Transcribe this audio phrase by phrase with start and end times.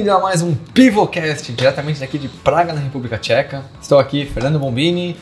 [0.00, 3.66] Bem-vindo a mais um Pivocast, diretamente daqui de Praga, na República Tcheca.
[3.82, 5.14] Estou aqui, Fernando Bombini,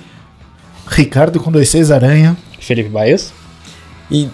[0.87, 2.37] Ricardo com dois seis aranha.
[2.61, 3.33] Felipe Baez.
[4.09, 4.29] e,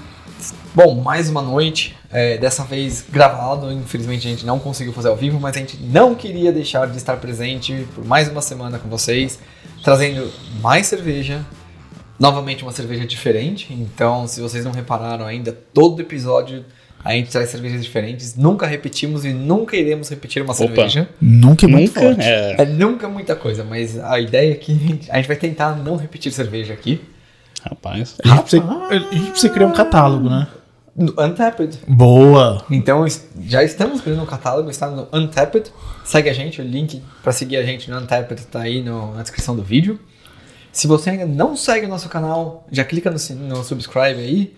[0.75, 3.73] bom, mais uma noite, é, dessa vez gravado.
[3.73, 6.99] Infelizmente a gente não conseguiu fazer ao vivo, mas a gente não queria deixar de
[6.99, 9.39] estar presente por mais uma semana com vocês,
[9.83, 10.31] trazendo
[10.61, 11.41] mais cerveja.
[12.21, 16.67] Novamente uma cerveja diferente, então se vocês não repararam ainda, todo episódio
[17.05, 18.35] a gente traz cervejas diferentes.
[18.37, 21.09] Nunca repetimos e nunca iremos repetir uma cerveja.
[21.21, 22.01] Nunca é muito Nunca.
[22.01, 22.23] forte.
[22.29, 24.73] É, É nunca muita coisa, mas a ideia é que
[25.11, 27.01] a gente- vai tentar não repetir cerveja aqui.
[27.63, 28.17] rapaz.
[28.25, 30.47] A gente, precisa, a gente precisa criar um catálogo, né?
[30.97, 31.79] No Untapped.
[31.89, 32.65] Boa!
[32.71, 33.05] Então
[33.43, 35.73] já estamos criando um catálogo, está no Untapped.
[36.05, 39.23] Segue a gente, o link para seguir a gente no Untapped está aí no- na
[39.23, 39.99] descrição do vídeo.
[40.71, 43.17] Se você ainda não segue o nosso canal, já clica no,
[43.49, 44.55] no subscribe aí,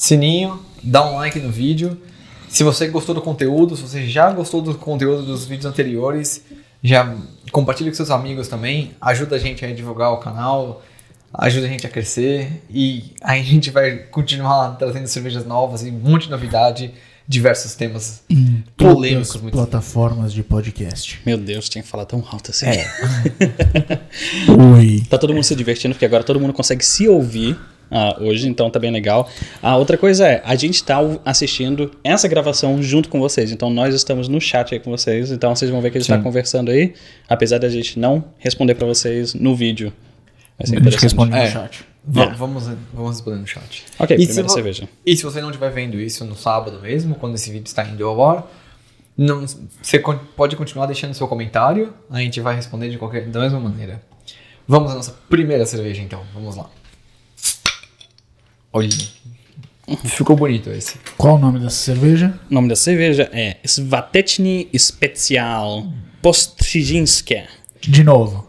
[0.00, 2.00] sininho, dá um like no vídeo.
[2.48, 6.42] Se você gostou do conteúdo, se você já gostou do conteúdo dos vídeos anteriores,
[6.82, 7.14] já
[7.52, 10.82] compartilha com seus amigos também, ajuda a gente a divulgar o canal,
[11.34, 15.90] ajuda a gente a crescer e aí a gente vai continuar trazendo cervejas novas e
[15.90, 16.92] um monte de novidade,
[17.28, 19.34] diversos temas Em polêmicos.
[19.34, 21.20] todas plataformas de podcast.
[21.26, 22.66] Meu Deus, tinha que falar tão alto assim.
[22.66, 22.90] É.
[24.50, 25.02] Ui.
[25.10, 27.56] Tá todo mundo se divertindo, porque agora todo mundo consegue se ouvir
[27.90, 29.28] ah, hoje, então tá bem legal.
[29.62, 33.94] A outra coisa é, a gente tá assistindo essa gravação junto com vocês, então nós
[33.94, 36.16] estamos no chat aí com vocês, então vocês vão ver que a gente Sim.
[36.18, 36.94] tá conversando aí,
[37.28, 39.92] apesar da gente não responder pra vocês no vídeo.
[40.58, 41.50] Vai ser A gente responde no É.
[41.50, 41.84] chat.
[42.04, 42.34] Va- É.
[42.34, 43.84] Vamos, vamos responder no chat.
[43.98, 44.88] Ok, E se primeira cerveja.
[45.04, 48.06] E se você não estiver vendo isso no sábado mesmo, quando esse vídeo está indo
[48.06, 48.50] ao ar,
[49.16, 49.44] não,
[49.82, 53.60] você con- pode continuar deixando seu comentário, a gente vai responder de qualquer da mesma
[53.60, 54.00] maneira.
[54.66, 56.70] Vamos à nossa primeira cerveja então, vamos lá.
[58.72, 58.88] Olha,
[60.04, 60.96] ficou bonito esse.
[61.16, 62.38] Qual o nome dessa cerveja?
[62.50, 65.86] O nome da cerveja é Svatechny Special
[66.22, 67.42] Postrzyńskie.
[67.80, 68.46] De novo.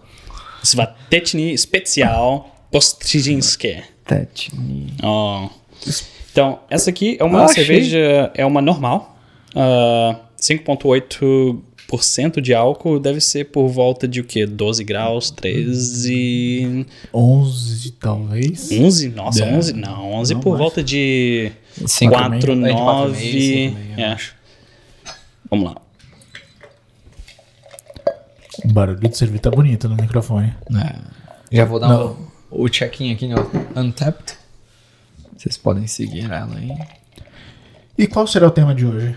[0.63, 3.83] Svatechny Special Postrzyńskie.
[4.05, 4.93] Tetni.
[5.01, 5.49] Ó.
[6.31, 7.65] Então, essa aqui é uma Ah, achei.
[7.65, 9.17] cerveja, é uma normal.
[9.55, 11.61] ah, 5,8%
[12.41, 14.45] de álcool deve ser por volta de o quê?
[14.45, 16.85] 12 graus, 13.
[17.13, 18.71] 11, talvez.
[18.71, 19.09] 11?
[19.09, 19.53] Nossa, É.
[19.55, 19.73] 11?
[19.73, 21.51] Não, 11 Não, por volta de
[21.85, 22.65] Cinco e 4, meio.
[22.65, 23.19] É, de quatro e 9.
[23.19, 24.11] meio, cinco e meio, eu é.
[24.13, 24.35] acho.
[25.49, 25.81] Vamos lá.
[28.63, 30.53] O barulho de cerveja tá bonito no microfone.
[30.75, 30.95] É.
[31.55, 32.17] Já vou dar Não.
[32.51, 33.39] o, o check-in aqui no
[33.75, 34.37] Untapped.
[35.37, 36.71] Vocês podem seguir ela aí.
[37.97, 39.15] E qual será o tema de hoje?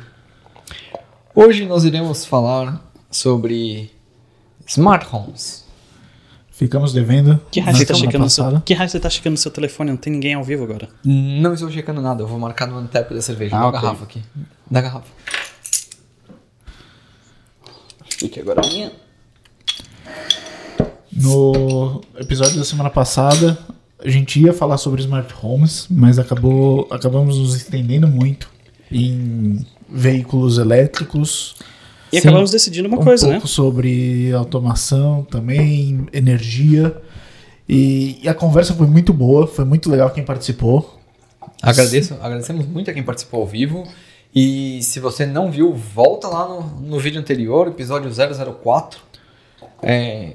[1.34, 3.90] Hoje nós iremos falar sobre
[4.66, 5.64] smart homes.
[6.50, 7.40] Ficamos devendo.
[7.50, 9.90] Que raio, você tá checando no seu, que raio você tá checando no seu telefone?
[9.90, 10.88] Não tem ninguém ao vivo agora.
[11.04, 13.80] Não estou checando nada, eu vou marcar no Antep da cerveja, Ah, da ok.
[13.80, 14.22] garrafa aqui.
[14.70, 15.08] Da garrafa.
[18.24, 18.92] Aqui agora a minha.
[21.12, 23.58] No episódio da semana passada,
[23.98, 28.48] a gente ia falar sobre smart homes, mas acabou, acabamos nos estendendo muito
[28.90, 31.56] em veículos elétricos.
[32.12, 32.28] E Sim.
[32.28, 33.32] acabamos decidindo uma um coisa, né?
[33.34, 36.96] pouco sobre automação também, energia.
[37.68, 41.00] E, e a conversa foi muito boa, foi muito legal quem participou.
[41.62, 43.84] Agradeço, agradecemos muito a quem participou ao vivo.
[44.34, 49.00] E se você não viu, volta lá no, no vídeo anterior, episódio 004.
[49.82, 50.32] É,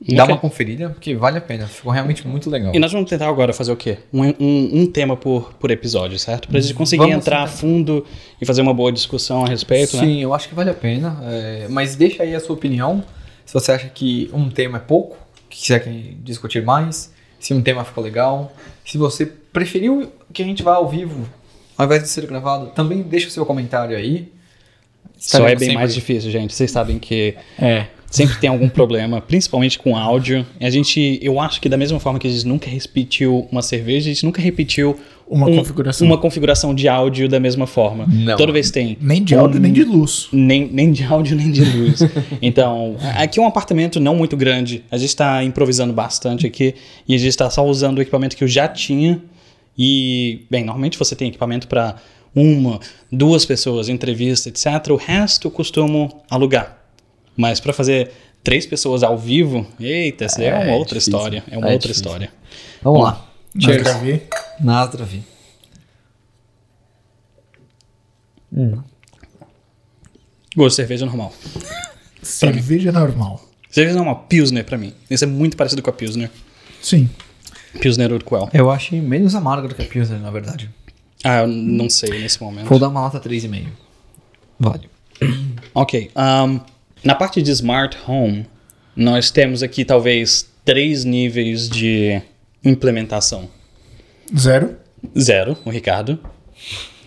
[0.00, 0.34] dá Ok.
[0.34, 1.66] uma conferida, porque vale a pena.
[1.66, 2.72] Ficou realmente muito legal.
[2.74, 3.98] E nós vamos tentar agora fazer o quê?
[4.12, 6.48] Um, um, um tema por, por episódio, certo?
[6.48, 7.56] Pra gente conseguir Vamos entrar a tentar.
[7.56, 8.06] fundo
[8.40, 10.04] e fazer uma boa discussão a respeito, né?
[10.04, 11.18] Sim, eu acho que vale a pena.
[11.24, 13.02] é, mas deixa aí a sua opinião.
[13.44, 15.16] Se você acha que um tema é pouco,
[15.50, 18.52] que quiser que discutir mais, se um tema ficou legal.
[18.84, 21.26] Se você preferiu que a gente vá ao vivo,
[21.76, 24.30] ao invés de ser gravado, também deixa o seu comentário aí.
[25.16, 26.54] Só é bem sempre- mais difícil, gente.
[26.54, 27.86] Vocês sabem que É.
[28.10, 30.46] sempre tem algum problema, principalmente com áudio.
[30.60, 34.10] A gente, eu acho que da mesma forma que a gente nunca repetiu uma cerveja,
[34.10, 34.96] a gente nunca repetiu
[35.28, 36.06] Uma um- configuração.
[36.06, 38.06] uma configuração de áudio da mesma forma.
[38.06, 38.36] Não.
[38.36, 38.96] Toda vez tem.
[39.00, 40.28] Nem de um- áudio, nem de luz.
[40.32, 42.00] Nem, nem de áudio, nem de luz.
[42.40, 44.82] então, aqui é um apartamento não muito grande.
[44.90, 46.74] A gente está improvisando bastante aqui
[47.06, 49.20] e a gente está só usando o equipamento que eu já tinha.
[49.76, 51.96] E, bem, normalmente você tem equipamento para
[52.34, 52.80] uma,
[53.12, 54.66] duas pessoas, entrevista, etc.
[54.90, 56.77] O resto eu costumo alugar.
[57.38, 58.10] Mas para fazer
[58.42, 61.16] três pessoas ao vivo, eita, essa é, É, uma outra difícil.
[61.16, 61.44] história.
[61.48, 62.02] É uma É outra difícil.
[62.04, 62.32] história.
[62.82, 63.24] Vamos lá.
[63.54, 64.22] Mas Davi,
[64.60, 65.22] Nasdravi.
[70.56, 71.32] Gosto de cerveja normal.
[72.22, 73.40] cerveja normal.
[73.70, 74.92] Cerveja normal, Pilsner pra mim.
[75.10, 76.30] Isso é muito parecido com a Pilsner.
[76.82, 77.08] Sim.
[77.80, 78.48] Pilsner Urquell.
[78.52, 80.70] Eu achei menos amargo do que a Pilsner, na verdade.
[81.22, 82.66] Ah, eu não sei nesse momento.
[82.68, 83.66] Vou dar uma nota 3,5.
[84.58, 84.88] Vale.
[85.74, 86.10] Ok.
[86.16, 86.60] um,
[87.02, 88.46] na parte de Smart Home,
[88.94, 92.20] nós temos aqui talvez três níveis de
[92.64, 93.48] implementação.
[94.36, 94.76] Zero.
[95.18, 96.18] Zero, o Ricardo.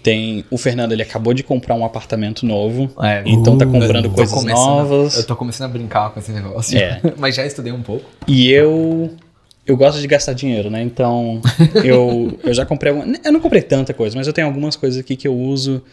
[0.01, 2.89] Tem o Fernando, ele acabou de comprar um apartamento novo.
[3.03, 5.15] É, então tá uh, comprando Eu tô coisas novas.
[5.17, 6.77] Eu tô começando a brincar com esse negócio.
[6.77, 6.99] É.
[7.19, 8.09] Mas já estudei um pouco.
[8.27, 9.15] E eu.
[9.63, 10.81] Eu gosto de gastar dinheiro, né?
[10.81, 11.39] Então,
[11.85, 12.91] eu, eu já comprei.
[12.91, 15.83] alguma- Eu não comprei tanta coisa, mas eu tenho algumas coisas aqui que eu uso.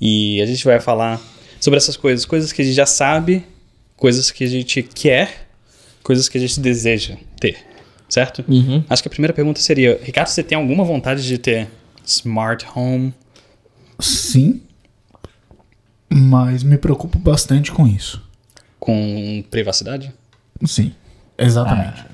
[0.00, 1.20] E a gente vai falar
[1.62, 2.26] sobre essas coisas.
[2.26, 3.44] Coisas que a gente já sabe,
[3.96, 5.48] coisas que a gente quer,
[6.02, 7.56] coisas que a gente deseja ter.
[8.08, 8.44] Certo?
[8.46, 8.84] Uhum.
[8.90, 11.68] Acho que a primeira pergunta seria: Ricardo, você tem alguma vontade de ter
[12.04, 13.14] smart home?
[13.98, 14.60] Sim.
[16.10, 18.22] Mas me preocupo bastante com isso.
[18.78, 20.12] Com privacidade?
[20.66, 20.92] Sim,
[21.38, 22.04] exatamente.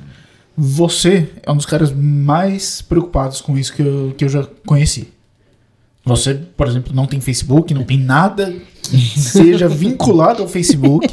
[0.57, 5.13] Você é um dos caras mais preocupados com isso que eu, que eu já conheci.
[6.05, 8.53] Você, por exemplo, não tem Facebook, não tem nada
[8.83, 11.07] que seja vinculado ao Facebook.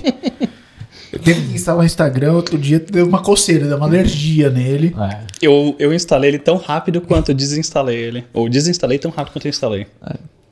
[1.12, 4.94] Eu teve que instalar o Instagram, outro dia deu uma coceira, deu uma alergia nele.
[5.00, 5.20] É.
[5.42, 8.26] Eu, eu instalei ele tão rápido quanto eu desinstalei ele.
[8.34, 9.88] Ou desinstalei tão rápido quanto eu instalei.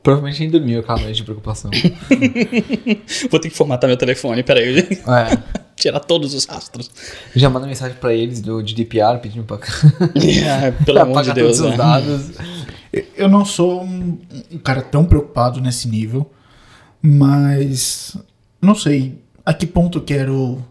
[0.02, 1.72] Provavelmente nem dormiu aquela noite de preocupação.
[3.32, 4.80] Vou ter que formatar meu telefone, peraí.
[4.80, 5.63] é.
[5.78, 6.90] Tirar todos os rastros.
[7.36, 11.36] Já manda mensagem pra eles do GDPR pedindo pra, Ah, Pelo pra amor de apagar
[11.36, 11.70] Deus, todos né?
[11.72, 12.32] os dados.
[13.18, 14.18] Eu não sou um,
[14.52, 16.30] um cara tão preocupado nesse nível,
[17.02, 18.16] mas
[18.62, 20.64] não sei a que ponto eu quero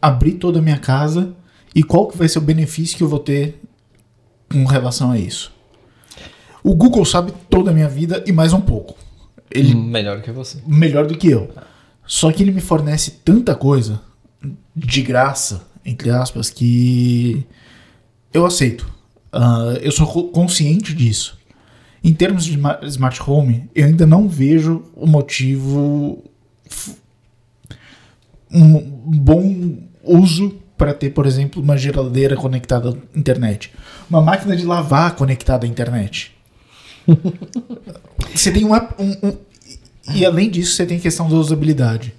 [0.00, 1.32] abrir toda a minha casa
[1.74, 3.60] e qual que vai ser o benefício que eu vou ter
[4.50, 5.52] com relação a isso.
[6.62, 8.94] O Google sabe toda a minha vida e mais um pouco.
[9.50, 10.58] Ele Melhor que você.
[10.66, 11.50] melhor do que eu.
[12.06, 14.00] Só que ele me fornece tanta coisa
[14.74, 17.44] de graça, entre aspas, que
[18.32, 18.90] eu aceito.
[19.32, 21.38] Ah, eu sou co- consciente disso.
[22.04, 26.22] Em termos de ma- smart home, eu ainda não vejo o motivo
[28.50, 28.78] um
[29.20, 33.72] bom uso para ter, por exemplo, uma geladeira conectada à internet,
[34.10, 36.32] uma máquina de lavar conectada à internet.
[38.34, 39.36] Você tem um, um- um-
[40.14, 42.12] e além disso, você tem a questão da usabilidade.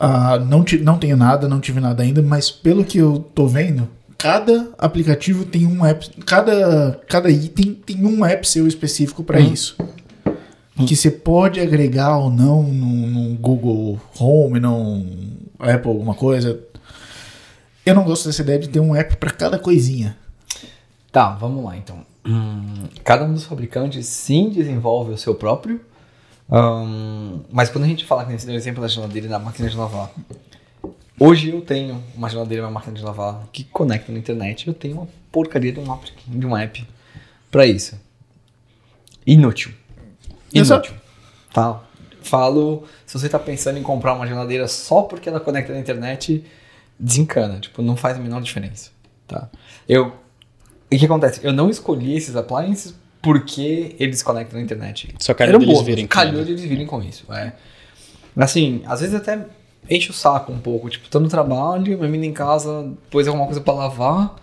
[0.00, 3.46] Ah, não, ti- não tenho nada, não tive nada ainda, mas pelo que eu tô
[3.48, 6.08] vendo, cada aplicativo tem um app.
[6.24, 9.76] Cada, cada item tem um app seu específico para isso.
[10.86, 15.04] Que você pode agregar ou não no, no Google Home, no
[15.58, 16.60] Apple, alguma coisa.
[17.84, 20.16] Eu não gosto dessa ideia de ter um app para cada coisinha.
[21.10, 22.06] Tá, vamos lá então.
[22.24, 25.80] Hum, cada um dos fabricantes sim desenvolve o seu próprio.
[26.50, 29.76] Hum, mas quando a gente fala que nesse exemplo da geladeira e da máquina de
[29.76, 30.10] lavar.
[31.20, 34.68] Hoje eu tenho uma geladeira e uma máquina de lavar que conectam na internet.
[34.68, 36.88] Eu tenho uma porcaria de um app, de um app
[37.50, 38.00] pra isso.
[39.26, 39.72] Inútil.
[40.54, 40.94] Inútil.
[41.52, 41.82] Tá?
[42.22, 46.44] Falo, se você tá pensando em comprar uma geladeira só porque ela conecta na internet,
[46.98, 47.58] desencana.
[47.60, 48.90] Tipo, não faz a menor diferença.
[49.26, 49.50] Tá?
[49.88, 50.14] Eu
[50.90, 51.40] e o que acontece?
[51.42, 55.14] Eu não escolhi esses appliances porque eles conectam na internet.
[55.18, 56.44] Só calhou deles bônus, virem com Calhou ele.
[56.44, 57.24] deles virem com isso.
[57.32, 57.52] É.
[58.36, 59.44] Assim, às vezes até
[59.90, 60.88] enche o saco um pouco.
[60.88, 64.36] Tipo, tô no trabalho, minha menina em casa, depois alguma coisa pra lavar.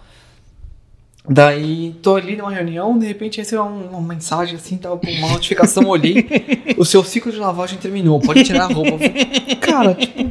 [1.27, 5.87] Daí, tô ali numa reunião, de repente recebo uma, uma mensagem assim, tá, uma notificação,
[5.87, 6.27] olhei,
[6.77, 8.99] o seu ciclo de lavagem terminou, pode tirar a roupa.
[9.59, 10.21] Cara, tipo,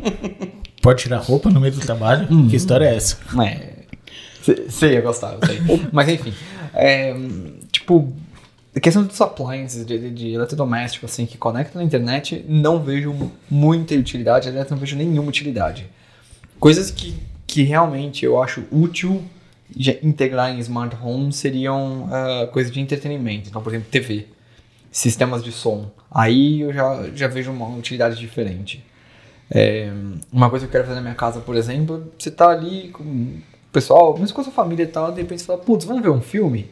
[0.81, 2.29] Pode tirar roupa no meio do trabalho?
[2.49, 3.19] Que história é essa?
[3.43, 3.75] É.
[4.43, 5.59] Sei, sei, eu gostava, sei.
[5.91, 6.33] Mas enfim.
[6.75, 7.13] é,
[7.73, 8.13] tipo,
[8.75, 13.31] a questão dos appliances, de, de, de eletrodoméstico, assim, que conectam na internet, não vejo
[13.49, 15.87] muita utilidade, aliás, não vejo nenhuma utilidade.
[16.59, 17.15] Coisas que,
[17.47, 19.23] que realmente eu acho útil
[20.03, 23.49] integrar em smart home seriam ah, coisas de entretenimento.
[23.49, 24.27] Então, por exemplo, TV,
[24.91, 25.91] sistemas de som.
[26.11, 28.85] Aí eu já, já vejo uma utilidade diferente.
[29.51, 29.93] É,
[30.33, 33.05] uma coisa que eu quero fazer na minha casa, por exemplo, você tá ali com
[33.05, 36.03] o pessoal, mesmo com a sua família e tal, de repente você fala, putz, vamos
[36.03, 36.69] ver um filme?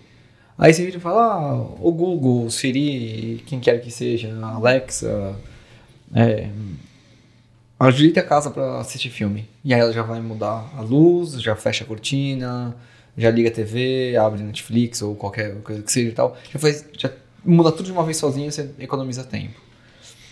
[0.63, 5.35] Aí você vira e fala, ah, o Google, Siri, quem quer que seja, Alexa,
[6.15, 6.51] é,
[7.81, 9.49] ajude a casa pra assistir filme.
[9.65, 12.77] E aí ela já vai mudar a luz, já fecha a cortina,
[13.19, 16.37] já liga a TV, abre Netflix ou qualquer coisa que seja e tal.
[16.53, 17.11] Já, faz, já
[17.45, 19.61] muda tudo de uma vez sozinho e você economiza tempo.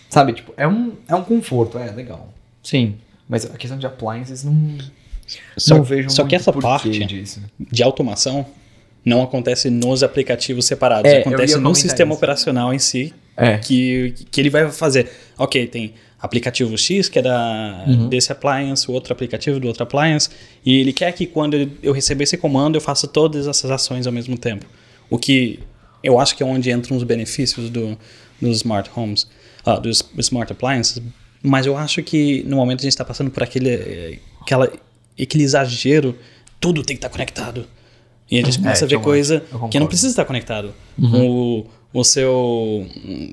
[0.09, 2.33] Sabe, tipo, é um, é um conforto, é legal.
[2.63, 2.99] Sim.
[3.29, 4.79] Mas a questão de appliances não,
[5.57, 7.43] Só, não vejo só que essa parte disso.
[7.59, 8.47] de automação
[9.05, 12.19] não acontece nos aplicativos separados, É, acontece no sistema isso.
[12.19, 13.57] operacional em si, É.
[13.59, 15.11] que, que ele vai fazer.
[15.39, 18.09] Ok, tem aplicativo X, que é da, Uhum.
[18.09, 20.29] desse appliance, o outro aplicativo do outro appliance,
[20.65, 24.13] e ele quer que quando eu receber esse comando eu faça todas essas ações ao
[24.13, 24.67] mesmo tempo.
[25.09, 25.61] O que
[26.05, 27.97] eu acho que é onde entram os benefícios do,
[28.41, 29.27] dos smart homes,
[29.65, 31.01] ah, dos smart appliances,
[31.43, 34.71] Mas eu acho que no momento a gente está passando por aquele, eh, aquela,
[35.19, 36.15] aquele exagero,
[36.61, 37.65] tudo tem que estar conectado.
[38.31, 40.73] E a gente começa a ver coisa que não precisa estar conectado.
[41.03, 42.87] O, o seu,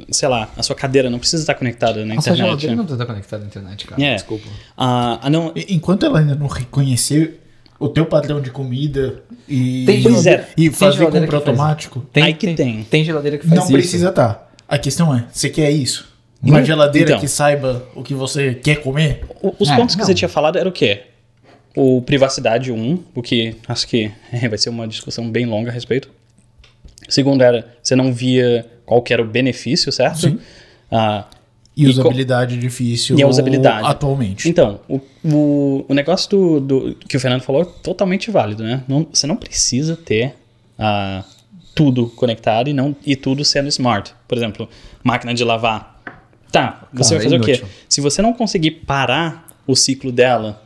[0.10, 2.38] sei lá, a sua cadeira não precisa estar conectada na A sua internet.
[2.48, 4.04] geladeira não precisa estar conectada à internet, cara.
[4.04, 4.16] É.
[4.16, 4.48] Desculpa.
[4.76, 7.40] Ah, não, E- Enquanto ela ainda não reconhecer
[7.80, 10.48] o teu padrão de comida e, Tem é.
[10.58, 12.84] e Tem fazer geladeira compra faz automático, Aí que tem.
[12.84, 13.74] Tem geladeira que faz não isso.
[13.74, 14.52] precisa estar.
[14.68, 16.08] A questão é, você quer isso?
[16.42, 17.20] Uma geladeira então.
[17.20, 19.26] que saiba o que você quer comer?
[19.60, 20.08] Os É, pontos que não.
[20.08, 21.02] você tinha falado era o quê?
[21.80, 24.12] O privacidade, um, o que acho que
[24.50, 26.10] vai ser uma discussão bem longa a respeito.
[27.08, 30.22] Segundo era, você não via qual que era o benefício, certo?
[30.22, 30.40] Sim.
[30.92, 31.26] Ah,
[31.76, 33.86] E, E usabilidade difícil E a usabilidade.
[33.88, 34.50] atualmente.
[34.50, 38.84] então, o, o, o negócio do, do- que o Fernando falou é totalmente válido, né?
[38.88, 40.34] Não- você não precisa ter
[40.80, 41.24] ah,
[41.76, 44.14] tudo conectado e, não, e tudo sendo smart.
[44.28, 44.68] Por exemplo,
[45.04, 46.02] máquina de lavar.
[46.52, 47.66] Tá, você Cara, vai fazer o inútil.
[47.68, 47.72] quê?
[47.88, 50.64] Se você não conseguir parar o ciclo dela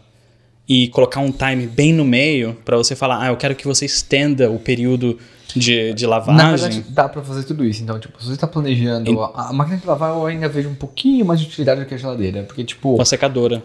[0.72, 3.84] e colocar um time bem no meio para você falar, ah, eu quero que você
[3.84, 5.18] estenda o período
[5.54, 6.70] de, de Na lavagem.
[6.70, 7.84] verdade, dá pra fazer tudo isso.
[7.84, 9.22] Então, tipo, se você tá planejando...
[9.22, 11.94] A, a máquina de lavar, eu ainda vejo um pouquinho mais de utilidade do que
[11.94, 12.44] a geladeira.
[12.44, 12.96] Porque, tipo...
[12.96, 13.62] com a secadora,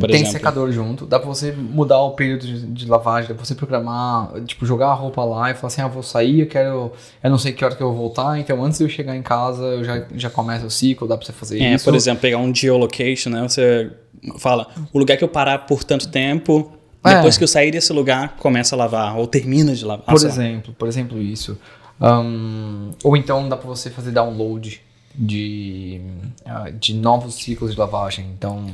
[0.00, 0.32] por tem exemplo.
[0.32, 4.32] secador junto, dá pra você mudar o período de, de lavagem, dá pra você programar,
[4.44, 7.30] tipo, jogar a roupa lá e falar assim, ah, eu vou sair, eu quero, eu
[7.30, 9.62] não sei que hora que eu vou voltar, então antes de eu chegar em casa,
[9.62, 11.84] eu já, já começa o ciclo, dá pra você fazer É, isso.
[11.84, 13.42] por exemplo, pegar um geolocation, né?
[13.42, 13.92] Você
[14.38, 16.72] fala, o lugar que eu parar por tanto tempo,
[17.04, 17.14] É.
[17.16, 20.06] depois que eu sair desse lugar, começa a lavar, ou termina de lavar.
[20.06, 20.28] Por Ah, lá.
[20.28, 21.56] exemplo, por exemplo isso.
[22.00, 24.80] Ahn, ou então dá pra você fazer download
[25.14, 26.00] de,
[26.44, 28.26] ah, de novos ciclos de lavagem.
[28.36, 28.66] Então,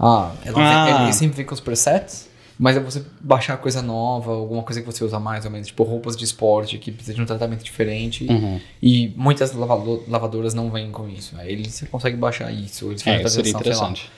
[0.00, 0.84] ah, ela Ah.
[0.96, 2.28] vem- ele sempre vem com os presets,
[2.58, 5.82] mas é você baixar coisa nova, alguma coisa que você usa mais ou menos, tipo
[5.84, 8.26] roupas de esporte que precisa de um tratamento diferente.
[8.26, 8.60] Uhum.
[8.82, 11.34] E muitas lavado- lavadoras não vêm com isso.
[11.38, 14.10] Aí ele- você consegue baixar isso, eles fazem É, seria interessante.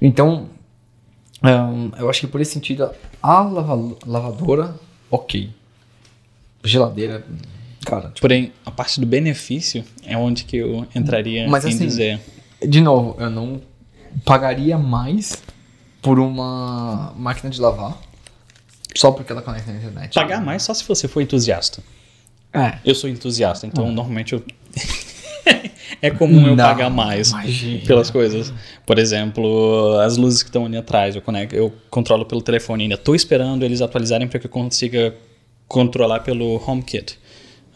[0.00, 0.48] Então,
[1.42, 2.90] ahn, eu acho que por esse sentido,
[3.22, 4.74] a lava- lavadora,
[5.10, 5.50] ok.
[6.62, 7.24] Geladeira,
[7.86, 11.86] cara, tipo, Porém, a parte do benefício é onde que eu entraria Mas em assim,
[11.86, 12.20] dizer.
[12.66, 13.60] de novo, eu não
[14.24, 15.42] pagaria mais
[16.02, 17.96] por uma máquina de lavar
[18.96, 20.14] só porque ela conecta na internet.
[20.14, 21.82] Pagar mais só se você for entusiasta.
[22.52, 22.78] É.
[22.84, 24.42] Eu sou entusiasta, então normalmente eu.
[26.02, 27.86] é comum eu Não, pagar mais imagina.
[27.86, 28.52] pelas coisas.
[28.84, 32.84] Por exemplo, as luzes que estão ali atrás, eu, conecto, eu controlo pelo telefone.
[32.84, 35.14] Ainda estou esperando eles atualizarem para que eu consiga
[35.68, 37.18] controlar pelo HomeKit.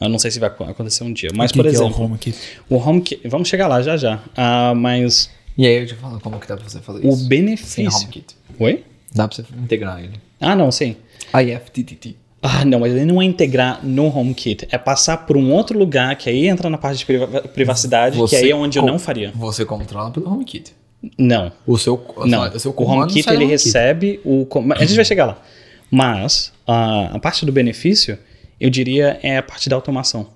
[0.01, 1.31] Eu não sei se vai ac- acontecer um dia.
[1.35, 2.37] Mas, que por que é o exemplo, HomeKit?
[2.69, 3.29] o HomeKit.
[3.29, 4.21] Vamos chegar lá já já.
[4.37, 7.19] Ah, mas E aí eu te falo como que dá pra você fazer o isso.
[7.19, 7.89] Sem benefício.
[7.89, 8.37] HomeKit.
[8.59, 8.85] Oi?
[9.15, 10.15] Dá pra você integrar ele.
[10.41, 10.97] Ah, não, sim.
[11.33, 12.17] IFTTT.
[12.43, 14.67] Ah, não, mas ele não é integrar no HomeKit.
[14.71, 18.37] É passar por um outro lugar, que aí entra na parte de priva- privacidade, que
[18.37, 19.33] aí é onde eu não faria.
[19.35, 20.73] Você controla pelo HomeKit.
[21.19, 21.53] Não.
[21.67, 23.51] O seu, Não, o seu o HomeKit ele HomeKit.
[23.53, 24.47] recebe o.
[24.77, 25.43] A gente vai chegar lá.
[25.91, 28.19] Mas a, a parte do benefício,
[28.61, 30.27] eu diria, é a parte da automação.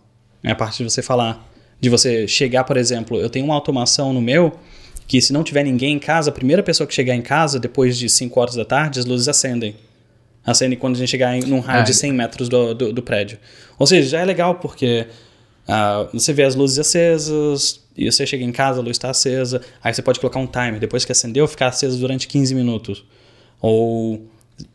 [0.42, 1.46] É a parte de você falar,
[1.80, 4.52] de você chegar, por exemplo, eu tenho uma automação no meu
[5.08, 7.98] que se não tiver ninguém em casa, a primeira pessoa que chegar em casa, depois
[7.98, 9.74] de 5 horas da tarde, as luzes acendem.
[10.46, 13.02] Acendem quando a gente chegar em num raio Ah, de 100 metros do, do, do
[13.02, 13.38] prédio.
[13.78, 15.06] Ou seja, já é legal porque
[15.66, 19.60] ah, você vê as luzes acesas, e você chega em casa, a luz está acesa,
[19.82, 23.04] aí você pode colocar um timer, depois que acendeu, ficar acesa durante 15 minutos.
[23.60, 24.22] Ou,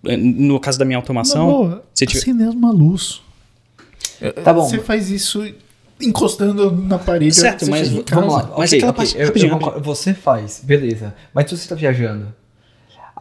[0.04, 3.22] no caso da minha automação, boa, se tiver- acender uma luz.
[4.44, 4.68] Tá bom.
[4.68, 5.44] Você faz isso
[6.06, 7.34] encostando na parede.
[7.36, 8.50] Certo, você mas vamos lá.
[8.58, 9.82] Mas ok, aquela ok, parte- eu- eu rapidinho.
[9.84, 11.14] Você faz, beleza.
[11.34, 12.34] Mas se você tá viajando.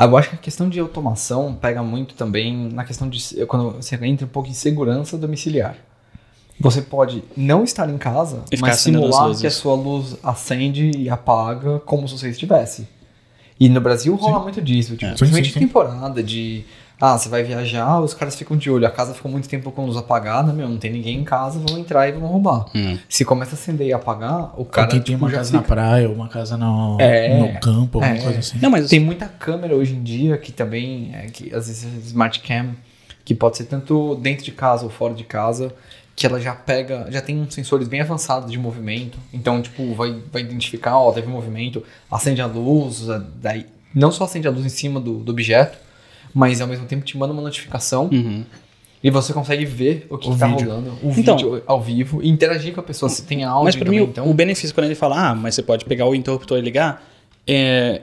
[0.01, 3.95] Eu acho que a questão de automação pega muito também na questão de quando você
[4.05, 5.77] entra um pouco em segurança domiciliar.
[6.59, 11.09] Você pode não estar em casa, E mas simular que a sua luz acende e
[11.11, 12.87] apaga como se você estivesse.
[13.61, 15.11] E no Brasil rola muito disso, tipo, É.
[15.11, 15.61] Sim, principalmente sim, sim.
[15.67, 16.65] temporada de
[17.05, 19.85] ah, você vai viajar, os caras ficam de olho, a casa ficou muito tempo com
[19.87, 22.67] luz apagada, meu, não tem ninguém em casa, vão entrar e vão roubar.
[22.73, 22.97] Hum.
[23.09, 25.63] Se começa a acender e apagar, o cara quem tem tipo, uma já casa na
[25.63, 25.75] fica.
[25.75, 27.41] praia, ou uma casa no, É.
[27.41, 28.23] no campo, alguma É.
[28.23, 28.59] coisa assim.
[28.63, 31.99] Não, mas Tem muita câmera hoje em dia que também, é, que às vezes é
[32.07, 32.71] smart cam,
[33.25, 35.75] que pode ser tanto dentro de casa ou fora de casa,
[36.15, 39.19] que ela já pega, já tem uns sensores bem avançados de movimento.
[39.33, 43.07] Então, tipo, vai, vai identificar, ó, teve movimento, acende a luz,
[43.41, 45.79] daí não só acende a luz em cima do, do objeto,
[46.35, 48.45] mas ao mesmo tempo te manda uma notificação Uhum.
[49.03, 50.69] e você consegue ver o que, O que tá vídeo.
[50.69, 53.77] rolando, o Então- vídeo ao vivo, e interagir com a pessoa, se tem áudio Mas
[53.77, 54.31] para mim, então...
[54.31, 57.07] o benefício quando ele fala, ah, mas você pode pegar o interruptor e ligar,
[57.47, 58.03] é,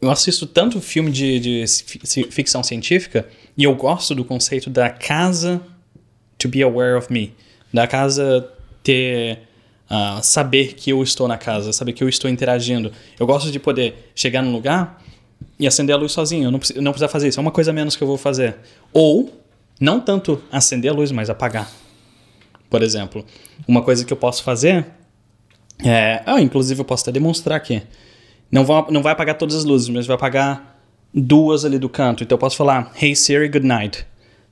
[0.00, 4.90] eu assisto tanto filme de, de fi- ficção científica e eu gosto do conceito da
[4.90, 5.60] casa
[6.38, 7.32] to be aware of me.
[7.72, 8.48] Da casa
[8.82, 9.38] ter
[9.88, 12.90] ah, saber que eu estou na casa, saber que eu estou interagindo.
[13.20, 15.00] Eu gosto de poder chegar num lugar
[15.58, 16.44] e acender a luz sozinho.
[16.44, 17.38] Eu não, preciso, não precisar fazer isso.
[17.38, 18.56] É uma coisa a menos que eu vou fazer.
[18.92, 19.32] Ou,
[19.80, 21.70] não tanto acender a luz, mas apagar.
[22.70, 23.24] Por exemplo,
[23.66, 24.86] uma coisa que eu posso fazer
[25.84, 26.22] é.
[26.26, 27.82] Ah, inclusive eu posso até demonstrar aqui.
[28.50, 30.78] Não, vou, não vai apagar todas as luzes, mas vai apagar
[31.12, 32.22] duas ali do canto.
[32.22, 34.06] Então eu posso falar, Hey Siri, good night.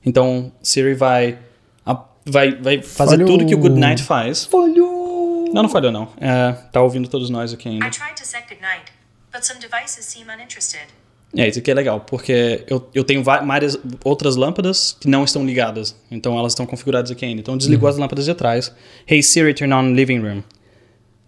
[0.05, 1.37] Então Siri vai,
[1.85, 3.27] a- vai, vai fazer Falhou.
[3.27, 4.45] tudo que o good night faz.
[4.45, 5.45] Falhou!
[5.53, 6.07] Não, não falhou não.
[6.19, 7.85] É, tá ouvindo todos nós aqui ainda.
[7.85, 8.85] I tried to set goodnight,
[9.31, 10.87] but some devices seem uninterested.
[11.35, 15.45] É, isso aqui é legal, porque eu, eu tenho várias outras lâmpadas que não estão
[15.45, 15.95] ligadas.
[16.11, 17.39] Então elas estão configuradas aqui ainda.
[17.39, 18.73] Então desligou as lâmpadas de trás.
[19.07, 20.43] Hey Siri, turn on living room.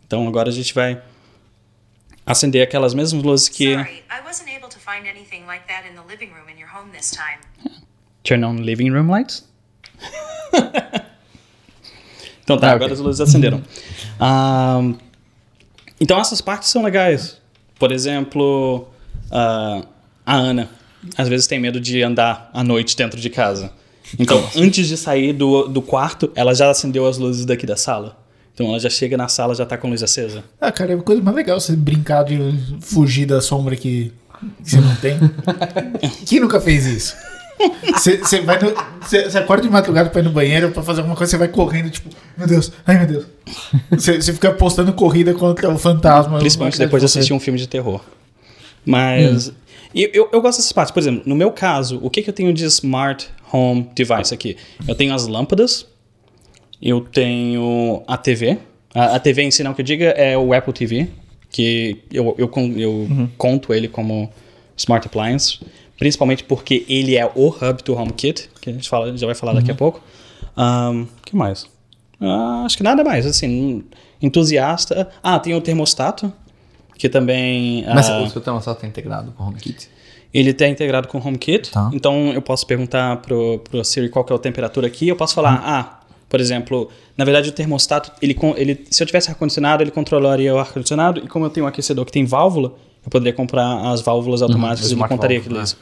[0.06, 1.02] Então agora a gente vai
[2.26, 5.96] acender aquelas mesmas luzes que Sorry, I wasn't able to find anything like that in
[5.96, 7.40] the living room in your home this time.
[8.24, 9.48] turn on living room lights.
[12.44, 12.94] então tá, Ah, agora ok.
[12.94, 13.64] as luzes acenderam.
[14.20, 14.96] Ahn,
[16.00, 17.42] então essas partes são legais.
[17.84, 18.88] Por exemplo,
[19.30, 19.82] ah,
[20.26, 20.70] a Ana
[21.18, 23.74] às vezes tem medo de andar à noite dentro de casa.
[24.18, 28.18] Então, antes de sair do, do quarto, ela já acendeu as luzes daqui da sala.
[28.54, 30.46] Então ela já chega na sala já tá com a luz acesa.
[30.62, 32.38] Ah, cara, é uma coisa mais legal você brincar de
[32.80, 34.14] fugir da sombra que,
[34.64, 35.20] que você não tem.
[36.26, 37.18] Quem nunca fez isso?
[37.94, 38.58] Você, vai
[39.02, 41.90] você, acorda de madrugada pra ir no banheiro pra fazer alguma coisa, você vai correndo,
[41.90, 43.26] tipo, meu Deus, ai meu Deus.
[43.92, 46.40] Você, fica postando corrida contra o fantasma.
[46.40, 48.02] Principalmente depois de assistir um filme de terror.
[48.86, 49.50] Mas.
[49.50, 49.54] Hum.
[49.94, 50.92] e Eu, eu gosto dessas partes.
[50.92, 54.58] Por exemplo, no meu caso, o que, que eu tenho de smart home device aqui?
[54.88, 55.86] Eu tenho as lâmpadas,
[56.82, 58.58] eu tenho a TV.
[58.94, 61.08] A, a TV em si, não que eu diga, é o Apple TV,
[61.50, 63.30] que eu, eu, eu Uhum.
[63.38, 64.30] conto ele como
[64.78, 65.60] smart appliance.
[65.98, 69.54] Principalmente porque ele é o hub do HomeKit, que a gente fala, já vai falar
[69.54, 69.60] Uhum.
[69.60, 70.02] daqui a pouco.
[70.58, 71.66] O que mais?
[72.22, 73.84] Ah, acho que nada mais, assim,
[74.22, 75.10] entusiasta.
[75.22, 76.32] Ah, tem o termostato,
[76.98, 77.84] que também...
[77.94, 79.90] Mas ah, o seu termostato tá integrado com o HomeKit?
[80.34, 81.92] ele está integrado com o HomeKit, Tá.
[81.94, 85.36] então eu posso perguntar pro, pro Siri qual que é a temperatura aqui, eu posso
[85.36, 85.64] falar, Hum.
[85.64, 90.52] ah, por exemplo, na verdade o termostato, ele, ele, se eu tivesse ar-condicionado, ele controlaria
[90.56, 92.74] o ar-condicionado, e como eu tenho um aquecedor que tem válvula,
[93.06, 94.98] eu poderia comprar as válvulas automáticas e ele Uhum.
[95.06, 95.78] smart contaria valve, aquilo isso.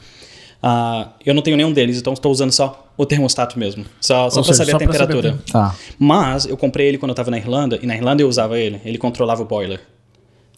[0.62, 4.42] Ah, eu não tenho nenhum deles, então estou usando só o termostato mesmo, só, só
[4.42, 5.38] para saber só a pra saber a temperatura.
[5.50, 5.74] Tá.
[5.98, 8.80] Mas eu comprei ele quando eu estava na Irlanda, e na Irlanda eu usava ele,
[8.84, 9.80] ele controlava o boiler.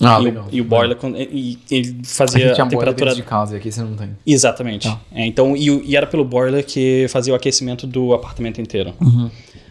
[0.01, 0.45] Ah, e, legal.
[0.45, 3.59] o, e o boiler, con- e, e ele fazia a boiler temperatura de casa e
[3.59, 4.11] aqui você não tem.
[4.27, 4.89] Exatamente.
[5.13, 8.93] É, então, e, e era pelo boiler que fazia o aquecimento do apartamento inteiro.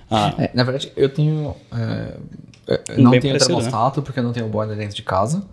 [0.10, 1.53] Ah, É, na verdade, eu tenho.
[1.71, 2.13] é,
[2.67, 5.43] é, não tenho parecido, termostato porque eu não tenho boiler dentro de casa.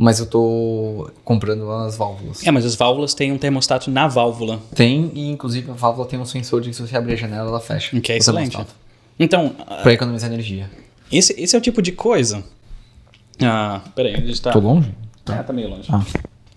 [0.00, 2.46] Mas eu tô comprando as válvulas.
[2.46, 6.16] é, mas as válvulas têm um termostato na válvula, Tem, e inclusive a válvula tem
[6.20, 8.00] um sensor de que se você abrir a janela, ela fecha.
[8.00, 8.52] que é excelente.
[8.52, 8.78] termostato,
[9.18, 10.70] Então, ah, Pra economizar energia.
[11.10, 12.44] esse, esse é o tipo de coisa.
[13.42, 14.52] Ah, peraí, a gente tá.
[14.52, 14.94] Tô longe?
[15.28, 15.88] É, tá meio longe.
[15.92, 16.04] Ah.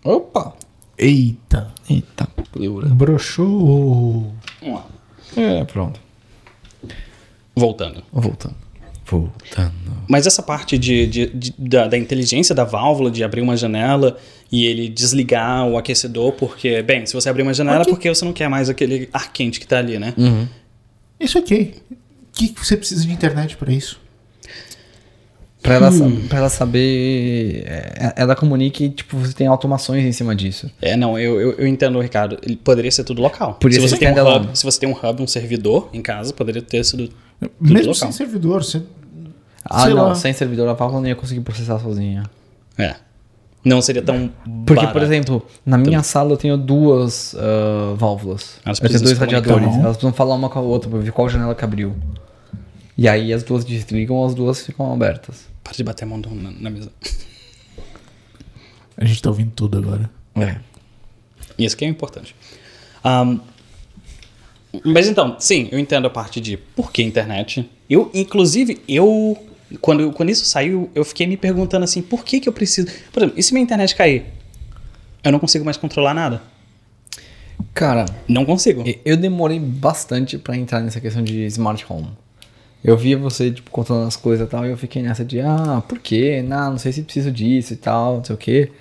[0.04, 0.54] Opa!
[0.98, 2.88] Eita, Eita, pleura.
[2.90, 4.32] broxou.
[4.62, 4.86] Vamos lá.
[5.36, 6.00] É, pronto.
[7.56, 8.04] Voltando.
[8.14, 8.56] Voltando.
[9.20, 9.72] Voltando.
[10.08, 14.18] Mas essa parte de, de- de- da, da inteligência da válvula, de abrir uma janela
[14.52, 18.24] e ele desligar o aquecedor, porque, bem, se você abrir uma janela é porque você
[18.26, 20.14] não quer mais aquele ar quente que tá ali, né?
[21.20, 21.76] Isso ok.
[21.92, 21.96] O
[22.34, 24.00] que, você precisa de internet pra isso?
[25.62, 27.64] Pra ela, sa- pra ela saber.
[27.68, 30.72] é, ela comunique, tipo, você tem automações em cima disso.
[30.82, 32.40] É, não, eu, eu, eu entendo, Ricardo.
[32.42, 33.54] Ele poderia ser tudo local.
[33.56, 36.02] Poderia se, ser você tem um hub, se você tem um hub, um servidor em
[36.02, 37.94] casa, poderia ter sido tudo Mesmo local.
[37.94, 38.82] sem servidor, você.
[39.64, 40.16] Ah, Sei não, lá.
[40.16, 42.24] sem servidor a válvula não ia conseguir processar sozinha.
[42.78, 42.96] É.
[43.64, 44.28] Não seria tão
[44.66, 44.94] Porque, barato.
[44.94, 48.56] por exemplo, na minha sala eu tenho duas ah, válvulas.
[48.66, 49.68] Elas eu tenho precisam dois radiadores.
[49.68, 51.96] Elas precisam falar uma com a outra pra ver qual janela que abriu.
[52.98, 55.46] E aí as duas desligam, as duas ficam abertas.
[55.64, 56.92] Para de bater a mão do- na, na mesa.
[58.98, 60.10] A gente tá ouvindo tudo agora.
[60.36, 60.58] É.
[61.58, 62.36] Isso que é importante.
[63.04, 63.40] Ahn,
[64.86, 67.70] mas então, sim, eu entendo a parte de por que internet.
[67.90, 69.38] Eu, inclusive, eu.
[69.80, 72.88] Quando, quando isso saiu, eu fiquei me perguntando assim, por que, que eu preciso.
[73.14, 74.26] Por exemplo, e se minha internet cair?
[75.24, 76.42] Eu não consigo mais controlar nada.
[77.74, 78.84] Cara, Não consigo.
[79.06, 82.10] eu demorei bastante pra entrar nessa questão de smart home.
[82.84, 85.82] Eu via você, tipo, contando as coisas e tal, e eu fiquei nessa de, ah,
[85.88, 86.44] por quê?
[86.46, 88.72] Não, não sei se preciso disso e tal, não sei o quê.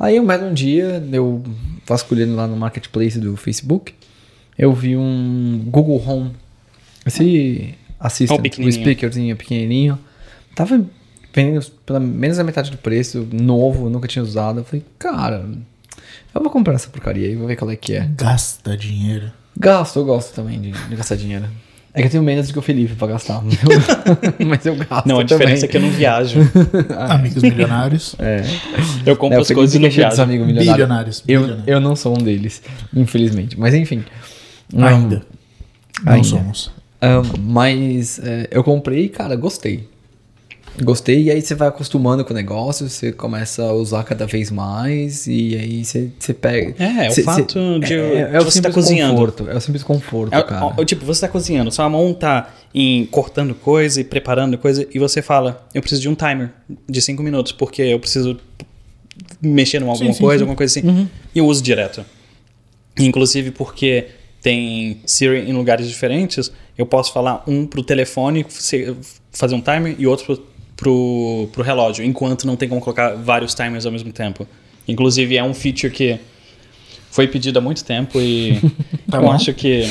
[0.00, 1.42] Aí, um belo dia, eu
[1.86, 3.94] vasculhando lá no marketplace do Facebook,
[4.58, 6.30] eu vi um Google Home.
[7.04, 8.80] Esse assistant, Oh, o pequenininho.
[8.80, 9.98] speakerzinho pequenininho.
[10.54, 10.84] Tava
[11.34, 14.60] vendendo pela menos da metade do preço, novo, nunca tinha usado.
[14.60, 15.44] Eu falei, cara,
[16.34, 18.08] eu vou comprar essa porcaria aí, vou ver qual é que é.
[18.16, 19.30] Gasta dinheiro.
[19.58, 21.46] Gasto, eu gosto também de, de gastar dinheiro.
[21.94, 23.42] É que eu tenho menos do que o Felipe pra gastar.
[24.46, 25.06] Mas eu gasto.
[25.06, 26.38] Não, a diferença é que eu não viajo.
[27.10, 28.16] Amigos milionários.
[28.18, 28.42] É.
[29.04, 30.22] Eu compro É, as coisas e não é viajo.
[30.22, 30.72] amigos milionários.
[30.72, 31.24] Bilionários.
[31.28, 31.68] Eu, bilionários.
[31.68, 32.62] eu não sou um deles,
[32.96, 33.60] infelizmente.
[33.60, 34.02] Mas enfim.
[34.74, 35.22] Ainda.
[36.02, 36.26] Não ainda.
[36.26, 36.70] somos.
[36.98, 39.86] Ah, mas é, eu comprei e, cara, gostei.
[40.80, 44.50] Gostei, e aí você vai acostumando com o negócio, você começa a usar cada vez
[44.50, 46.74] mais, e aí você, você pega.
[46.82, 49.12] É, é o Você- fato você- de- é, é o você tá cozinhando.
[49.14, 50.74] Conforto, é o simples conforto, É, cara.
[50.78, 54.98] ó, tipo, você tá cozinhando, sua mão tá em cortando coisa e preparando coisa, e
[54.98, 56.50] você fala, eu preciso de um timer
[56.88, 58.38] de 5 minutos, porque eu preciso
[59.42, 60.42] mexer em alguma Sim, coisa, sim.
[60.44, 61.08] alguma coisa assim.
[61.34, 62.02] E eu uso direto.
[62.98, 64.06] Inclusive porque
[64.40, 68.44] tem Siri em lugares diferentes, eu posso falar um pro telefone,
[69.30, 73.54] fazer um timer, e outro pro, pro, pro relógio, enquanto não tem como colocar vários
[73.54, 74.46] timers ao mesmo tempo.
[74.88, 76.18] Inclusive é um feature que
[77.10, 78.60] foi pedido há muito tempo e
[79.10, 79.32] Tá eu bom.
[79.32, 79.88] acho que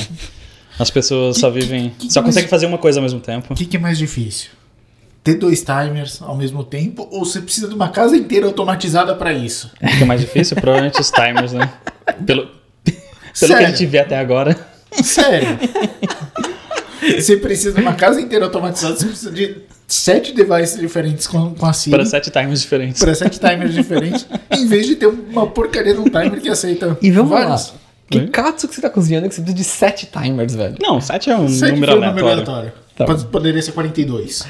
[0.80, 1.91] as pessoas só vivem.
[1.98, 3.54] que- só que conseguem mais- fazer uma coisa ao mesmo tempo.
[3.54, 4.50] O que, que é mais difícil?
[5.24, 9.32] Ter dois timers ao mesmo tempo ou você precisa de uma casa inteira automatizada pra
[9.32, 9.72] isso?
[9.82, 10.56] O que é mais difícil?
[10.58, 11.72] Provavelmente os timers, né?
[12.26, 12.48] Pelo,
[12.84, 14.58] pelo que a gente vê até agora.
[15.04, 15.48] Sério?
[17.19, 21.65] você precisa de uma casa inteira automatizada, você precisa de sete devices diferentes com, com
[21.65, 21.95] a Siri.
[21.95, 23.01] Para sete timers diferentes.
[23.03, 26.97] para sete timers diferentes, em vez de ter uma porcaria de um timer que aceita
[27.01, 27.67] E vamos vários.
[27.69, 27.73] lá.
[28.09, 30.75] Que katsu que você tá cozinhando que você precisa de sete timers, velho?
[30.81, 32.31] Não, sete é um Sete número um número aleatório.
[32.43, 32.73] aleatório.
[32.95, 33.05] Tá.
[33.05, 34.45] Pode- Poderia ser 42.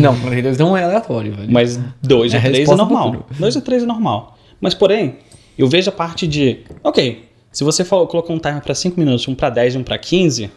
[0.00, 1.50] Não, pra eles não é aleatório, velho.
[1.50, 3.12] Mas dois É ou a três é resposta pra normal.
[3.26, 3.38] tudo.
[3.40, 4.36] Dois ou três é normal.
[4.60, 5.16] Mas porém,
[5.56, 6.58] eu vejo a parte de.
[6.84, 9.96] Ok, se você colocou um timer para 5 minutos, um para 10 e um para
[9.96, 10.50] 15,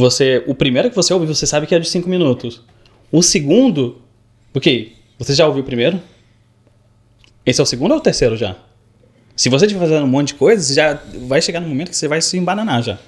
[0.00, 0.42] você.
[0.46, 2.60] O primeiro que você ouve, você sabe que é de 5 minutos.
[3.12, 4.00] O segundo.
[4.54, 6.00] Ok, você já ouviu o primeiro?
[7.46, 8.56] Esse é o segundo ou o terceiro já?
[9.36, 11.96] Se você estiver fazendo um monte de coisa, você já vai chegar no momento que
[11.96, 12.98] você vai se embananar já.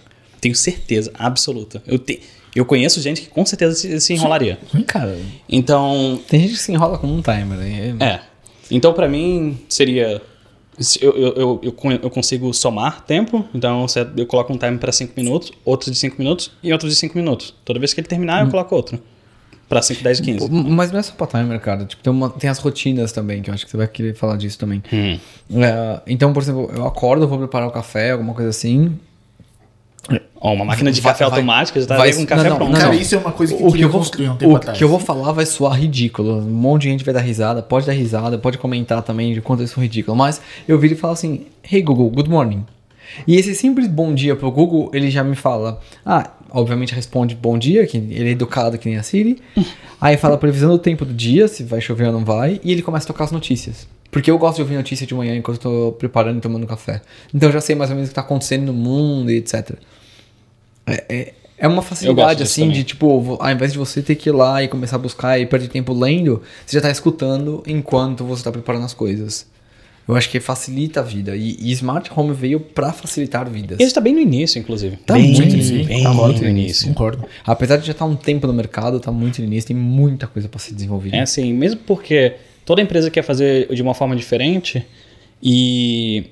[0.40, 1.82] Tenho certeza absoluta.
[1.86, 2.20] Eu, te,
[2.54, 4.58] eu conheço gente que com certeza se, se enrolaria.
[4.86, 7.58] Cara, Então, tem gente que se enrola com um timer.
[7.58, 7.96] né?
[8.00, 8.20] é.
[8.70, 10.22] Então, pra mim, seria.
[11.00, 13.84] Eu, eu, eu, eu, con- eu consigo somar tempo, então
[14.16, 17.16] eu coloco um timer para 5 minutos, outro de 5 minutos e outro de 5
[17.16, 17.54] minutos.
[17.64, 18.98] Toda vez que ele terminar, eu coloco outro.
[19.68, 20.48] Pra 5, 10 e 15.
[20.50, 21.84] Pô, Mas não é só pra timer, cara.
[21.84, 24.36] Tipo, tem, uma- tem as rotinas também, que eu acho que você vai querer falar
[24.36, 24.82] disso também.
[24.92, 25.18] Hum.
[25.62, 28.98] É, então, por exemplo, eu acordo, vou preparar o café, alguma coisa assim.
[30.44, 32.72] Ó, uma máquina de Vai- café vai- automática já tá vai- com café não, pronto.
[32.72, 34.04] não, Cara, isso é uma coisa que O eu que eu, vou, um
[34.36, 34.76] tempo o atrás.
[34.76, 36.38] que eu vou falar vai soar ridículo.
[36.38, 39.62] Um monte de gente vai dar risada, pode dar risada, pode comentar também de quanto
[39.62, 40.16] isso é ridículo.
[40.16, 42.64] Mas eu viro e falo assim: Hey Google, good morning.
[43.28, 45.80] E esse simples bom dia pro Google, ele já me fala.
[46.04, 49.40] Ah, obviamente responde bom dia, que ele é educado que nem a Siri.
[50.00, 52.60] Aí fala a previsão do tempo do dia, se vai chover ou não vai.
[52.64, 53.86] E ele começa a tocar as notícias.
[54.12, 57.00] Porque eu gosto de ouvir notícia de manhã enquanto eu tô preparando e tomando café.
[57.32, 59.70] Então eu já sei mais ou menos o que tá acontecendo no mundo e etc.
[60.86, 62.76] É, é, é uma facilidade, assim, também.
[62.76, 65.46] de tipo, ao invés de você ter que ir lá e começar a buscar e
[65.46, 69.50] perder tempo lendo, você já tá escutando enquanto você tá preparando as coisas.
[70.06, 71.34] Eu acho que facilita a vida.
[71.34, 73.80] E, e Smart Home veio pra facilitar vidas.
[73.80, 74.96] E ele tá bem no início, inclusive.
[75.06, 76.88] Tá bem, muito no bem, início, bem tá muito no início.
[76.88, 77.24] Concordo.
[77.46, 80.50] Apesar de já estar um tempo no mercado, tá muito no início, tem muita coisa
[80.50, 81.16] pra ser desenvolvida.
[81.16, 84.84] É assim, mesmo porque toda empresa quer fazer de uma forma diferente
[85.42, 86.24] e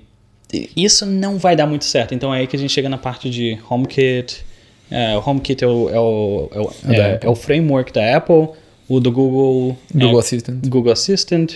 [0.77, 2.15] isso não vai dar muito certo.
[2.15, 4.45] Então é aí que a gente chega na parte de HomeKit.
[4.91, 8.49] É, o HomeKit é o, é, o, é, o, É é- o framework da Apple,
[8.89, 10.67] o do Google, Google é, Assistant.
[10.69, 11.55] Google Assistant,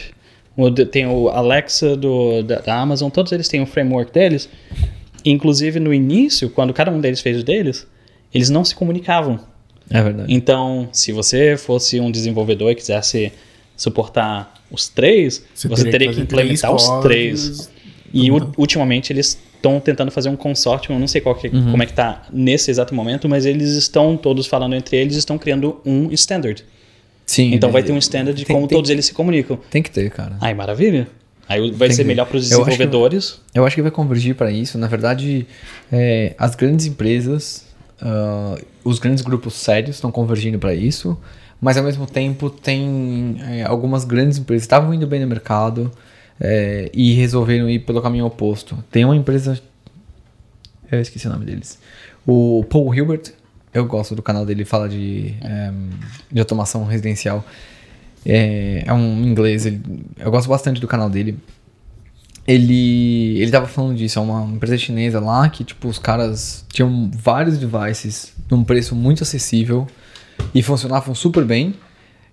[0.57, 4.49] o tem o Alexa do, da, da Amazon, todos eles têm o framework deles.
[5.25, 7.87] Inclusive no início, quando cada um deles fez o deles,
[8.33, 9.41] eles não se comunicavam.
[9.91, 10.33] É verdade.
[10.33, 13.33] Então, se você fosse um desenvolvedor e quisesse
[13.77, 17.71] suportar os três, você, teria que, fazer implementar três os três.
[18.13, 21.71] E u- ultimamente eles estão tentando fazer um consórcio, eu não sei qual que- Uhum.
[21.71, 25.37] como é que tá nesse exato momento, mas eles estão todos falando entre eles, estão
[25.39, 26.65] criando um standard.
[27.27, 27.53] Sim.
[27.55, 27.73] Então né?
[27.73, 29.59] vai ter um standard de Tem- como tem- todos eles se comunicam.
[29.71, 30.37] Tem que ter, cara.
[30.41, 31.09] Ai, maravilha.
[31.49, 33.41] Aí vai Tem ser que- melhor para os eu acho que- desenvolvedores.
[33.55, 34.79] Eu acho que vai convergir para isso.
[34.79, 35.47] Na verdade,
[35.93, 37.67] é, as grandes empresas,
[38.01, 41.19] ah, os grandes grupos sérios estão convergindo para isso,
[41.65, 45.91] mas ao mesmo tempo tem é, algumas grandes empresas que estavam indo bem no mercado
[46.39, 48.85] é, e resolveram ir pelo caminho oposto.
[48.91, 49.59] Tem uma empresa,
[50.93, 51.79] eu esqueci o nome deles,
[52.27, 53.33] o Paul Hilbert.
[53.73, 55.73] Eu gosto do canal dele, fala de, é,
[56.31, 57.43] de automação residencial.
[58.27, 59.81] É, é um inglês, ele-
[60.19, 61.39] eu gosto bastante do canal dele
[62.47, 67.11] ele ele tava falando disso, é uma empresa chinesa lá que tipo os caras tinham
[67.11, 69.87] vários devices num preço muito acessível
[70.55, 71.75] e funcionavam super bem.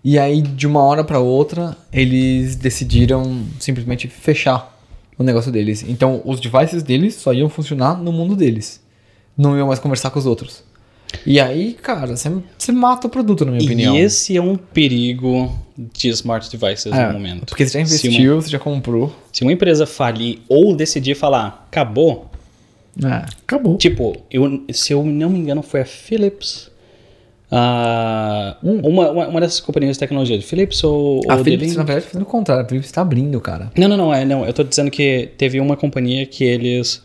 [0.03, 4.75] E aí de uma hora para outra eles decidiram simplesmente fechar
[5.17, 5.85] o negócio deles.
[5.87, 8.81] Então os devices deles só iam funcionar no mundo deles.
[9.37, 10.63] Não iam mais conversar com os outros.
[11.25, 13.97] E aí, cara, você, mata o produto, na minha E opinião.
[13.97, 17.45] esse é um perigo de smart devices É, no momento.
[17.47, 19.13] Porque você já Se uma- investiu, você já comprou.
[19.31, 22.31] Se uma empresa falir ou decidir falar, acabou,
[23.03, 23.25] É.
[23.43, 23.77] Acabou.
[23.77, 26.70] tipo, eu, se eu não me engano, foi a Philips.
[27.51, 32.05] Ah, uma, uma, uma dessas companhias de tecnologia, Philips ou, A ou Philips, na verdade,
[32.07, 32.63] fazendo o contrário.
[32.63, 33.69] A Philips tá abrindo, cara.
[33.77, 34.45] Não, não, não, é, não.
[34.45, 37.03] Eu tô dizendo que teve uma companhia que eles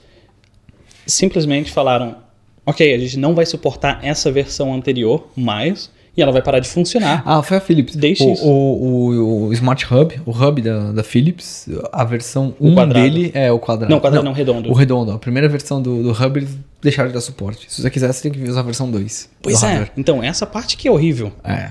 [1.05, 2.17] simplesmente falaram:
[2.65, 6.69] ok, a gente não vai suportar essa versão anterior mais e ela vai parar de
[6.69, 7.23] funcionar.
[7.27, 7.95] Ah, foi a Philips.
[7.95, 8.21] DX.
[8.21, 12.75] O, o, o, o Smart Hub, o Hub da, da Philips, a versão O 1
[12.75, 13.05] quadrado.
[13.11, 13.91] dele é o quadrado.
[13.93, 14.71] Não, quadrado não, redondo.
[14.71, 15.13] O redondo.
[15.13, 17.67] A primeira versão do, do Hub eles deixaram de dar suporte.
[17.71, 19.29] Se você quiser, você tem que usar a versão 2.
[19.43, 19.93] Pois é, hardware.
[19.97, 21.31] então essa parte que é horrível.
[21.45, 21.71] É.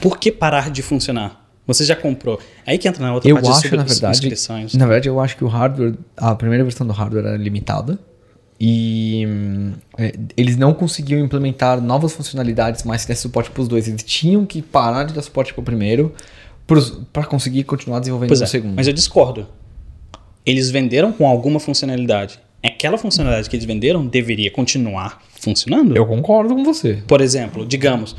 [0.00, 1.40] Por que parar de funcionar?
[1.66, 2.40] Você já comprou.
[2.66, 4.74] Aí que entra na outra Eu parte acho, sub- na verdade, subscrições.
[4.74, 7.98] na verdade, eu acho que o hardware, a primeira versão do hardware era limitada
[8.64, 9.26] e
[9.98, 13.88] é, eles não conseguiam implementar novas funcionalidades mais que desse suporte para os dois.
[13.88, 16.14] Eles tinham que parar de dar suporte para o primeiro
[17.12, 18.76] para conseguir continuar desenvolvendo Pois o é, segundo.
[18.76, 19.48] mas eu discordo.
[20.46, 22.38] Eles venderam com alguma funcionalidade.
[22.62, 25.96] Aquela funcionalidade que eles venderam deveria continuar funcionando.
[25.96, 27.02] Eu concordo com você.
[27.08, 28.14] Por exemplo, digamos,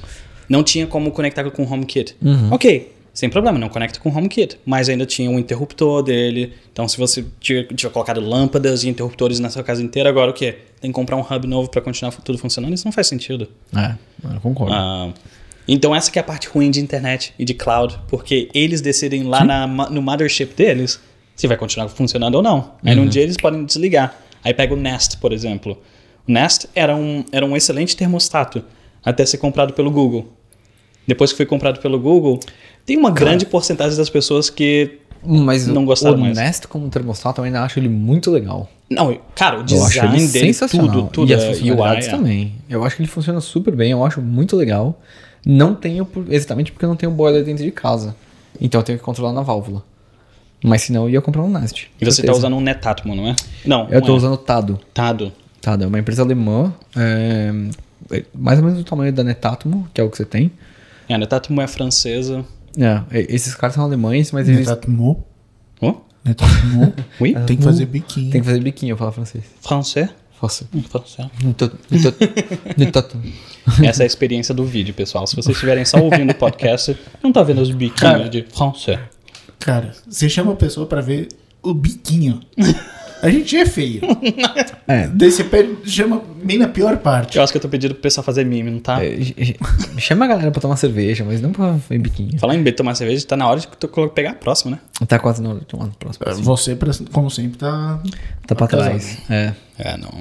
[0.50, 2.18] não tinha como conectar com o HomeKit.
[2.22, 2.50] Uhum.
[2.52, 4.58] Ok, sem problema, não conecta com o HomeKit.
[4.66, 6.54] Mas ainda tinha um interruptor dele.
[6.72, 10.34] Então, se você tiver, tiver colocado lâmpadas e interruptores na sua casa inteira, agora o
[10.34, 10.58] quê?
[10.82, 12.74] Tem que comprar um hub novo para continuar tudo funcionando?
[12.74, 13.48] Isso não faz sentido.
[13.76, 13.94] É,
[14.34, 14.74] eu concordo.
[14.74, 15.14] Ah,
[15.68, 18.00] então, essa que é a parte ruim de internet e de cloud.
[18.08, 21.00] Porque eles decidem lá na no mothership deles
[21.36, 22.74] se vai continuar funcionando ou não.
[22.84, 24.18] Aí, num dia, eles podem desligar.
[24.44, 25.78] Aí pega o Nest, por exemplo.
[26.28, 28.64] O Nest era um, era um excelente termostato
[29.06, 30.34] até ser comprado pelo Google.
[31.06, 32.40] Depois que foi comprado pelo Google,
[32.86, 35.00] tem uma grande porcentagem das pessoas que.
[35.26, 36.36] Mas não o, gostaram o mais.
[36.36, 38.70] Nest como termostato eu ainda acho ele muito legal.
[38.90, 40.90] Não, cara, o design ele dele, sensacional.
[40.90, 41.32] tudo, tudo.
[41.32, 42.18] e as é funcionalidades UI, é.
[42.18, 42.56] também.
[42.70, 45.00] Eu acho que ele funciona super bem, eu acho muito legal.
[45.46, 48.16] Não tenho, exatamente porque eu não tenho boiler dentro de casa.
[48.60, 49.84] Então eu tenho que controlar na válvula.
[50.64, 51.90] Mas senão eu ia comprar um Nest.
[52.00, 52.34] E você certeza.
[52.34, 53.36] tá usando um Netatmo, não é?
[53.66, 53.88] Não.
[53.90, 54.18] Eu não tô é.
[54.18, 54.80] usando Tado.
[54.94, 55.32] Tado.
[55.62, 56.74] Tado é uma empresa alemã.
[56.96, 57.52] é,
[58.12, 60.52] é mais ou menos do tamanho da Netatmo, que é o que você tem.
[61.08, 62.46] É, a Netatmo é francesa.
[62.78, 65.26] É, esses caras são alemães, mas eles Netatmo.
[65.82, 65.96] Oh?
[66.24, 66.94] Netatmo.
[67.20, 67.36] Oui?
[67.46, 68.32] Tem que fazer biquinho.
[68.32, 69.44] têm que fazer biquinho, eu falo francês.
[69.62, 70.10] Français?
[70.40, 70.68] Faça.
[70.76, 71.30] Hum, Français.
[72.78, 73.22] Netatmo.
[73.84, 75.26] Essa é a experiência do vídeo, pessoal.
[75.26, 78.30] Se vocês estiverem só ouvindo o podcast, não tá vendo os biquinhos Cara.
[78.30, 79.00] de français.
[79.60, 81.30] Cara, você chama a pessoa pra ver
[81.62, 82.42] o biquinho.
[83.24, 84.02] A gente é feio.
[84.86, 85.08] É.
[85.08, 87.38] Daí você pede, chama bem na pior parte.
[87.38, 89.04] Eu acho que eu tô pedindo pro pessoal fazer mime, não tá?
[89.04, 89.18] É,
[89.98, 92.38] Chama a galera pra tomar cerveja, mas não pra ir biquinho.
[92.38, 93.68] Falar em B tomar cerveja, tá na hora de
[94.14, 94.80] pegar a próxima, né?
[95.08, 96.44] Tá quase na hora de tomar no próximo.
[96.44, 97.98] Você, pra- como sempre, tá.
[98.46, 98.90] Tá pra casado.
[98.90, 99.18] trás.
[99.30, 99.54] É.
[99.80, 100.12] É, não.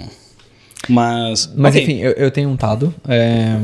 [0.88, 1.52] Mas.
[1.56, 1.82] Mas ok.
[1.82, 2.94] enfim, eu, eu tenho um Tado.
[3.08, 3.56] é,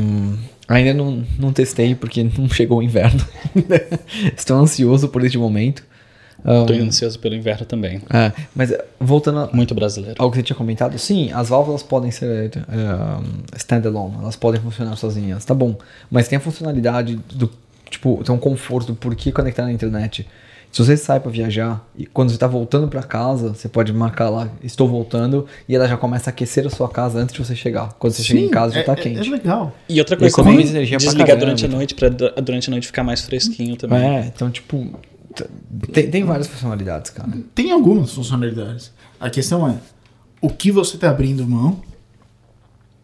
[0.66, 3.24] ainda não, não testei porque não chegou o inverno.
[4.36, 5.84] Estou ansioso por este momento.
[6.44, 8.00] Ah, Tô ansioso pelo inverno também.
[8.10, 10.14] é, mas eh, voltando a- Muito brasileiro.
[10.18, 14.96] ao que você tinha comentado, sim, as válvulas podem ser é, standalone, elas podem funcionar
[14.96, 15.76] sozinhas, tá bom.
[16.10, 17.50] Mas tem a funcionalidade do,
[17.90, 20.26] tipo, tem um conforto do porquê conectar na internet.
[20.70, 24.28] Se você sai para viajar e quando você tá voltando para casa, você pode marcar
[24.28, 27.56] lá, estou voltando, e ela já começa a aquecer a sua casa antes de você
[27.56, 27.94] chegar.
[27.98, 29.26] Quando você chega em casa já é, tá é- quente.
[29.26, 29.74] É legal.
[29.88, 32.86] E outra coisa economiza também, energia desligar caramba, durante a noite du- durante a noite
[32.86, 33.98] ficar mais fresquinho também.
[33.98, 34.86] É, então, tipo,
[35.92, 37.30] tem, tem várias funcionalidades, cara.
[37.54, 38.92] Tem algumas funcionalidades.
[39.20, 39.76] A questão é
[40.40, 41.80] o que você tá abrindo mão,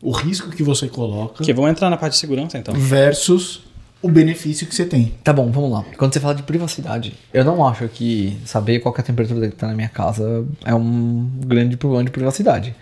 [0.03, 2.75] o risco que você coloca, Ok, vamos entrar na parte de segurança então.
[2.75, 3.63] versus
[4.03, 5.15] o benefício que você tem.
[5.25, 5.83] Tá bom, vamos lá.
[5.97, 9.49] Quando você fala de privacidade, eu não acho que saber qual que é a temperatura
[9.49, 12.75] que tá na minha casa é um grande problema de privacidade.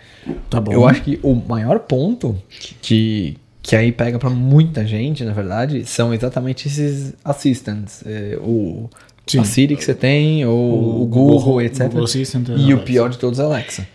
[0.49, 0.73] Tá bom?
[0.73, 2.37] Eu acho que o maior ponto
[2.81, 8.03] que, que aí pega pra muita gente, na verdade, são exatamente esses assistants.
[8.05, 8.89] é, o,
[9.27, 9.39] Sim.
[9.39, 11.83] a Siri que você tem, ou o, O Google, Google- etc.
[11.87, 13.87] Google Assistant, e o pior de todos, a Alexa.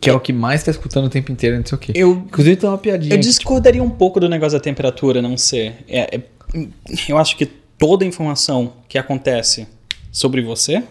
[0.00, 1.92] Que é o que mais tá escutando o tempo inteiro, não sei o quê.
[1.94, 3.14] Eu- Inclusive tem uma piadinha.
[3.14, 5.74] Eu que, discordaria um pouco do negócio da temperatura não ser.
[5.88, 6.68] É, é-
[7.08, 9.66] eu acho que toda informação que acontece
[10.12, 10.82] sobre você,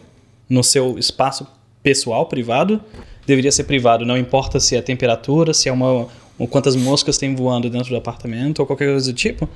[0.50, 1.46] no seu espaço
[1.84, 2.82] pessoal, privado,
[3.26, 4.04] deveria ser privado.
[4.06, 6.08] Não importa se é a temperatura, se é uma.
[6.40, 9.48] ou quantas moscas tem voando dentro do apartamento ou qualquer coisa do tipo.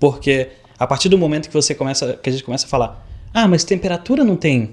[0.00, 0.48] Porque
[0.78, 2.14] a partir do momento que você começa.
[2.20, 4.70] que a gente começa a falar, ah, mas temperatura não tem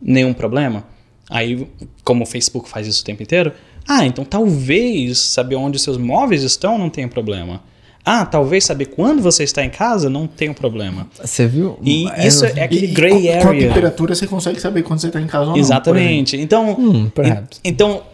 [0.00, 0.84] nenhum problema.
[1.28, 1.66] Aí,
[2.04, 3.52] como o Facebook faz isso o tempo inteiro,
[3.88, 7.62] ah, então talvez saber onde os seus móveis estão não tenha problema.
[8.04, 11.08] Ah, talvez saber quando você está em casa não tenha um problema.
[11.20, 11.76] Você viu?
[11.82, 13.68] E É, isso é aquele E gray com, com a area.
[13.68, 15.54] temperatura você consegue saber quando você tá em casa ou não.
[15.54, 16.36] por Exatamente.
[16.36, 17.58] Então, Hum, perhaps.
[17.64, 18.04] e- então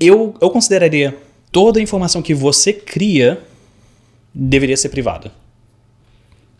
[0.00, 1.14] eu, eu consideraria
[1.52, 3.42] toda a informação que você cria
[4.34, 5.30] deveria ser privada.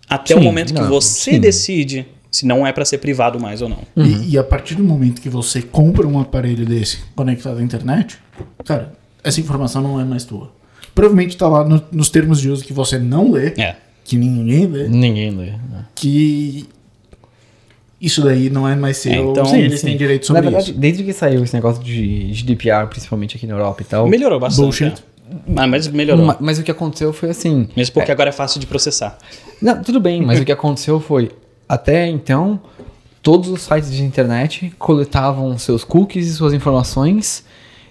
[0.08, 1.40] Até o Sim, momento que não, você sim.
[1.40, 3.78] decide se não é para ser privado mais ou não.
[3.96, 8.18] E, e a partir do momento que você compra um aparelho desse conectado à internet,
[8.64, 8.92] cara,
[9.24, 10.50] essa informação não é mais tua.
[10.94, 13.76] Provavelmente tá lá no- nos termos de uso que você não lê, É.
[14.04, 15.50] que ninguém lê, Ninguém lê.
[15.52, 15.84] né?
[15.94, 16.66] que
[18.00, 20.70] isso daí não é mais seu, É, então- Sim, eles têm direito sobre Na verdade,
[20.72, 20.78] isso.
[20.80, 24.06] desde que saiu esse negócio de GDPR, principalmente aqui na Europa e tal.
[24.06, 24.62] Melhorou bastante.
[24.62, 24.84] Bullshit.
[24.84, 24.94] né?
[25.56, 26.24] Ah, mas melhorou.
[26.24, 27.68] ma- Mas o que aconteceu foi assim.
[27.76, 29.18] Mesmo porque agora é fácil de processar.
[29.60, 31.30] Não, tudo bem, mas o que aconteceu foi.
[31.68, 32.60] Até então,
[33.22, 37.44] todos os sites de internet coletavam seus cookies e suas informações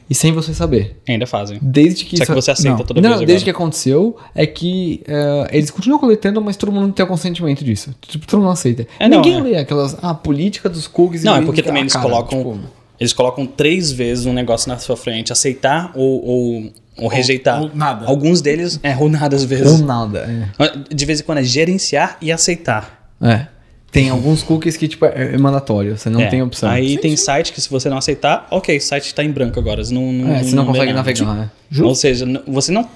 [0.09, 1.01] e sem você saber.
[1.09, 1.57] Ainda fazem.
[1.61, 4.45] Desde que Só isso- que você aceita não, toda não, vez desde que aconteceu é
[4.45, 7.93] que eh, eles continuam coletando, mas todo mundo tem o consentimento disso.
[8.01, 8.87] Tipo, todo mundo aceita.
[8.99, 9.41] É, não, Ninguém é.
[9.41, 9.97] lê aquelas.
[10.01, 11.23] Ah, política dos cookies.
[11.23, 12.37] Não, e- é porque também eles cara, colocam.
[12.37, 12.59] tipo,
[12.99, 17.61] Eles colocam três vezes um negócio na sua frente, aceitar ou, ou, ou rejeitar.
[17.63, 18.05] ou nada.
[18.05, 19.81] Alguns deles é ou nada às vezes.
[19.81, 20.49] ou nada.
[20.93, 23.11] De vez em quando é gerenciar e aceitar.
[23.21, 23.47] É.
[23.95, 24.01] É.
[24.01, 25.97] Tem alguns cookies que, tipo, é é mandatório.
[25.97, 26.27] Você não É.
[26.27, 26.69] tem opção.
[26.69, 29.83] Aí tem site que se você não aceitar, ok, o site está em branco agora.
[29.83, 31.51] Você não, não, É, você não vê consegue navegar, né?
[31.69, 31.87] Justo.
[31.87, 32.87] Ou seja, você não.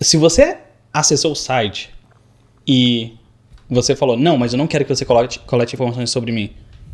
[0.00, 0.58] Se você
[0.92, 1.90] acessou o site
[2.66, 3.12] e
[3.68, 6.50] você falou, não, mas eu não quero que você colete, colete informações sobre mim,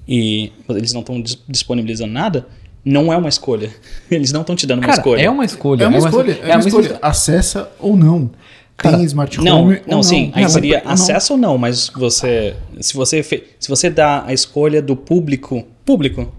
[0.08, 2.46] e eles não estão dis- disponibilizando nada,
[2.84, 3.70] não é uma escolha.
[4.10, 5.22] Eles não estão te dando uma Cara, escolha.
[5.22, 5.84] é uma escolha.
[5.84, 6.98] É uma escolha, é uma mesma escolha.
[7.00, 8.30] Acessa ou não.
[8.76, 10.32] Cara, tem smart home Não, ou não, sim.
[10.34, 10.92] Aí Não, seria não.
[10.92, 12.56] acesso ou não, mas você.
[12.80, 15.64] Se você, se você dá a escolha do público.
[15.84, 16.32] Público.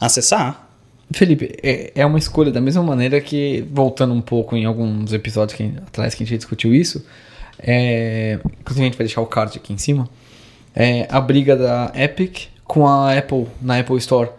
[0.00, 0.68] Acessar.
[1.12, 5.56] Felipe, é, é uma escolha da mesma maneira que, voltando um pouco em alguns episódios
[5.56, 7.04] que, atrás que a gente discutiu isso,
[7.58, 10.08] é, inclusive a gente vai deixar o card aqui em cima,
[10.74, 14.30] é a briga da Epic com a Apple na Apple Store.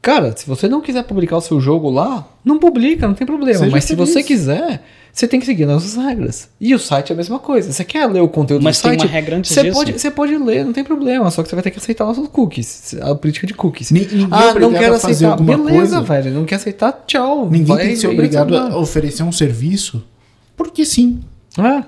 [0.00, 3.58] Cara, se você não quiser publicar o seu jogo lá, não publica, não tem problema.
[3.58, 4.10] Seja Mas se feliz.
[4.10, 6.48] você quiser, você tem que seguir nossas regras.
[6.60, 7.72] E o site é a mesma coisa.
[7.72, 9.02] Você quer ler o conteúdo Mas do tem site?
[9.02, 9.74] uma regra antes você disso.
[9.76, 11.30] Pode, você pode ler, não tem problema.
[11.30, 12.94] Só que você vai ter que aceitar nossos cookies.
[13.00, 13.92] A política de cookies.
[13.92, 15.30] Ni- ninguém é ah, não obrigado quero aceitar.
[15.32, 16.00] alguma Beleza, coisa.
[16.00, 16.34] velho.
[16.34, 17.44] Não quer aceitar, tchau.
[17.48, 20.04] Ninguém Vai- tem que ser obrigado a oferecer um serviço
[20.56, 21.20] porque sim.
[21.58, 21.84] É.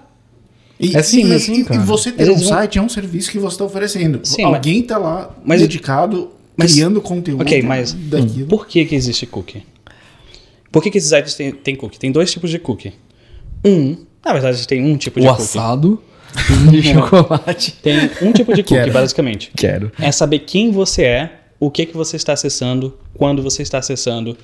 [0.78, 3.30] E, É sim, sim, e- e você ter Eles um vão- site é um serviço
[3.32, 4.20] que você está oferecendo.
[4.22, 8.46] Sim, Alguém está lá mas- dedicado, mas- criando conteúdo Ok, mas- daquilo.
[8.46, 9.62] Por que, que existe cookie?
[10.70, 11.98] Por que, que esses sites têm, têm cookie?
[11.98, 12.92] Tem dois tipos de cookie.
[13.66, 15.42] Um, na verdade, tem um tipo de O cookie.
[15.42, 16.02] assado
[16.70, 17.72] de chocolate.
[17.82, 18.92] Tem um tipo de cookie, Quero.
[18.92, 19.50] basicamente.
[19.56, 19.90] Quero.
[19.98, 24.36] É saber quem você é, o que, que você está acessando, quando você está acessando,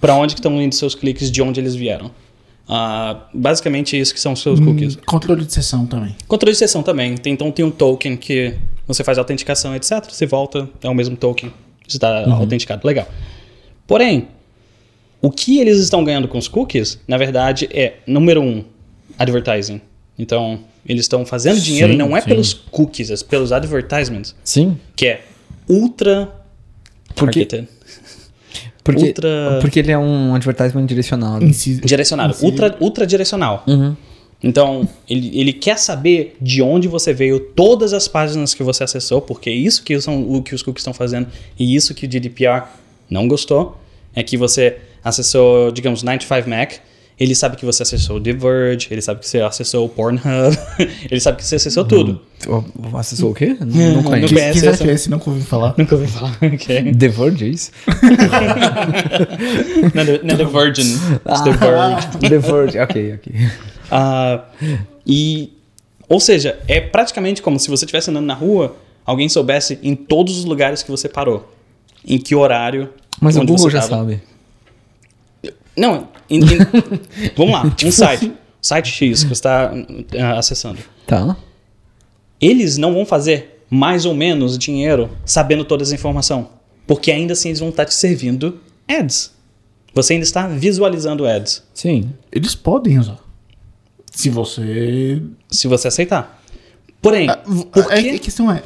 [0.00, 2.10] para onde que estão indo seus cliques, de onde eles vieram.
[2.68, 4.96] Ah, basicamente isso que são os seus cookies.
[4.96, 6.16] Hum, Controle de sessão também.
[6.26, 7.16] Controle de sessão também.
[7.16, 8.54] Tem, então tem um token que
[8.86, 10.04] você faz autenticação, etc.
[10.08, 11.52] Você volta, é o mesmo token.
[11.86, 12.86] Você está autenticado.
[12.86, 13.08] Legal.
[13.86, 14.28] Porém,
[15.26, 18.64] o que eles estão ganhando com os cookies, na verdade, é, número um,
[19.18, 19.80] advertising.
[20.18, 22.28] Então, eles estão fazendo dinheiro Sim, não é sim.
[22.28, 24.78] pelos cookies, é pelos advertisements, Sim.
[24.94, 25.20] que é
[25.68, 26.32] ultra
[27.14, 27.68] Porque- targeted.
[28.84, 31.44] Porque, Ultra- porque ele é um advertisement direcionado.
[31.84, 33.64] Direcionado, ultra, ultra direcional.
[33.66, 33.96] Uhum.
[34.40, 39.20] Então, ele, ele quer saber de onde você veio, todas as páginas que você acessou,
[39.20, 41.26] porque isso que são o que os cookies estão fazendo
[41.58, 42.62] e isso que o GDPR
[43.10, 43.76] não gostou
[44.14, 44.76] é que você
[45.08, 46.72] acessou, digamos, 95 Mac,
[47.18, 50.22] ele sabe que você acessou The Verge, ele sabe que você acessou o Pornhub,
[51.10, 52.20] ele sabe que você acessou tudo.
[52.46, 53.56] O- Acessou o quê?
[53.60, 54.28] Não, Não não conheço.
[54.28, 54.84] Que, conhece que site essa?
[54.84, 55.10] é esse?
[55.10, 55.74] Nunca ouvi falar.
[55.78, 56.36] Nunca ouvi falar.
[56.42, 56.92] ok.
[56.94, 57.70] The Verge, é isso?
[59.94, 60.82] Não, é The- não é The Virgin,
[61.26, 62.18] it's The Verge.
[62.28, 63.32] The Verge, ok, ok.
[63.90, 64.44] Ah,
[65.06, 65.52] e,
[66.08, 70.38] ou seja, é praticamente como se você estivesse andando na rua, alguém soubesse em todos
[70.38, 71.50] os lugares que você parou,
[72.06, 72.90] em que horário.
[73.20, 73.96] Mas o Google você já tava.
[74.02, 74.20] sabe.
[75.76, 76.48] Não, em- em-
[77.36, 79.72] vamos lá, um site, site X que você está
[80.20, 80.78] ah, acessando.
[81.06, 81.36] Tá.
[82.40, 86.50] Eles não vão fazer mais ou menos dinheiro sabendo toda essa informação,
[86.86, 89.32] porque ainda assim eles vão estar te servindo ads.
[89.94, 92.12] Você ainda está visualizando ads, Sim.
[92.30, 93.18] Eles podem usar.
[94.12, 95.22] Se você.
[95.50, 96.42] se você aceitar.
[97.02, 98.62] Porém, Ah, v- por a, que- a questão é: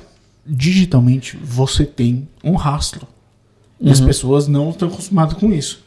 [0.47, 3.07] digitalmente você tem um rastro.
[3.81, 5.83] E as pessoas não estão acostumadas com isso.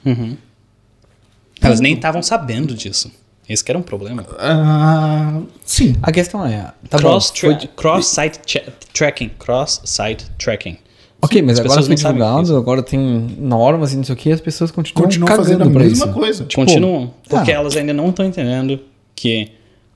[1.64, 3.12] Elas nem estavam sabendo disso.
[3.48, 4.26] Esse que era um problema.
[4.40, 5.96] Ah, sim.
[6.02, 6.72] A questão é.
[6.90, 8.40] Tá cross, bom, foi- tra- cross site
[8.94, 9.30] tracking.
[9.38, 10.78] Cross site tracking.
[11.22, 13.00] Ok, mas As agora foi divulgado, agora tem
[13.40, 16.14] normas e não sei o que, as pessoas continuam, Continuam fazendo a mesma isso.
[16.14, 16.44] coisa.
[16.46, 17.14] Tipo, Continuam.
[17.30, 17.56] Porque ah.
[17.56, 18.80] elas ainda não estão entendendo
[19.16, 19.50] que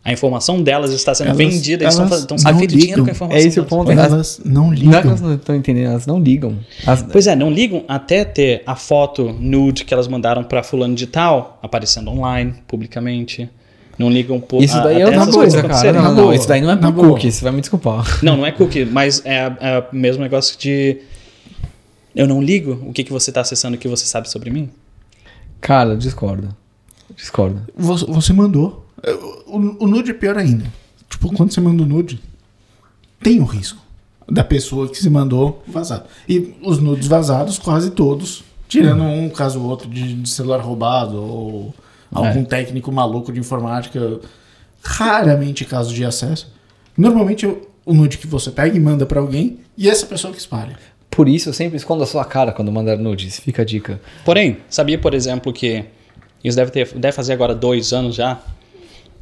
[0.10, 1.84] a informação delas está sendo Elas- vendida.
[1.84, 3.04] Eles elas estão não fazendo dinheiro ligam.
[3.04, 3.38] com a informação.
[3.44, 3.92] É esse o ponto.
[3.92, 5.02] Elas- Elas não Não é que ligam.
[5.02, 6.58] elas não estão entendendo, elas não ligam.
[6.86, 10.96] As- Pois é, não ligam até ter a foto nude que elas mandaram para fulano
[10.96, 13.50] de tal aparecendo online, publicamente.
[14.00, 14.64] Não ligam por.
[14.64, 15.92] Isso a- daí é até outra coisa, cara.
[15.94, 16.36] Não, não, boa.
[16.36, 18.24] isso daí não é Na cookie, você vai me desculpar.
[18.24, 20.98] Não, não é cookie, mas é, é o mesmo negócio de.
[22.16, 24.70] Eu não ligo o que, que você tá acessando que você sabe sobre mim.
[25.60, 26.56] Cara, discordo.
[27.16, 27.62] Discordo.
[27.76, 28.86] Você, você mandou.
[29.04, 29.12] É,
[29.48, 30.66] O, o nude é pior ainda.
[31.10, 32.20] Tipo, quando você manda o nude,
[33.22, 33.82] tem o risco
[34.30, 36.06] da pessoa que se mandou vazar.
[36.28, 41.18] E os nudes vazados, quase todos, tirando um caso ou outro de, de celular roubado
[41.18, 41.74] ou
[42.12, 44.20] algum técnico maluco de informática,
[44.82, 46.52] raramente casos de acesso.
[46.98, 50.78] Normalmente o, nude que você pega e manda pra alguém e essa pessoa que espalha.
[51.10, 53.40] Por isso eu sempre escondo a sua cara quando mandar nudes.
[53.40, 54.00] Fica a dica.
[54.26, 55.86] Porém, sabia, por exemplo, que
[56.44, 58.40] isso deve, ter, deve fazer agora dois anos já.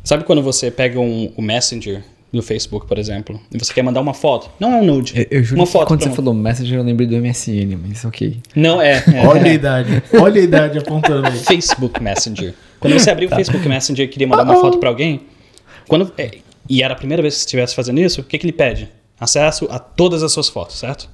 [0.06, 4.02] Sabe quando você pega um, o Messenger do Facebook, por exemplo, e você quer mandar
[4.02, 4.52] uma foto?
[4.60, 5.14] Não é um nude.
[5.18, 5.88] Eu, eu juro uma que foto.
[5.88, 8.38] quando você falou Messenger eu lembrei do MSN, mas ok.
[8.56, 9.04] Não, é.
[9.12, 9.26] é.
[9.26, 10.04] Olha a idade.
[10.14, 11.40] Olha a idade apontando aí.
[11.40, 12.54] Facebook Messenger.
[12.80, 15.22] Quando você abriu o Facebook Messenger e queria mandar uma foto pra alguém,
[15.88, 16.38] quando, é,
[16.70, 18.92] e era a primeira vez que você estivesse fazendo isso, o que, que ele pede?
[19.20, 21.10] Acesso a todas as suas fotos, certo?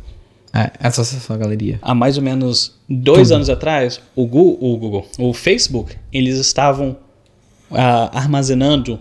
[0.54, 1.80] É, essa é a sua galeria.
[1.82, 6.98] Há mais ou menos dois anos atrás, o Google, o Google, o Facebook, eles estavam
[7.72, 9.00] ah, armazenando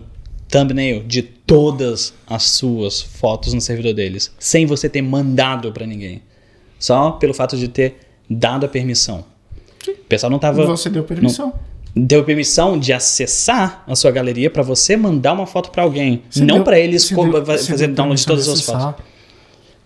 [0.49, 6.21] thumbnail de todas as suas fotos no servidor deles, sem você ter mandado pra ninguém.
[6.79, 7.97] Só pelo fato de ter
[8.29, 9.23] dado a permissão.
[9.87, 11.53] O pessoal não tava Você deu permissão.
[11.95, 16.43] deu permissão de acessar a sua galeria pra você mandar uma foto pra alguém, Você
[16.43, 19.05] não pra eles deu- fazer download de todas as de fotos.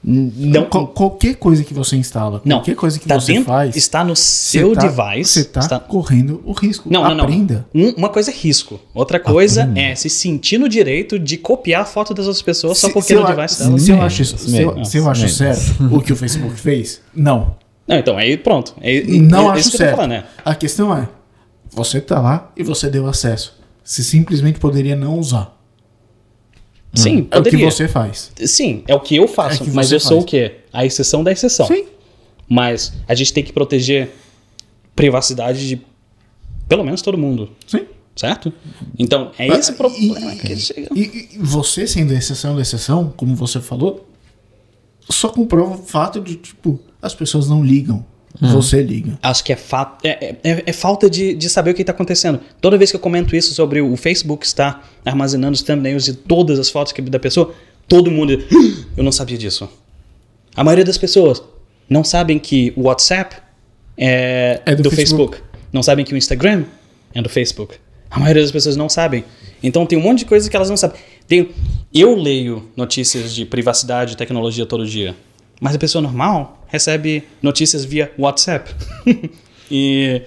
[0.08, 2.58] Não, Qual- qualquer coisa que você instala, não.
[2.58, 4.22] qualquer coisa que tá você dentro- faz, está no você
[4.60, 5.32] seu tá- device.
[5.32, 6.88] Você tá está- correndo o risco.
[6.92, 7.24] Não, não, não.
[7.24, 7.66] Aprenda.
[7.74, 8.80] Um- uma coisa é risco.
[8.94, 12.88] Outra coisa é se sentir no direito de copiar a foto das outras pessoas só
[12.88, 13.80] Se- porque se no device se, dela.
[13.80, 17.02] se eu acho, isso- se eu, se eu acho certo o que o Facebook fez,
[17.16, 17.56] não.
[17.88, 18.74] Não, então, aí pronto.
[18.82, 19.96] É, é- Não é acho isso que certo.
[19.96, 20.24] falando, né?
[20.44, 21.08] A questão é,
[21.72, 23.56] você tá lá e você deu acesso.
[23.84, 25.55] Você simplesmente poderia não usar.
[26.96, 27.72] Sim, É o que poderia.
[27.72, 28.32] você faz.
[28.46, 30.24] Sim, é o que eu faço, É que mas eu sou faz.
[30.24, 30.56] o quê?
[30.72, 31.68] A exceção da exceção.
[31.68, 31.86] Sim.
[32.48, 34.10] Mas a gente tem que proteger
[34.96, 35.82] privacidade de
[36.68, 37.86] pelo menos todo mundo, Sim.
[38.16, 38.52] certo?
[38.98, 40.90] Então, é Ah, esse o e- problema que chega.
[40.96, 44.08] E, e você sendo a exceção da exceção, como você falou,
[45.10, 48.04] só comprova o fato de, tipo, as pessoas não ligam.
[48.42, 49.18] Você liga.
[49.22, 52.40] Acho que é, fa é, é- é falta de, de saber o que está acontecendo.
[52.62, 56.60] Toda vez que eu comento isso sobre o Facebook estar armazenando os thumbnails de todas
[56.60, 57.54] as fotos que, da pessoa,
[57.88, 58.44] todo mundo.
[58.52, 59.70] "Ah, Eu não sabia disso.
[60.56, 61.42] A maioria das pessoas
[61.90, 63.36] não sabem que o WhatsApp
[63.98, 65.36] é, É do do, Facebook.
[65.38, 65.62] Facebook.
[65.72, 66.64] Não sabem que o Instagram
[67.14, 67.76] é do Facebook.
[68.10, 69.24] A maioria das pessoas não sabem.
[69.64, 70.98] Então tem um monte de coisas que elas não sabem.
[71.28, 71.50] Tem,
[71.94, 75.16] eu leio notícias de privacidade e tecnologia todo dia.
[75.60, 78.74] Mas a pessoa normal recebe notícias via WhatsApp.
[79.72, 80.22] e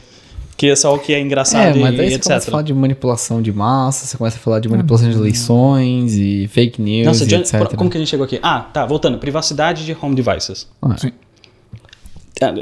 [0.57, 2.23] que é só o que é engraçado É, mas e você etc.
[2.25, 6.17] começa a falar de manipulação de massa, você começa a falar de manipulação de eleições
[6.17, 7.77] e fake news Nossa, e etc.
[7.77, 8.41] como que a gente chegou aqui?
[8.43, 9.19] Ah, tá, voltando.
[9.19, 10.67] Privacidade de home devices.
[10.83, 11.13] Ah, Sim.
[12.43, 12.53] Ah,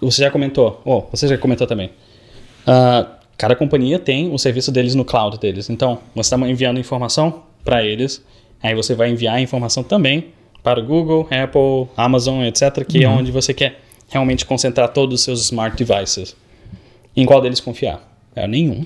[0.00, 0.80] Você já comentou.
[0.84, 1.90] Oh, você já comentou também.
[2.66, 3.06] Ah,
[3.38, 5.70] cada companhia tem o serviço deles no cloud deles.
[5.70, 8.20] Então, você está enviando informação para eles.
[8.60, 10.32] Aí você vai enviar a informação também
[10.66, 15.24] para o Google, Apple, Amazon, etc., que é onde você quer realmente concentrar todos os
[15.24, 16.34] seus smart devices.
[17.16, 18.00] Em qual deles confiar?
[18.34, 18.84] É nenhum.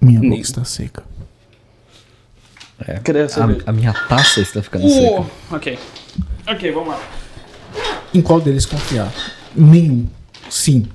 [0.00, 1.04] Minha boca está seca.
[2.88, 2.94] é.
[2.96, 5.26] A, a minha taça está ficando Uh, seca.
[5.50, 5.78] ok.
[6.48, 7.00] Ok, vamos lá.
[8.14, 9.12] Em qual deles confiar?
[9.54, 10.06] Nenhum.
[10.48, 10.86] Sim.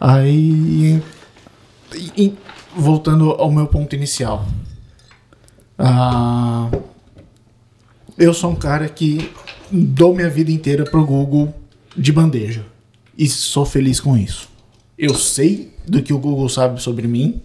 [0.00, 1.00] Aí.
[1.94, 2.34] e- e-
[2.74, 4.44] voltando ao meu ponto inicial.
[5.78, 6.68] Ah,
[8.18, 9.30] eu sou um cara que
[9.70, 11.54] dou minha vida inteira pro Google
[11.96, 12.64] de bandeja.
[13.16, 14.48] E sou feliz com isso.
[14.96, 17.40] Eu sei do que o Google sabe sobre mim.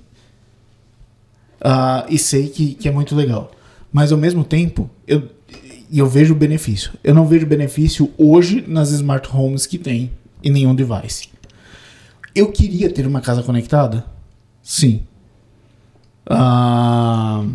[1.61, 3.51] ah, e sei que, que é muito legal.
[3.91, 5.29] Mas ao mesmo tempo, eu,
[5.91, 6.91] eu vejo benefício.
[7.03, 10.11] Eu não vejo benefício hoje nas smart homes que tem
[10.43, 11.29] em nenhum device.
[12.35, 14.05] Eu queria ter uma casa conectada?
[14.61, 15.03] Sim.
[16.25, 17.45] Ah,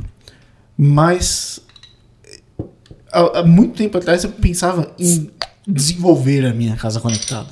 [0.76, 1.60] mas
[3.12, 5.30] há, há muito tempo atrás eu pensava em
[5.66, 7.48] desenvolver a minha casa conectada.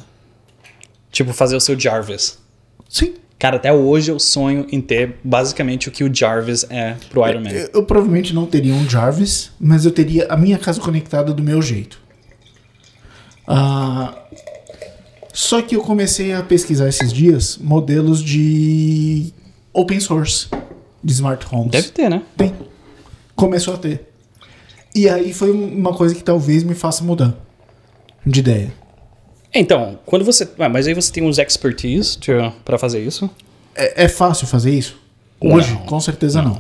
[1.11, 2.39] Tipo, fazer o seu Jarvis.
[2.89, 3.15] Sim.
[3.39, 7.43] Cara, até hoje eu sonho em ter basicamente o que o Jarvis é pro Iron
[7.43, 7.51] Man.
[7.51, 11.43] Eu, eu provavelmente não teria um Jarvis, mas eu teria a minha casa conectada do
[11.43, 12.01] meu jeito.
[13.47, 14.15] Ah,
[15.33, 19.33] só que eu comecei a pesquisar esses dias modelos de
[19.73, 20.49] open source
[21.05, 21.73] de smart homes.
[21.73, 22.23] Deve ter, né?
[22.39, 22.55] Tem.
[23.35, 24.06] Começou a ter.
[24.97, 27.35] E aí foi uma coisa que talvez me faça mudar
[28.25, 28.73] de ideia.
[29.53, 30.49] Então, quando você.
[30.59, 32.19] Ah, mas aí você tem os expertise
[32.65, 33.29] pra fazer isso.
[33.75, 34.99] É, é fácil fazer isso?
[35.39, 35.81] Hoje, Não.
[35.83, 36.59] com certeza não.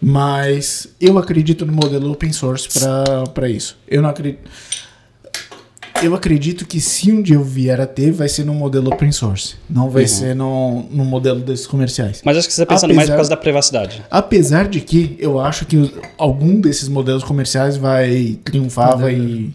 [0.00, 2.68] Mas eu acredito no modelo open source
[3.34, 3.76] para isso.
[3.88, 4.48] Eu não acredito.
[6.02, 9.12] Eu acredito que se um dia eu vier a ter, vai ser no modelo open
[9.12, 9.54] source.
[9.70, 12.20] Não vai ser no, no modelo desses comerciais.
[12.24, 14.02] Mas acho que você está pensando mais por Apesar- causa da privacidade.
[14.10, 19.50] Apesar de que eu acho que os- algum desses modelos comerciais vai triunfar, vai,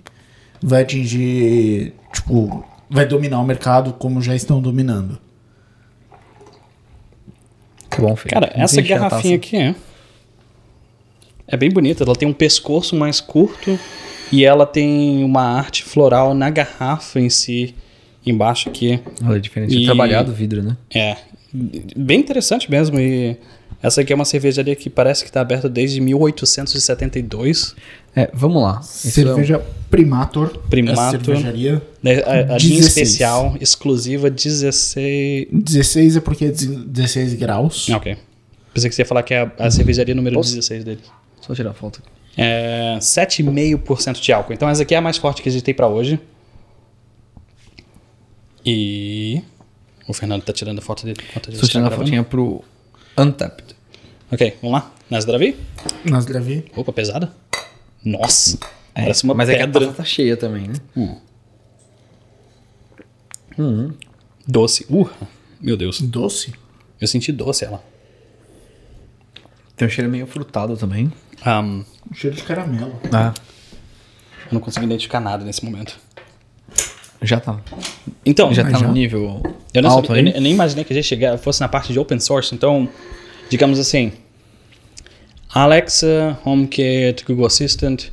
[0.61, 5.17] vai atingir, tipo, vai dominar o mercado como já estão dominando.
[7.89, 8.33] Que bom, filho.
[8.33, 9.75] Cara, essa garrafinha aqui é.
[11.47, 12.03] É bem bonita.
[12.03, 13.77] Ela tem um pescoço mais curto
[14.31, 17.73] e ela tem uma arte floral na garrafa em si,
[18.25, 18.99] embaixo aqui.
[19.25, 19.75] Olha, é diferente.
[19.75, 19.85] E- E...
[19.85, 20.75] Trabalhado o vidro, né?
[20.93, 21.17] É.
[21.95, 22.99] Bem interessante mesmo.
[22.99, 23.37] E
[23.81, 27.75] essa aqui é uma cervejaria que parece que está aberta desde 1872.
[28.15, 28.79] É, vamos lá.
[28.81, 30.57] Isso Cerveja Primator.
[30.69, 31.03] Primator.
[31.03, 31.81] essa cervejaria.
[32.01, 32.87] né, A, a linha 16.
[32.87, 35.47] especial, exclusiva, 16.
[35.51, 37.87] 16 é porque é 16 graus.
[37.89, 38.17] Ok.
[38.73, 40.49] Pensei que você ia falar que é a, a cervejaria número Posso?
[40.49, 40.99] 16 dele.
[41.05, 42.01] é Só tirar a foto.
[42.37, 44.53] É 7,5% de álcool.
[44.53, 46.19] Então essa aqui é a mais forte que a gente tem pra hoje.
[48.63, 49.41] E.
[50.07, 52.63] O Fernando tá tirando a foto dele Estou tá tirando a fotinha pro
[53.17, 53.75] Untapped.
[54.31, 54.91] Ok, vamos lá.
[55.09, 55.55] Nas Dravi?
[56.05, 56.65] Nas Dravi.
[56.75, 57.33] Opa, pesada.
[58.03, 58.57] Nossa.
[58.93, 59.85] É, parece uma mas é que a pedra.
[59.87, 60.75] taça tá cheia também, né?
[64.47, 64.85] Doce.
[64.89, 65.09] Uh,
[65.59, 65.99] meu Deus.
[66.01, 66.53] Doce.
[66.99, 67.83] Eu senti doce ela.
[69.77, 71.11] Tem um cheiro meio frutado também.
[71.45, 72.99] Ahn, Um cheiro de caramelo.
[73.13, 73.33] Ah,
[74.47, 75.95] eu não consigo identificar nada nesse momento.
[77.21, 77.59] já tá.
[78.25, 78.87] Então, Já tá já?
[78.87, 79.41] no nível
[79.73, 80.29] Eu, não alto sabia- aí.
[80.29, 82.53] eu eu nem imaginei que a gente chegar, fosse na parte de open source.
[82.53, 82.89] Então,
[83.49, 84.11] digamos assim:
[85.53, 88.05] Alexa, HomeKit, Google Assistant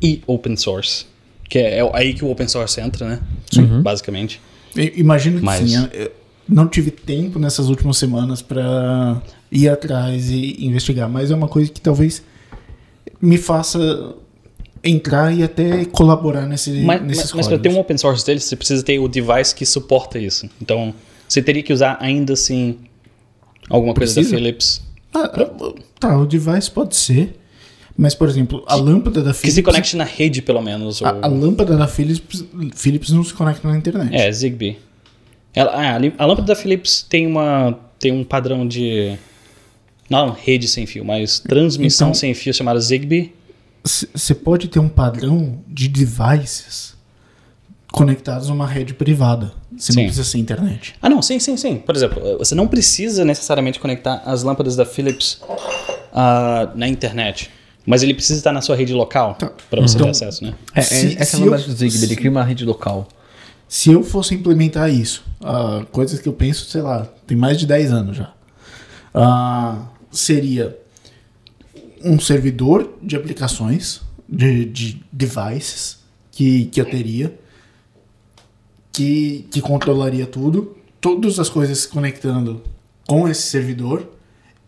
[0.00, 1.06] e open source.
[1.48, 3.20] Que é, é aí que o open source entra, né?
[3.56, 3.82] Uhum.
[3.82, 4.40] Basicamente.
[4.74, 5.76] Eu imagino que Mas- sim.
[5.76, 6.12] eu- eu
[6.48, 9.20] não tive tempo nessas últimas semanas pra
[9.52, 12.22] ir atrás e investigar, mas é uma coisa que talvez
[13.20, 14.14] me faça
[14.82, 18.40] entrar e até colaborar nesse, Mas, nesses mas, mas para ter um open source dele,
[18.40, 20.48] você precisa ter o device que suporta isso.
[20.60, 20.92] Então,
[21.28, 22.78] você teria que usar ainda assim
[23.68, 24.34] alguma coisa Precisa?
[24.34, 24.82] da Philips.
[25.14, 25.28] Ah,
[26.00, 27.38] tá, o device pode ser,
[27.96, 29.54] mas por exemplo, a lâmpada da Que Philips...
[29.54, 31.02] se conecte na rede, pelo menos.
[31.02, 31.06] Ou...
[31.06, 32.44] A, a lâmpada da Philips,
[32.74, 34.14] Philips não se conecta na internet.
[34.14, 34.78] É, Zigbee.
[35.54, 39.16] Ela, ah, a a lâmpada da Philips tem, uma, tem um padrão de.
[40.12, 43.34] Não rede sem fio, mas transmissão Então- sem fio chamada Zigbee.
[43.82, 46.94] Você pode ter um padrão de devices
[47.90, 49.52] conectados a uma rede privada.
[49.76, 50.00] Você Sim.
[50.00, 50.94] não precisa ser internet.
[51.02, 51.76] Ah, não, sim, sim, sim.
[51.78, 55.40] Por exemplo, você não precisa necessariamente conectar as lâmpadas da Philips
[56.14, 57.50] ah, na internet.
[57.84, 59.36] Mas ele precisa estar na sua rede local
[59.68, 60.54] para você Então- ter acesso, né?
[60.74, 63.08] É, é, Se- essa é a do Zigbee, ele cria uma rede local.
[63.66, 67.66] Se eu fosse implementar isso, ah, coisas que eu penso, sei lá, tem mais de
[67.66, 68.30] 10 anos já,
[69.14, 70.78] ah, seria
[72.04, 75.98] um servidor de aplicações, de, de devices,
[76.30, 77.38] que, que eu teria,
[78.92, 82.62] que, que controlaria tudo, todas as coisas se conectando
[83.06, 84.08] com esse servidor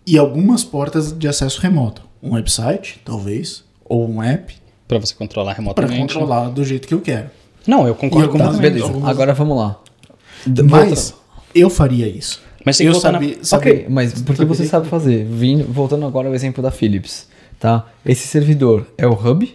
[0.07, 2.03] e algumas portas de acesso remoto.
[2.23, 4.55] Um website, talvez, ou um app,
[4.89, 6.01] Para você controlar para remotamente.
[6.15, 7.31] controlar do jeito que eu quero.
[7.67, 8.63] Não, eu concordo eu- completamente.
[8.63, 9.81] Beleza, algumas- agora vamos lá.
[10.71, 11.15] Mas
[11.55, 12.43] eu faria isso.
[12.65, 13.39] Mas tem que eu voltar na- sabia,
[13.73, 15.25] Ok, mas porque você sabe fazer.
[15.25, 17.29] Vindo, voltando agora ao exemplo da Philips,
[17.61, 17.87] tá?
[18.05, 19.53] Esse servidor é o hub.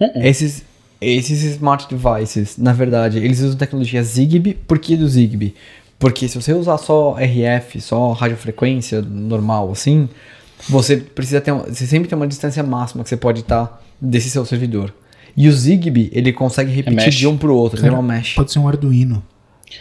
[0.00, 0.10] Uh-uh.
[0.22, 0.62] Esses,
[1.00, 4.54] esses smart devices, na verdade, eles usam tecnologia Zigbee.
[4.54, 5.54] Por que do Zigbee?
[5.98, 10.08] Porque se você usar só RF, só radiofrequência normal, assim,
[10.68, 14.44] você precisa ter, você sempre tem uma distância máxima que você pode estar desse seu
[14.44, 14.92] servidor.
[15.36, 17.14] E o Zigbee, ele consegue repetir mesh.
[17.14, 18.34] de um pro outro, ele é Cara, uma mesh.
[18.34, 19.22] Pode ser um Arduino.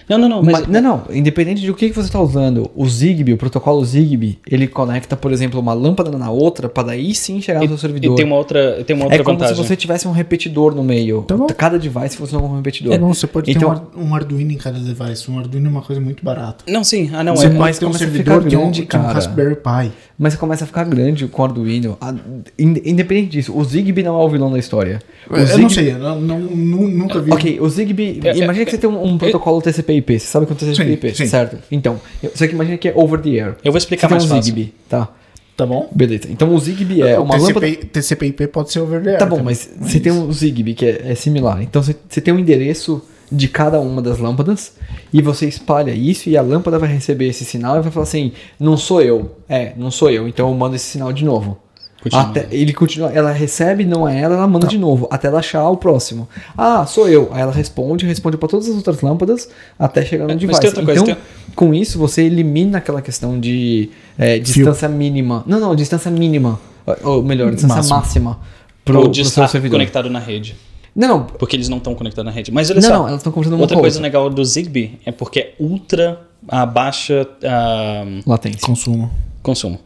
[0.08, 0.44] Não, não, não.
[0.44, 1.16] Mas, Mas, não, não.
[1.16, 5.16] Independente de o que que você está usando, o Zigbee, o protocolo Zigbee, ele conecta,
[5.16, 8.14] por exemplo, uma lâmpada na outra para daí sim chegar no seu servidor.
[8.14, 9.56] E tem uma outra, tem uma outra é como vantagem.
[9.56, 11.24] se você tivesse um repetidor no meio.
[11.24, 11.48] Tá bom.
[11.48, 12.94] Cada device funciona como um repetidor.
[12.94, 15.30] É bom, você pode Então- ter um, um Arduino em cada device.
[15.30, 16.64] Um Arduino é uma coisa muito barata.
[16.68, 17.10] Não, sim.
[17.14, 17.36] Ah, não.
[17.36, 19.14] Você é, pode mas ter um servidor ficar que é um, é um cara.
[19.14, 19.92] Raspberry Pi.
[20.24, 21.98] Mas você começa a ficar grande com o Arduino.
[22.00, 22.14] A-
[22.60, 25.02] in- Independente disso, o Zigbee não é o vilão da história.
[25.28, 27.32] O eu Zigbee- não sei, eu não, não- nu- nunca vi.
[27.34, 28.20] Ok, o Zigbee.
[28.24, 30.20] É, imagina é, que você tem um, um protocolo TCP/IP.
[30.20, 31.58] Você sabe o que é TCP/IP, certo?
[31.72, 32.00] Então,
[32.36, 33.56] só que imagina que é over the air.
[33.64, 34.54] Eu vou explicar você mais tem um fácil.
[34.54, 35.10] Zigbee, tá?
[35.58, 35.90] Tá bom?
[35.94, 36.28] Beleza.
[36.30, 37.60] Então o Zigbee é o uma lâmpada.
[37.66, 39.46] TCP, TCP/IP pode ser over the air Tá bom, também.
[39.56, 41.62] mas você tem um Zigbee que é, é similar.
[41.64, 43.02] Então você, você tem um endereço
[43.32, 44.74] de cada uma das lâmpadas
[45.14, 48.34] e você espalha isso e a lâmpada vai receber esse sinal e vai falar assim:
[48.60, 49.38] não sou eu.
[49.48, 50.28] É, não sou eu.
[50.28, 51.58] Então eu mando esse sinal de novo.
[52.04, 52.24] Continua.
[52.26, 55.70] Até, ele continua, ela recebe, não é ela, ela manda de novo, até ela achar
[55.70, 56.28] o próximo.
[56.58, 57.30] Ah, sou eu.
[57.32, 60.60] Aí ela responde, responde para todas as outras lâmpadas, até chegar no Mas device.
[60.62, 61.18] coisa, então, tem-
[61.56, 65.44] com isso, você elimina aquela questão de é, distância mínima.
[65.46, 66.60] Não, não, distância mínima.
[67.04, 67.98] Ou melhor, distância Máxima.
[67.98, 68.40] máxima.
[68.84, 70.56] Pro, Ou pro de seu estar conectado na rede.
[70.96, 71.24] Não, não.
[71.26, 72.52] Porque eles não estão conectados na rede.
[72.52, 72.94] Mas olha Não, só.
[72.96, 74.08] não, elas estão conversando uma Outra a coisa outra.
[74.08, 78.60] legal do Zigbee é porque é ultra a baixa ah, Latência.
[78.62, 79.12] Consumo.
[79.42, 79.80] consumo.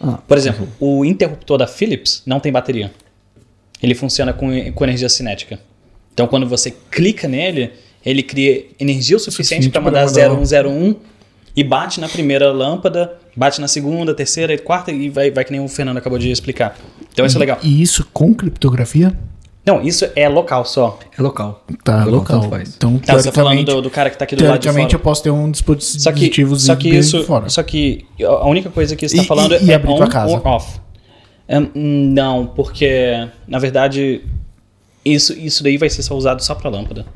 [0.00, 2.92] Ah, Por exemplo, o interruptor da Philips não tem bateria.
[3.82, 5.58] Ele funciona com, com energia cinética.
[6.12, 7.72] Então, quando você clica nele,
[8.04, 10.96] ele cria energia o suficiente para pra mandar mandar 0101
[11.56, 15.52] e bate na primeira lâmpada, bate na segunda, terceira e quarta e vai, vai que
[15.52, 16.76] nem o Fernando acabou de explicar.
[17.12, 17.58] Então, isso é legal.
[17.62, 19.16] E isso com criptografia?
[19.66, 20.98] Não, isso é local só.
[21.18, 21.64] É local.
[21.82, 22.42] Tá, É local.
[22.50, 22.74] faz.
[22.76, 24.88] Então, Tá, você tá falando do, do cara que tá aqui do lado de fora.
[24.92, 25.62] eu posso ter um Só
[26.12, 27.48] que, dispositivo só que isso, fora.
[27.48, 29.96] só que a única coisa que você está E- falando e- e é abrir on
[29.96, 30.32] tua casa.
[30.34, 30.78] or off.
[31.48, 34.22] É, hum, não, porque na verdade
[35.04, 37.06] isso, isso daí vai ser só usado só para lâmpada.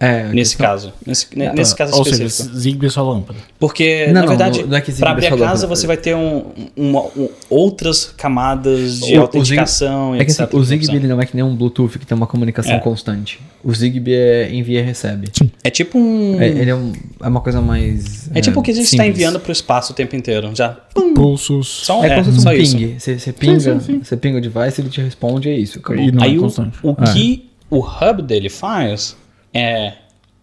[0.00, 2.56] É, Nesse questão- caso, nesse, ne- nesse caso Ou seja, específico.
[2.58, 3.38] Zigbee é só lâmpada.
[3.58, 5.66] Porque Não, na não, verdade, é para é abrir a casa lâmpada.
[5.68, 6.44] você vai ter um,
[6.76, 10.40] uma- um- outras camadas de O- o autenticação Zig- e É que etc.
[10.48, 12.78] assim, o Zigbee ele não é que nem um Bluetooth que tem uma comunicação É.
[12.80, 13.40] constante.
[13.62, 15.28] O Zigbee é envia e recebe.
[15.62, 16.92] É tipo um É, ele é, um-
[17.22, 18.28] é uma coisa mais.
[18.34, 20.76] é tipo o que a gente está enviando para o espaço o tempo inteiro, já.
[21.14, 21.68] Pulsos.
[21.84, 22.76] Só um- É, como se fosse só um isso.
[22.76, 22.98] ping.
[22.98, 25.78] Você, você pinga, você pinga o device, ele te responde, é isso.
[25.78, 26.02] Acabou.
[26.02, 26.76] E não Aí é o, constante.
[26.82, 29.16] o que o hub dele faz
[29.54, 29.94] é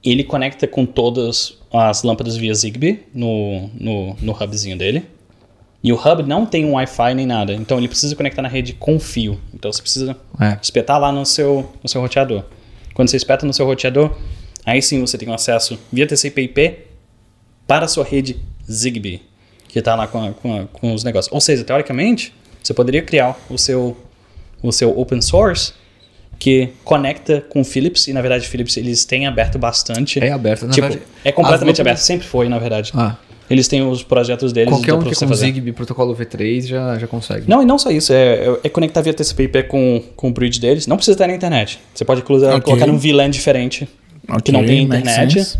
[0.04, 5.06] ele conecta com todas as lâmpadas via Zigbee no, no, no hubzinho dele.
[5.84, 8.74] E o hub não tem um Wi-Fi nem nada, então ele precisa conectar na rede
[8.74, 9.40] com fio.
[9.54, 10.58] Então você precisa É.
[10.62, 12.44] espetar lá no seu, no seu roteador.
[12.94, 14.16] Quando você espeta no seu roteador,
[14.66, 16.80] aí sim você tem um acesso via TCP/IP
[17.68, 18.38] para a sua rede
[18.70, 19.22] Zigbee,
[19.68, 21.32] que está lá com, a- com, a- com os negócios.
[21.34, 23.98] Ou seja, teoricamente, você poderia criar o seu,
[24.62, 25.74] o seu open source
[26.42, 30.18] que conecta com o Philips, e na verdade, Philips eles têm aberto bastante.
[30.20, 31.08] É aberto, na tipo, verdade.
[31.24, 32.92] é completamente aberto, sempre foi, na verdade.
[32.96, 33.16] Ah,
[33.48, 35.46] Eles têm os projetos deles qualquer um que com fazer.
[35.54, 37.48] Zigbee protocolo V3 já, já consegue.
[37.48, 40.88] Não, e não só isso, é, é conectar via TCP/IP com, com o bridge deles.
[40.88, 41.80] Não precisa estar na internet.
[41.94, 42.62] Você pode cruzar, Ok.
[42.64, 43.88] colocar num VLAN diferente
[44.44, 45.60] que não tem internet.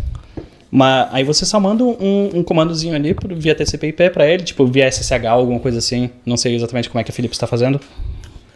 [0.68, 4.88] Mas aí você só manda um, um comandozinho ali via TCP/IP pra ele, tipo via
[4.90, 6.10] SSH, alguma coisa assim.
[6.26, 7.80] Não sei exatamente como é que a Philips está fazendo.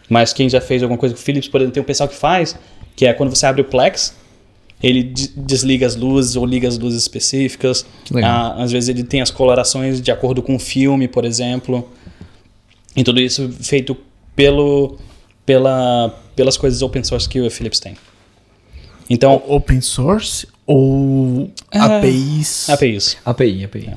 [0.09, 2.15] Mas quem já fez alguma coisa com o Philips, por exemplo, tem um pessoal que
[2.15, 2.55] faz,
[2.95, 4.15] que é quando você abre o Plex,
[4.81, 7.85] ele de- desliga as luzes ou liga as luzes específicas.
[8.11, 8.29] Legal.
[8.57, 11.89] Ah, às vezes ele tem as colorações de acordo com o filme, por exemplo.
[12.95, 13.97] E tudo isso feito
[14.35, 14.97] pelo,
[15.45, 17.95] pela, pelas coisas open source que o Philips tem.
[19.09, 22.69] Então, Open source ou É, APIs?
[22.69, 23.17] APIs.
[23.25, 23.93] API, API.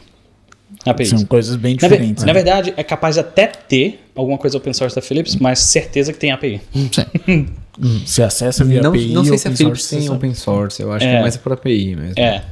[0.84, 1.08] APIs.
[1.10, 2.24] São coisas bem Na, ve- diferentes.
[2.24, 2.32] na né?
[2.32, 6.18] verdade, é capaz de até ter alguma coisa open source da Philips, mas certeza que
[6.18, 6.60] tem API.
[6.92, 7.46] Sim.
[7.82, 9.08] Hum, Você acessa via Não, API.
[9.12, 11.14] não sei se a open Philips source, tem você open source, eu acho que É.
[11.16, 12.14] é mais por API mesmo.
[12.18, 12.42] É.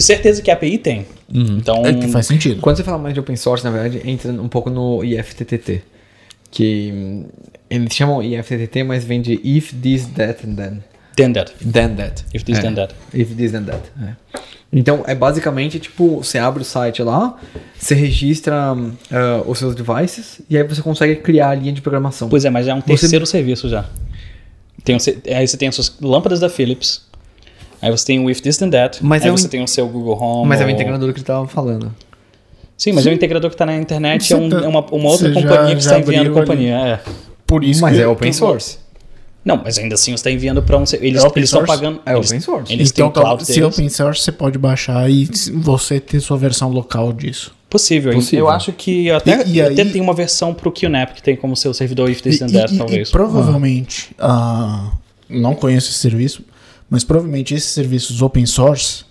[0.00, 1.06] Certeza que API tem.
[1.28, 1.88] Então, sabe.
[1.88, 2.60] É que faz sentido.
[2.62, 5.82] Quando você fala mais de open source, na verdade, entra um pouco no IFTTT.
[6.50, 7.24] Que hum,
[7.68, 10.82] eles chamam IFTTT, mas vem de if this, that and then.
[11.16, 11.52] then that.
[11.60, 12.24] Then that.
[12.32, 12.62] If this, É.
[12.62, 12.94] then that.
[13.12, 13.82] If this, then that.
[14.02, 14.14] é.
[14.72, 17.36] Então, é basicamente, tipo, você abre o site lá,
[17.76, 18.54] você registra
[19.10, 22.28] ah, os seus devices, e aí você consegue criar a linha de programação.
[22.28, 23.84] Pois é, mas é um Você- terceiro serviço já.
[24.84, 24.98] Tem um
[25.36, 27.02] aí você tem as suas lâmpadas da Philips.
[27.82, 29.04] Aí você tem o If This Then That.
[29.04, 30.48] Mas aí é um você tem o seu Google Home.
[30.48, 31.94] Mas é o ou- integrador que ele tava falando.
[32.78, 34.24] Sim, mas é um integrador que está na internet.
[34.24, 36.32] Você É, um- tá- é uma, uma outra você já- companhia que já está enviando
[36.32, 36.74] companhia.
[36.76, 37.00] É.
[37.46, 38.78] Por isso Mas que é open source.
[39.44, 40.84] Não, mas ainda assim você está enviando para um.
[41.00, 42.00] Eles É estão pagando.
[42.04, 42.72] É eles, open source.
[42.72, 43.74] Eles têm Então, o cloud se é deles.
[43.74, 47.54] open source, você pode baixar e você ter sua versão local disso.
[47.70, 48.12] Possível.
[48.12, 48.46] Possível.
[48.46, 51.36] Eu acho que até, E- e até aí- tem uma versão pro QNAP que tem
[51.36, 53.08] como seu servidor If E, This e- That, talvez.
[53.08, 54.90] e provavelmente, ah,
[55.28, 56.42] não conheço esse serviço,
[56.90, 59.04] mas provavelmente esses serviços open source,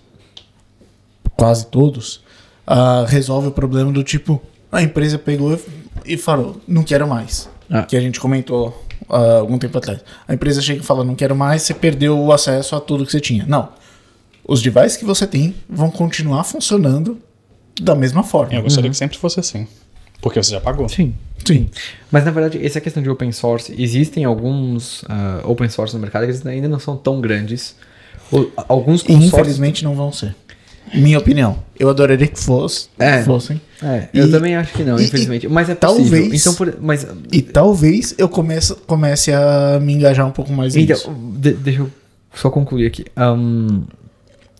[1.36, 2.20] quase todos,
[2.66, 5.58] ah, resolve o problema do tipo, a empresa pegou
[6.04, 7.48] e falou, não quero mais.
[7.68, 7.82] Ah.
[7.82, 10.00] Que a gente comentou ah, algum tempo atrás.
[10.26, 13.12] A empresa chega e fala, não quero mais, você perdeu o acesso a tudo que
[13.12, 13.44] você tinha.
[13.46, 13.68] Não.
[14.46, 17.18] Os devices que você tem vão continuar funcionando
[17.80, 18.54] da mesma forma.
[18.54, 19.66] Eu gostaria que sempre fosse assim.
[20.20, 20.88] Porque você já pagou.
[20.88, 21.14] Sim.
[21.44, 21.70] Sim.
[22.10, 26.22] Mas na verdade, essa questão de open source, existem alguns ah, open source no mercado
[26.24, 27.74] que eles ainda não são tão grandes.
[28.68, 29.32] Alguns E consórcios.
[29.32, 30.36] infelizmente não vão ser.
[30.94, 31.58] Minha opinião.
[31.78, 33.22] Eu adoraria que fosse, É.
[33.22, 33.60] fossem.
[33.82, 35.48] É, eu E- também acho que não, e- infelizmente.
[35.48, 36.10] mas é possível.
[36.10, 40.74] talvez- Então, por, mas E talvez eu comece, comece a me engajar um pouco mais
[40.74, 41.08] nisso.
[41.10, 41.90] Então, de- deixa eu
[42.34, 43.04] só concluir aqui.
[43.16, 43.82] Ahn,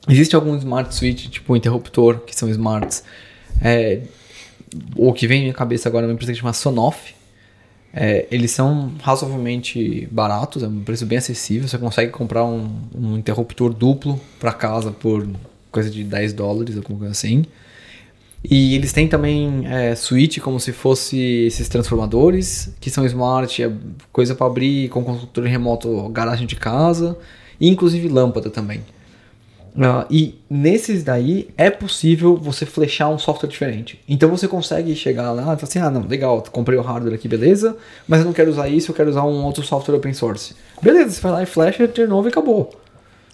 [0.09, 3.03] existe algum smart switch, tipo interruptor, que são smarts.
[3.61, 4.01] É,
[4.97, 7.15] o que vem na minha cabeça agora é uma empresa que chama Sonoff,
[7.93, 11.67] É, eles são razoavelmente baratos, é um preço bem acessível.
[11.67, 15.27] Você consegue comprar um, um interruptor duplo para casa por
[15.71, 17.45] coisa de 10 dólares, alguma coisa assim.
[18.43, 23.71] E eles têm também é, switch como se fosse esses transformadores, que são smart, é
[24.11, 27.19] coisa para abrir com controle remoto garagem de casa,
[27.61, 28.83] e inclusive lâmpada também.
[29.79, 34.01] Ah, e nesses daí é possível você flechar um software diferente.
[34.09, 37.29] Então você consegue chegar lá e falar assim: ah, não, legal, comprei o hardware aqui,
[37.29, 37.77] beleza,
[38.09, 40.55] mas eu não quero usar isso, eu quero usar um outro software open source.
[40.83, 42.71] Beleza, você vai lá e flecha de novo e acabou.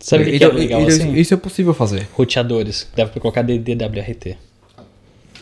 [0.01, 1.15] Sabe o que, que Então, é legal isso, assim?
[1.15, 2.07] isso é possível fazer.
[2.13, 2.87] roteadores.
[2.95, 4.37] Deve colocar DDWRT.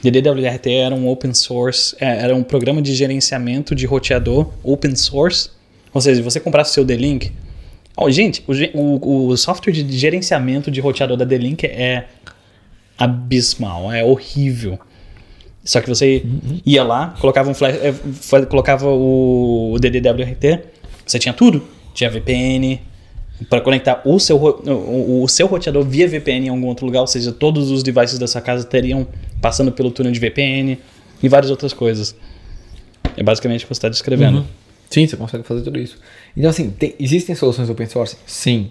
[0.02, 5.50] DDWRT era um open source, é, era um programa de gerenciamento de roteador open source.
[5.92, 7.32] Ou seja, se você comprasse o seu D-Link.
[7.96, 8.44] Oh, gente,
[8.74, 12.07] o, o- software de gerenciamento de roteador da D-Link é
[12.98, 14.78] abismal, é horrível.
[15.64, 16.22] Só que você
[16.66, 20.61] ia lá, colocava um flash, é, colocava o DDWRT,
[21.07, 21.62] você tinha tudo.
[21.94, 22.80] Tinha VPN
[23.49, 27.07] para conectar o seu, o, o seu roteador via VPN em algum outro lugar, ou
[27.07, 29.07] seja, todos os devices da sua casa teriam
[29.41, 30.78] passando pelo túnel de VPN
[31.22, 32.14] e várias outras coisas.
[33.16, 34.47] É basicamente o que você está descrevendo.
[34.91, 35.99] Sim, você consegue fazer tudo isso.
[36.37, 38.16] Então, assim, tem- existem soluções open source?
[38.26, 38.70] Sim.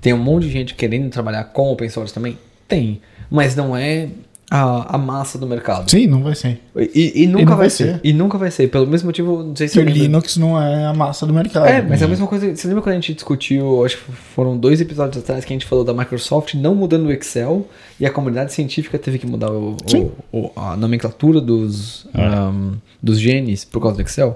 [0.00, 2.38] Tem um monte de gente querendo trabalhar com open source também?
[2.68, 3.00] Tem.
[3.30, 4.08] Mas não é
[4.50, 5.90] a, a massa do mercado.
[5.90, 6.60] Sim, não vai ser.
[6.76, 7.84] E, e nunca não vai, vai ser.
[7.94, 8.00] ser.
[8.04, 8.68] E nunca vai ser.
[8.68, 11.66] Pelo mesmo motivo, não sei se o Linux não é a massa do mercado.
[11.66, 12.54] É, mas é a mesma coisa.
[12.54, 15.66] Você lembra quando a gente discutiu, acho que foram dois episódios atrás que a gente
[15.66, 17.66] falou da Microsoft não mudando o Excel
[17.98, 23.18] e a comunidade científica teve que mudar o, o- o- a nomenclatura dos, um, dos
[23.18, 24.34] genes por causa do Excel?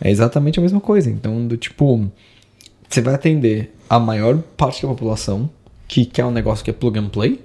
[0.00, 1.08] É exatamente a mesma coisa.
[1.08, 2.10] Então, do tipo,
[2.88, 5.48] você vai atender a maior parte da população
[5.86, 7.40] que quer um negócio que é plug and play,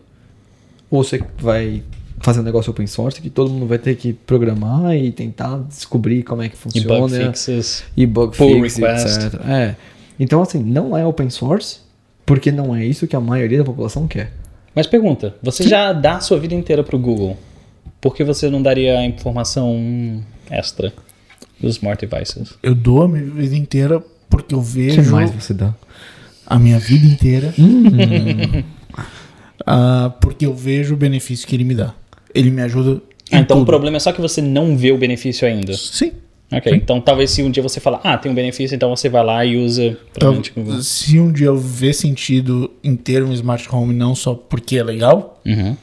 [0.89, 1.84] ou você vai
[2.22, 6.24] fazer um negócio open source que todo mundo vai ter que programar e tentar descobrir
[6.24, 7.84] como é que E funciona bug fixes.
[7.96, 9.26] e bug Pull fix, request.
[9.26, 9.42] etc.
[9.48, 9.76] É.
[10.20, 11.80] Então, assim, não é open source,
[12.26, 14.34] porque não é isso que a maioria da população quer.
[14.76, 17.38] Mas pergunta, você já dá a sua vida inteira pro Google.
[18.02, 20.94] Por que você não daria a informação extra
[21.60, 22.54] dos smart devices?
[22.64, 25.74] Eu dou a minha vida inteira porque eu O vejo que mais você dá?
[26.46, 28.64] a minha vida inteira Hum.
[29.66, 31.94] ah, porque eu vejo o benefício que ele me dá.
[32.34, 33.02] Ele me ajuda
[33.32, 33.68] em Ah, então o tudo.
[33.68, 35.74] problema é só que você não vê o benefício ainda.
[35.74, 36.12] Sim.
[36.52, 39.24] Ok, então talvez se um dia você falar, ah, tem um benefício, então você vai
[39.24, 39.96] lá e usa.
[40.18, 40.42] Então,
[40.82, 44.84] se um dia eu ver sentido em ter um smart home não só porque é
[44.84, 45.78] legal, Uhum.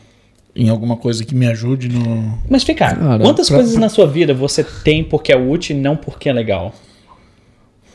[0.56, 2.36] em alguma coisa que me ajude no.
[2.50, 5.80] Mas fica, Cara, quantas pra- coisas na sua vida você tem porque é útil e
[5.80, 6.74] não porque é legal?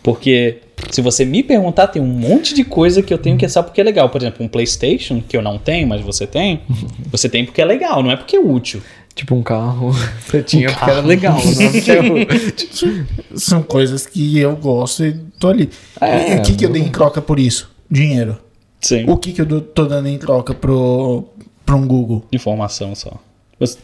[0.02, 0.58] Porque
[0.89, 3.61] se você me perguntar, tem um monte de coisa que eu tenho que é só
[3.61, 4.09] porque é legal.
[4.09, 6.61] Por exemplo, um PlayStation, que eu não tenho, mas você tem.
[7.11, 8.82] Você tem porque é legal, não é porque é útil.
[9.13, 9.91] Tipo um carro.
[10.25, 15.13] Você tinha porque era legal, não é porque eu- São coisas que eu gosto e
[15.39, 15.69] tô ali.
[15.99, 17.69] É, o que, que eu dei em troca por isso?
[17.89, 18.38] Dinheiro.
[18.79, 19.05] Sim.
[19.07, 21.25] O que, que eu tô dando em troca pro,
[21.65, 22.23] pro um Google?
[22.32, 23.19] Informação só.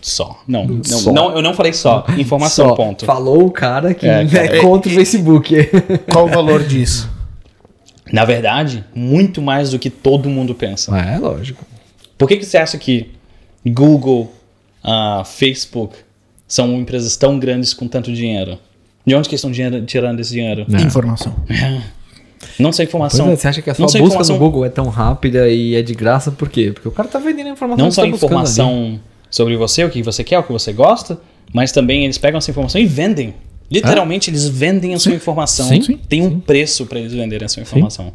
[0.02, 0.42] Só.
[0.48, 1.12] Não, não, Só.
[1.12, 2.06] não, eu não falei só.
[2.18, 3.06] Informação, Só ponto.
[3.06, 4.62] Falou o cara que É, é, cara.
[4.62, 5.56] contra o Facebook.
[6.12, 7.10] Qual o valor disso?
[8.12, 10.98] Na verdade, muito mais do que todo mundo pensa.
[10.98, 11.64] é, lógico.
[12.18, 13.12] Por que, que você acha que
[13.66, 14.32] Google,
[14.84, 15.96] ah, Facebook
[16.48, 18.58] são empresas tão grandes com tanto dinheiro?
[19.06, 20.66] De onde que estão dinheiro- tirando esse dinheiro?
[20.74, 20.82] É.
[20.82, 21.34] Informação.
[22.60, 23.30] Não só informação.
[23.30, 25.48] É, você acha que a sua não só busca informação, no Google é tão rápida
[25.50, 26.72] e é de graça por quê?
[26.74, 29.00] Porque o cara tá vendendo a informação Não só tá buscando ali.
[29.30, 31.20] Sobre você, o que você quer, o que você gosta,
[31.54, 33.34] mas também eles pegam essa informação e vendem.
[33.70, 35.68] Literalmente, eles vendem a sua informação.
[35.68, 38.14] Sim, sim, Tem um preço para eles venderem a sua informação.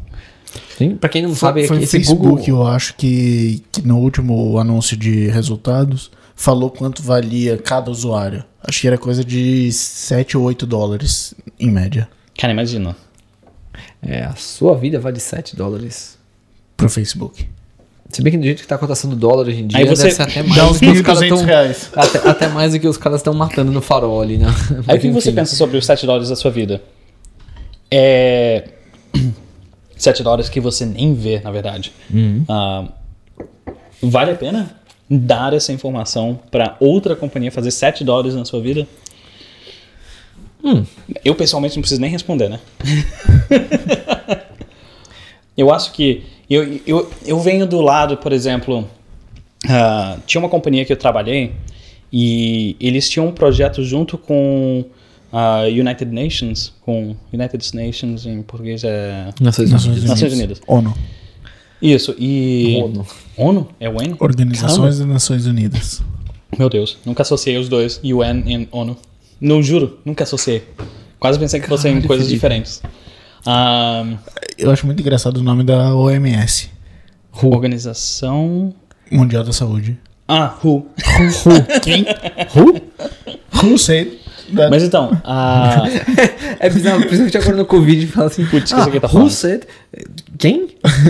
[0.77, 2.47] Sim, pra quem não Foi, sabe, foi o esse Facebook, Google...
[2.47, 8.43] eu acho que, que no último anúncio de resultados falou quanto valia cada usuário.
[8.63, 12.07] Acho que era coisa de 7 ou 8 dólares em média
[12.37, 12.95] Cara, imagina.
[14.01, 16.17] É, a sua vida vale 7 dólares.
[16.75, 17.47] pro Facebook.
[18.13, 19.85] Se bem que do jeito que tá a cotação do dólar hoje em dia, Aí
[19.85, 21.45] você deve ser até mais Dá do que os caras 1.200 tão...
[21.45, 21.89] reais.
[21.93, 24.47] Até, até mais do que os caras estão matando no farol ali, né?
[24.87, 26.81] Aí o que você pensa sobre os 7 dólares da sua vida?
[27.89, 28.69] É.
[29.97, 31.91] 7 dólares que você nem vê, na verdade.
[32.47, 32.85] Ah,
[34.01, 34.75] vale a pena
[35.09, 38.87] dar essa informação para outra companhia fazer 7 dólares na sua vida?
[41.25, 42.59] Eu pessoalmente não preciso nem responder, né?
[45.57, 46.23] eu acho que.
[46.49, 48.87] Eu, eu, eu venho do lado, por exemplo.
[49.67, 51.53] ah, tinha uma companhia que eu trabalhei
[52.11, 54.85] e eles tinham um projeto junto com
[55.31, 60.09] a United Nations, com United Nations em português é Nações Nações Unidas.
[60.09, 60.61] Nações Unidas.
[60.67, 60.93] ONU.
[61.81, 63.07] Isso, e ONU.
[63.35, 63.67] ONU?
[63.79, 64.15] É UN?
[64.19, 66.03] Organizações das Nações Unidas.
[66.57, 68.95] Meu Deus, nunca associei os dois, UN e ONU.
[69.41, 70.63] Não juro, nunca associei.
[71.19, 72.81] Quase pensei que fossem coisas diferentes.
[73.45, 74.05] Ah,
[74.57, 76.69] Eu acho muito engraçado o nome da OMS,
[77.41, 78.73] organização.
[79.11, 79.97] Mundial da Saúde.
[80.27, 81.79] Ah, WHO.
[81.81, 82.05] Quem?
[82.55, 82.81] Who?
[83.61, 84.19] Who said
[84.55, 84.69] that?
[84.69, 85.83] Mas então, a.
[86.59, 89.11] É bizarro, principalmente agora no Covid, fala assim, Putz, que ah, isso aqui tá who
[89.13, 89.29] falando?
[89.31, 89.63] said?
[90.37, 90.67] Quem?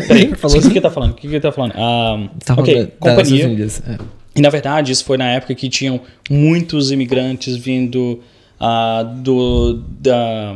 [0.08, 1.12] Quem falou o que ele tá falando?
[1.12, 1.74] O que ele tá falando?
[1.76, 3.68] Ah, Tá ok, da- das companhia.
[3.88, 3.98] É.
[4.36, 8.20] E na verdade, isso foi na época que tinham muitos imigrantes vindo
[8.60, 10.56] ah, do da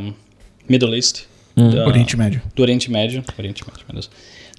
[0.68, 1.22] Middle East,
[1.58, 2.42] da- Oriente Médio.
[2.54, 4.10] do Oriente Médio, Oriente Médio, meu Deus.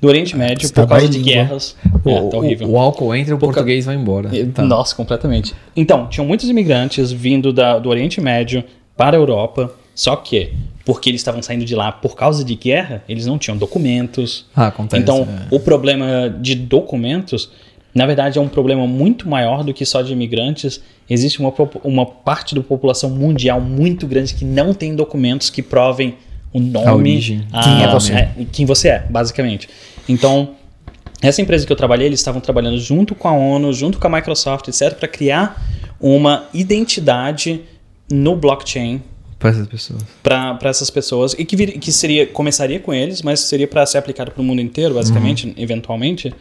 [0.02, 1.76] do Oriente Médio Você tá por causa de bilíngue, guerras.
[2.04, 2.68] O, é, tá horrível.
[2.68, 4.36] o, o álcool entra, o Por ca- português vai embora.
[4.36, 4.64] E- Tá.
[4.64, 5.54] Nossa, completamente.
[5.76, 8.64] Então, tinham muitos imigrantes vindo da- do Oriente Médio
[8.96, 10.54] para a Europa, só que,
[10.86, 14.46] porque eles estavam saindo de lá por causa de guerra, eles não tinham documentos.
[14.56, 15.02] Ah, acontece.
[15.02, 15.54] então, é.
[15.56, 17.50] o problema de documentos,
[17.94, 20.82] na verdade, é um problema muito maior do que só de imigrantes.
[21.10, 21.52] Existe uma,
[21.84, 26.16] uma parte da população mundial muito grande que não tem documentos que provem
[26.54, 27.48] o nome, origem.
[27.64, 28.30] Quem é você.
[28.52, 29.70] quem você é, basicamente.
[30.08, 30.52] Então,
[31.22, 34.10] essa empresa que eu trabalhei, eles estavam trabalhando junto com a ONU, junto com a
[34.10, 35.62] Microsoft, etc., para criar
[36.00, 37.62] uma identidade
[38.12, 39.02] no blockchain
[39.38, 40.02] Para essas pessoas.
[40.24, 43.98] para essas pessoas e que, vir- que seria começaria com eles, mas seria para ser
[44.00, 46.34] aplicado para o mundo inteiro, basicamente, eventualmente.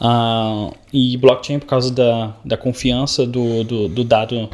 [0.00, 4.48] Ah, e blockchain por causa da, da confiança do, do, do dado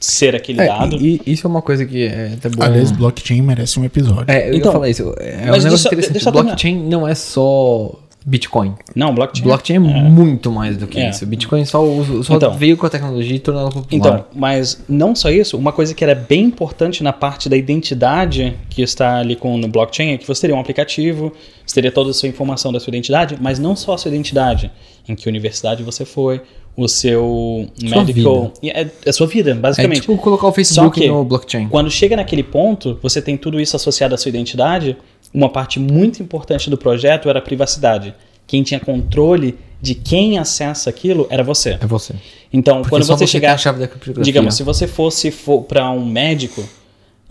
[0.00, 0.96] ser aquele É, dado.
[0.96, 2.62] e, e isso é uma coisa que é até bom.
[2.62, 4.24] Aliás, blockchain merece um episódio.
[4.28, 5.02] É, eu Então, ia falar isso.
[5.02, 6.12] É um mas negócio deixa- interessante.
[6.12, 8.72] deixa eu blockchain não é só Bitcoin.
[8.96, 9.44] Não, blockchain.
[9.44, 11.10] Blockchain é, muito mais do que É.
[11.10, 11.26] isso.
[11.26, 11.84] Bitcoin só,
[12.22, 12.54] só Então.
[12.54, 13.86] veio com a tecnologia e tornou ela popular.
[13.92, 18.56] Então, mas não só isso, uma coisa que era bem importante na parte da identidade
[18.70, 21.34] que está ali com no blockchain é que você teria um aplicativo,
[21.66, 24.70] você teria toda a sua informação da sua identidade, mas não só a sua identidade,
[25.06, 26.40] em que universidade você foi,
[26.76, 30.00] o seu Sua medical, é, é a sua vida, é basicamente.
[30.00, 31.68] tipo colocar o Facebook que no blockchain.
[31.68, 34.96] Quando chega naquele ponto, você tem tudo isso associado à sua identidade.
[35.32, 38.14] Uma parte muito importante do projeto era a privacidade.
[38.46, 41.78] Quem tinha controle de quem acessa aquilo era você.
[41.80, 42.14] É você.
[42.52, 44.24] Então, Porque quando você você chegar a chave da criptografia.
[44.24, 45.32] Digamos, se você fosse
[45.68, 46.64] para um médico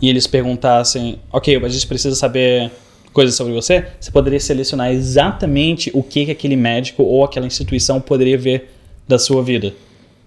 [0.00, 2.70] e eles perguntassem, ok, a gente precisa saber
[3.12, 8.00] coisas sobre você, você poderia selecionar exatamente o que, que aquele médico ou aquela instituição
[8.00, 8.73] poderia ver
[9.06, 9.74] da sua vida.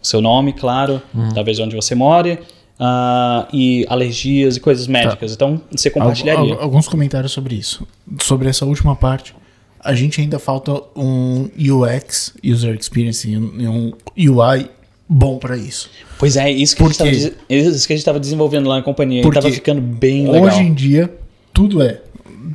[0.02, 1.30] Seu nome, claro, Uhum.
[1.34, 2.40] talvez onde você more,
[2.80, 5.34] ah, e alergias e coisas médicas.
[5.34, 6.54] Então, você compartilharia.
[6.54, 7.86] Al- al- alguns comentários sobre isso.
[8.22, 9.36] Sobre essa última parte,
[9.80, 14.70] a gente ainda falta um UX, User Experience, um UI
[15.10, 15.90] bom para isso.
[16.20, 17.16] Pois é, isso que, a Por gente tava quê?
[17.16, 19.20] dese- isso que a gente estava desenvolvendo lá na companhia.
[19.20, 20.48] E Porque estava ficando bem legal.
[20.48, 21.14] Hoje em dia,
[21.54, 22.02] tudo é.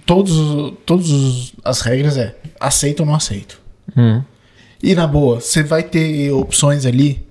[0.07, 3.61] Todos, os- todos os- as regras é aceito ou não aceito.
[3.97, 4.23] Hum.
[4.83, 7.25] E na boa, você vai ter opções ali.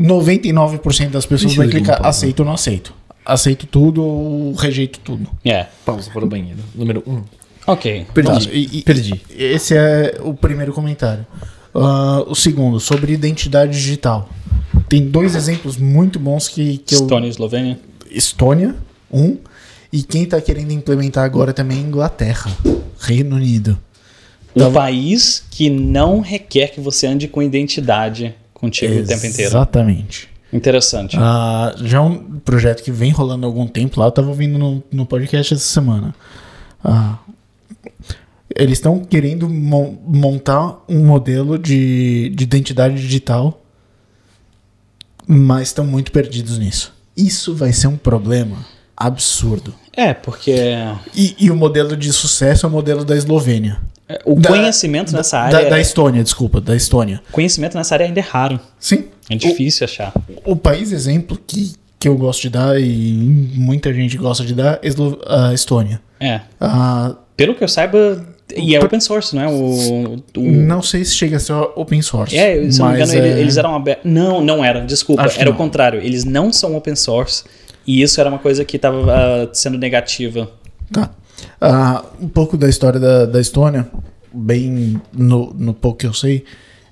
[0.00, 2.92] 99% das pessoas Precisa vai clicar aceito ou não aceito.
[3.24, 5.28] Aceito tudo ou rejeito tudo.
[5.44, 5.66] É.
[5.84, 6.58] Pausa para o banheiro.
[6.74, 7.12] Número 1.
[7.12, 7.24] Um.
[7.66, 8.06] Ok.
[8.14, 8.46] Perdi.
[8.46, 9.20] Tá, e- e- Perdi.
[9.36, 11.26] Esse é o primeiro comentário.
[11.74, 14.28] Ah, o segundo, sobre identidade digital.
[14.88, 17.00] Tem dois exemplos muito bons que, que eu.
[17.00, 17.78] Estônia e Eslovênia.
[18.10, 18.74] Estônia,
[19.10, 19.36] um.
[19.92, 22.50] E quem está querendo implementar agora também é Inglaterra,
[23.00, 23.78] Reino Unido.
[24.56, 29.50] Um país que não requer que você ande com identidade contigo o tempo inteiro.
[29.50, 30.28] Exatamente.
[30.52, 31.16] Interessante.
[31.20, 34.56] Ah, já é um projeto que vem rolando há algum tempo lá, eu tava ouvindo
[34.58, 36.14] no, no podcast essa semana.
[36.82, 37.18] Ah,
[38.54, 43.60] eles estão querendo mon- montar um modelo de, de identidade digital,
[45.26, 46.94] mas estão muito perdidos nisso.
[47.16, 48.64] Isso vai ser um problema
[48.96, 49.74] absurdo.
[49.94, 50.54] É, porque
[51.14, 53.78] E, e o modelo de sucesso é o modelo da Eslovênia.
[54.08, 55.70] É, o Da- conhecimento nessa Da, área.
[55.70, 57.20] da Estônia, desculpa, da Estônia.
[57.32, 58.60] Conhecimento nessa área ainda é raro.
[58.78, 59.04] Sim.
[59.28, 60.12] É difícil achar.
[60.44, 63.12] O país exemplo que, que eu gosto de dar e
[63.56, 64.88] muita gente gosta de dar é
[65.26, 66.00] a Estônia.
[66.20, 66.40] É.
[66.60, 68.24] Ah, Pelo que eu saiba,
[68.56, 69.48] e é open source, não é?
[69.48, 72.36] O, o- não sei se chega a ser open source.
[72.36, 74.10] É, se não me engano, é- eles eram abertos.
[74.10, 75.22] Não, não era, desculpa.
[75.22, 76.00] Acho Era o contrário.
[76.00, 77.42] Eles não são open source.
[77.86, 80.50] E isso era uma coisa que estava sendo negativa.
[80.92, 81.10] Tá.
[81.60, 83.88] Ah, um pouco da história da, da Estônia,
[84.32, 86.44] bem no, no pouco que eu sei,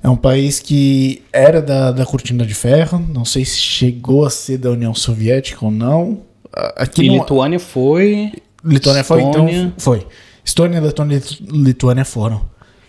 [0.03, 4.31] é um país que era da, da cortina de ferro, não sei se chegou a
[4.31, 6.21] ser da União Soviética ou não.
[6.55, 8.33] Ah, Aqui e não- Lituânia foi.
[8.65, 9.75] Lituânia foi, então Estônia.
[9.79, 10.07] foi.
[10.45, 12.43] Estônia, Letônia e Lituânia foram.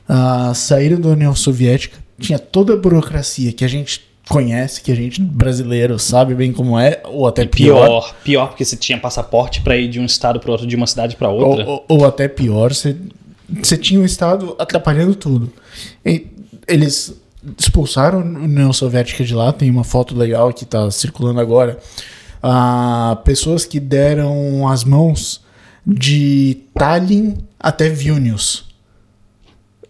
[0.07, 4.95] Ah, saíram da União Soviética, tinha toda a burocracia que a gente conhece, que a
[4.95, 7.85] gente brasileiro sabe bem como é, ou até pior.
[7.85, 10.87] Pior, pior, porque você tinha passaporte para ir de um estado para outro, de uma
[10.87, 11.65] cidade para outra.
[11.65, 12.95] Ou, ou- ou até pior, você,
[13.63, 15.51] você tinha o Estado atrapalhando tudo.
[16.03, 16.27] E
[16.67, 17.15] eles
[17.59, 21.77] expulsaram a União Soviética de lá, tem uma foto legal que está circulando agora.
[22.41, 25.41] a pessoas que deram as mãos
[25.85, 28.64] de Tallinn até Vilnius.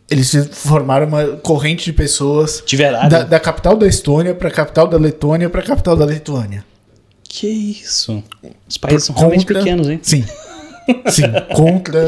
[0.09, 2.63] Eles formaram uma corrente de pessoas
[3.09, 6.63] da, da capital da Estônia para a capital da Letônia para a capital da Lituânia.
[7.23, 8.23] Que isso?
[8.69, 9.99] Os países são realmente Contra- pequenos, hein?
[10.03, 10.23] Sim.
[11.09, 11.23] Sim,
[11.55, 11.99] contra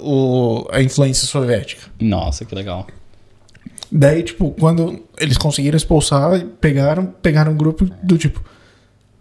[0.00, 1.82] o- a influência soviética.
[2.00, 2.86] Nossa, que legal.
[3.92, 8.42] Daí, tipo, quando eles conseguiram expulsar, pegaram, pegaram um grupo do tipo: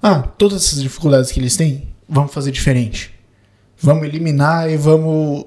[0.01, 3.11] Ah, todas essas dificuldades que eles têm, vamos fazer diferente.
[3.79, 5.45] Vamos eliminar e vamos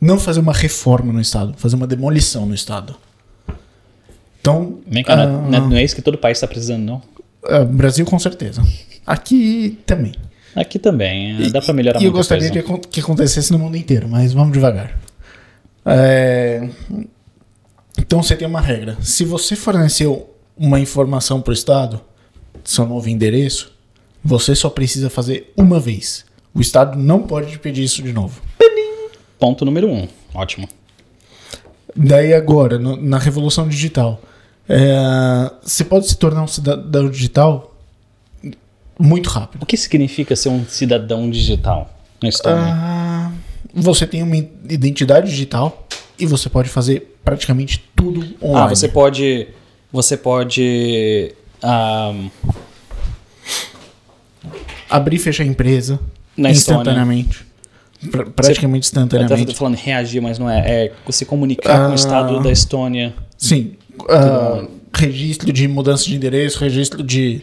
[0.00, 2.96] não fazer uma reforma no Estado, fazer uma demolição no Estado.
[4.40, 7.02] Então, Vem cá, não, é- não é isso que todo país está precisando, não?
[7.44, 8.62] ah, Brasil com certeza.
[9.06, 10.14] Aqui também.
[10.56, 11.44] Aqui também.
[11.46, 12.78] é, Dá pra melhorar E eu gostaria coisa.
[12.90, 14.98] que acontecesse no mundo inteiro, mas vamos devagar.
[15.84, 16.68] É,
[17.98, 18.96] Então você tem uma regra.
[19.02, 22.00] Se você forneceu uma informação para o Estado,
[22.64, 23.72] seu novo endereço,
[24.24, 26.24] você só precisa fazer uma vez.
[26.54, 28.40] O Estado não pode te pedir isso de novo.
[29.40, 30.06] Ponto número um.
[30.34, 30.68] Ótimo.
[31.96, 34.20] Daí agora, no- na revolução digital,
[34.68, 37.74] é, você pode se tornar um cidadão digital
[38.98, 39.62] muito rápido.
[39.62, 41.90] O que significa ser um cidadão digital
[42.22, 42.58] na Estônia?
[42.62, 43.32] Ah,
[43.74, 45.88] você tem uma identidade digital
[46.18, 48.66] e você pode fazer praticamente tudo online.
[48.66, 49.48] Ah, você pode.
[49.92, 51.34] Você pode.
[51.62, 52.14] ah,
[54.88, 55.98] abrir e fechar a empresa
[56.36, 57.46] Na instantaneamente.
[58.10, 59.54] Pra- praticamente eu até tô instantaneamente.
[59.56, 60.84] falando reagir, mas não é.
[60.86, 61.90] É se comunicar com Ah.
[61.90, 63.12] o estado da Estônia.
[63.36, 63.72] Sim.
[64.08, 67.42] ah, registro de mudança de endereço, registro de,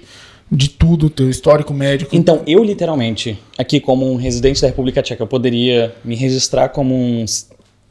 [0.51, 2.15] de tudo, teu histórico médico.
[2.15, 6.95] Então, eu literalmente, aqui como um residente da República Tcheca, eu poderia me registrar como
[6.95, 7.25] um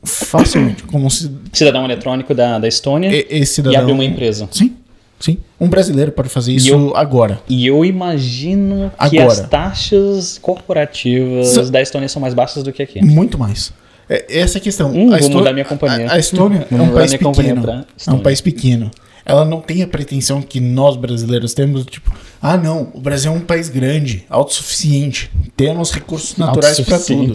[0.05, 0.85] Facilmente.
[0.85, 3.81] Como se cidadão eletrônico da, da Estônia e- e cidadão.
[3.81, 4.49] abrir uma empresa.
[4.53, 4.77] Sim,
[5.21, 5.39] sim.
[5.61, 7.41] Um brasileiro pode fazer isso eu- agora.
[7.49, 9.33] E eu imagino que Agora.
[9.43, 13.05] as taxas corporativas Sa- da Estônia são mais baixas do que aqui.
[13.05, 13.73] Muito mais.
[14.09, 14.91] É, essa é a questão.
[14.93, 16.09] Hum, a vou mudar minha companhia.
[16.11, 17.87] A, a Estônia é um país pequeno.
[18.07, 18.91] É um país pequeno.
[19.25, 23.35] Ela não tem a pretensão que nós brasileiros temos, tipo, ah não, o Brasil é
[23.35, 27.33] um país grande, autossuficiente, temos recursos naturais para tudo.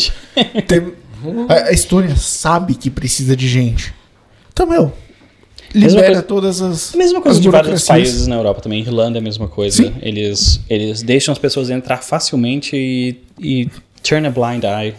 [0.67, 0.93] Tem-
[1.49, 3.93] a, a Estônia sabe que precisa de gente.
[4.53, 4.93] Então, meu,
[5.73, 6.93] libera coisa- todas as.
[6.93, 8.79] A mesma coisa as de vários países na Europa também.
[8.81, 9.77] Irlanda é a mesma coisa.
[9.83, 9.93] Sim.
[10.01, 13.69] Eles, eles deixam as pessoas entrar facilmente e, e
[14.03, 14.93] turn a blind eye.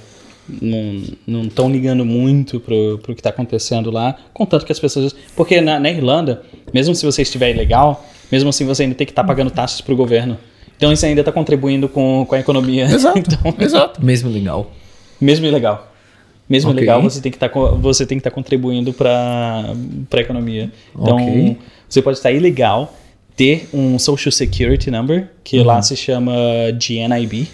[1.27, 4.17] Não estão ligando muito pro, pro que está acontecendo lá.
[4.35, 5.15] Contanto que as pessoas.
[5.37, 6.43] Porque na, na Irlanda,
[6.73, 9.95] mesmo se você estiver ilegal, mesmo assim você ainda tem que estar pagando taxas pro
[9.97, 10.37] governo.
[10.77, 12.85] Então isso ainda está contribuindo com, com a economia.
[12.91, 14.05] Exato, Então, exato.
[14.05, 14.73] Mesmo legal.
[15.21, 15.92] mesmo ilegal.
[16.53, 16.79] Mesmo Ok.
[16.83, 17.49] ilegal, você tem que estar
[17.81, 19.73] você tem que estar contribuindo para
[20.13, 20.71] a economia.
[20.95, 21.57] Então, Ok.
[21.89, 22.95] você pode estar ilegal,
[23.35, 25.65] ter um Social Security Number, que Uhum.
[25.65, 26.35] lá se chama
[26.79, 27.49] GNIB,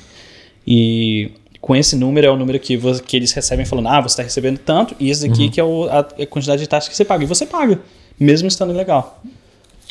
[0.67, 1.31] e
[1.61, 4.23] com esse número é o número que, vo- que eles recebem falando, ah, você está
[4.25, 5.33] recebendo tanto, e esse Uhum.
[5.33, 7.23] aqui que é o- a, a quantidade de taxa que você paga.
[7.23, 7.79] E você paga,
[8.19, 9.23] mesmo estando ilegal.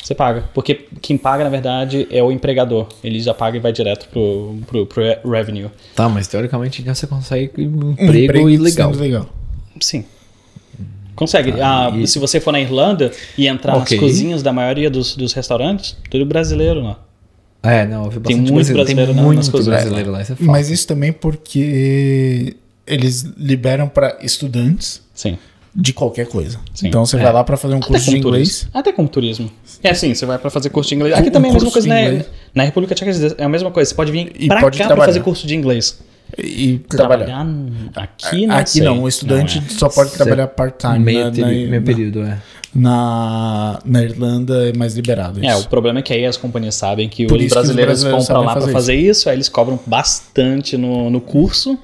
[0.02, 0.44] Você paga.
[0.54, 2.88] Porque quem paga, na verdade, é o empregador.
[3.04, 5.68] Ele já paga e vai direto pro, pro, pro revenue.
[5.94, 8.90] Tá, mas teoricamente então você consegue um Um emprego, ilegal.
[8.92, 9.28] legal.
[9.80, 10.04] Sim.
[11.14, 11.60] Consegue.
[11.60, 13.96] Ah, Ah, e- Se você for na Irlanda e entrar Ok.
[13.98, 16.98] nas cozinhas da maioria dos, dos restaurantes, tudo brasileiro lá.
[17.62, 18.84] É, não, eu vi Tem bastante muito brasileiro.
[18.84, 19.68] brasileiro Tem na- muito nas coisas.
[19.68, 20.36] brasileiro lá, isso é.
[20.40, 22.54] Mas isso também porque
[22.86, 25.36] eles liberam para estudantes Sim.
[25.80, 26.58] De qualquer coisa.
[26.74, 26.88] Sim.
[26.88, 27.22] Então você É.
[27.22, 28.48] vai lá para fazer um curso de inglês.
[28.62, 28.70] turismo.
[28.74, 29.48] Até como turismo.
[29.82, 31.14] É assim, você vai pra fazer curso de inglês.
[31.14, 32.24] Um- Aqui também é a mesma coisa, né?
[32.54, 33.88] Na República Tcheca é a mesma coisa.
[33.88, 35.06] Você pode vir pra pode cá pra trabalhar.
[35.12, 36.00] fazer curso de inglês.
[36.36, 37.46] E trabalhar.
[37.96, 38.82] aqui não Aqui sei.
[38.82, 39.70] não, o estudante Não é.
[39.70, 40.98] só pode trabalhar part-time.
[40.98, 42.38] meio, na, teri- na, meio período, é.
[42.74, 45.40] na, na Irlanda é mais liberado.
[45.42, 45.62] É, isso.
[45.64, 48.02] o problema é que aí as companhias sabem que os isso que os brasileiros brasileiros
[48.02, 51.78] vão pra sabem lá pra fazer fazer isso, aí eles cobram bastante no, no curso,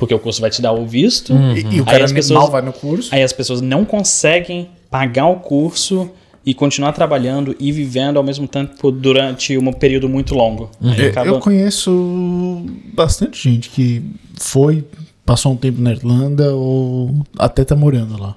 [0.00, 1.32] porque o curso vai te dar o visto.
[1.54, 3.14] E, e o cara as mal pessoas- vai no curso.
[3.14, 6.10] Aí as pessoas não conseguem pagar o curso
[6.44, 10.70] e continuar trabalhando e vivendo ao mesmo tempo durante um período muito longo.
[10.82, 14.02] Aí Eu- acaba- Eu conheço bastante gente que
[14.38, 14.84] foi,
[15.24, 18.34] passou um tempo na Irlanda ou até tá morando lá.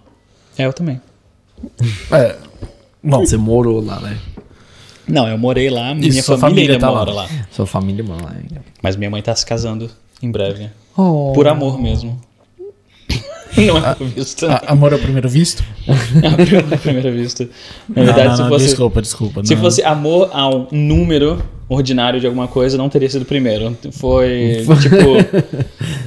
[0.57, 0.99] É, eu também.
[2.11, 2.35] É.
[3.01, 4.17] Bom, Você morou lá, né?
[5.07, 7.23] Não, eu morei lá, minha sua família, família tá mora lá.
[7.23, 7.29] lá.
[7.51, 8.61] Sua família mora lá ainda.
[8.81, 9.89] Mas minha mãe tá se casando
[10.21, 10.69] em breve.
[10.95, 11.31] Oh.
[11.33, 12.19] Por amor mesmo.
[13.57, 14.45] não é por visto.
[14.47, 15.63] a- amor ao primeiro visto?
[16.73, 17.47] à primeira vista.
[17.89, 18.65] Na verdade, não, não, se não, fosse.
[18.65, 19.45] desculpa, desculpa.
[19.45, 19.61] Se não.
[19.61, 23.75] fosse amor a um número ordinário de alguma coisa, não teria sido o primeiro.
[23.91, 24.97] Foi tipo.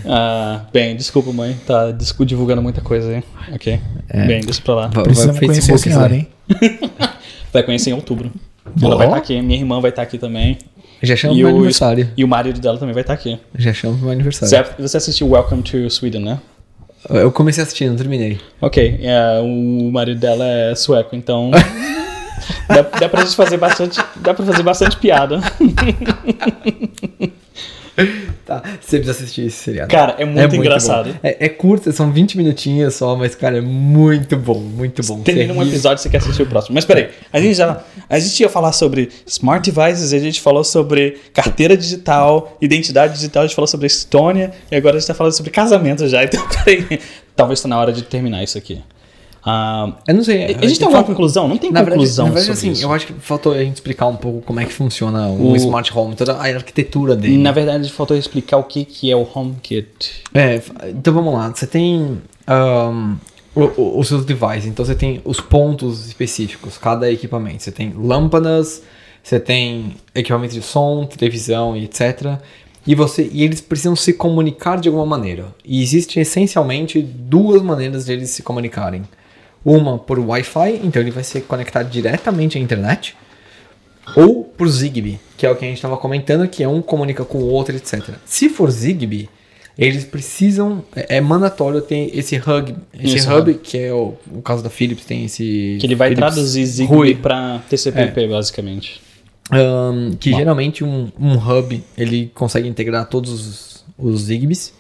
[0.06, 1.56] ah, bem, desculpa, mãe.
[1.66, 1.92] Tá
[2.24, 3.22] divulgando muita coisa aí.
[3.54, 3.80] Ok.
[4.08, 4.26] É.
[4.26, 4.86] Bem, deixa pra lá.
[4.88, 6.28] Vai- Precisamos vai conhecer a senhora, hein?
[7.52, 8.30] Vai conhecer em outubro.
[8.82, 8.98] Ela Ó.
[8.98, 10.58] vai estar aqui, minha irmã vai estar aqui também.
[11.02, 12.10] Já chama E pro meu o, aniversário.
[12.16, 13.38] e o marido dela também vai estar aqui.
[13.58, 14.66] Já chama pro meu aniversário.
[14.66, 16.38] Você, você assistiu Welcome to Sweden, né?
[17.10, 18.40] Eu comecei a assistir, não terminei.
[18.60, 21.50] Ok, é, o marido dela é sueco, então.
[22.68, 24.00] dá, dá pra gente fazer bastante.
[24.16, 25.40] Dá pra fazer bastante piada.
[28.44, 29.90] Tá, você precisa assistir esse seriado.
[29.90, 31.12] Cara, é muito engraçado.
[31.12, 31.18] bom.
[31.22, 35.20] É, é curto, são 20 minutinhos só, mas, cara, é muito bom, muito bom.
[35.22, 36.74] Termina um episódio e você quer assistir o próximo.
[36.74, 37.82] Mas peraí, a gente já.
[38.08, 43.42] A gente ia falar sobre smart devices, a gente falou sobre carteira digital, identidade digital,
[43.42, 46.22] a gente falou sobre Estônia, e agora a gente tá falando sobre casamento já.
[46.22, 47.00] Então, peraí.
[47.34, 48.80] Talvez tá na hora de terminar isso aqui.
[49.48, 50.44] Ah, Eu não sei.
[50.46, 51.46] a gente tem alguma conclusão?
[51.46, 52.82] Não tem Na verdade, conclusão na verdade assim, isso.
[52.82, 55.56] eu acho que faltou a gente explicar um pouco como é que funciona o, O-
[55.56, 57.38] smart home, toda a arquitetura dele.
[57.38, 60.24] Na verdade, faltou explicar o que, que é o HomeKit.
[60.34, 61.52] É, então vamos lá.
[61.54, 63.14] Você tem ahn,
[63.54, 67.62] o- o- os seus devices, então você tem os pontos específicos, cada equipamento.
[67.62, 68.82] Você tem lâmpadas,
[69.22, 72.36] você tem equipamento de som, televisão e etc.
[72.84, 75.46] E, você, e eles precisam se comunicar de alguma maneira.
[75.64, 79.02] E existem essencialmente duas maneiras de eles se comunicarem.
[79.66, 83.16] Uma por Wi-Fi, então ele vai se conectar diretamente à internet
[84.14, 87.24] ou por Zigbee, que é o que a gente estava comentando, que é um comunica
[87.24, 88.10] com o outro, etc.
[88.24, 89.28] Se for Zigbee,
[89.76, 93.54] eles precisam, é, é mandatório ter esse hub, esse Esse hub, hub.
[93.54, 95.76] que é o, o caso da Philips, tem esse...
[95.80, 99.02] Que ele vai Philips traduzir Zigbee pra TCP/IP, basicamente.
[99.50, 100.36] ahn, que Bom.
[100.38, 104.72] geralmente um, um hub, ele consegue integrar todos os, os Zigbees.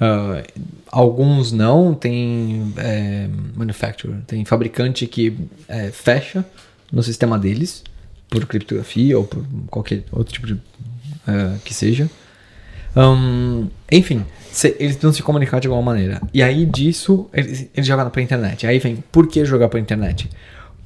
[0.00, 0.42] Ah,
[0.90, 5.36] alguns não, tem é, manufacturer, tem fabricante que
[5.68, 6.44] é, fecha
[6.92, 7.82] no sistema deles,
[8.28, 10.54] por criptografia ou por qualquer outro tipo de
[11.26, 12.08] é, que seja.
[12.94, 16.20] Ahn, enfim, se- eles precisam se comunicar de alguma maneira.
[16.32, 18.66] E aí disso, eles, eles jogam pra internet.
[18.66, 20.30] Aí vem, por que jogar pra internet?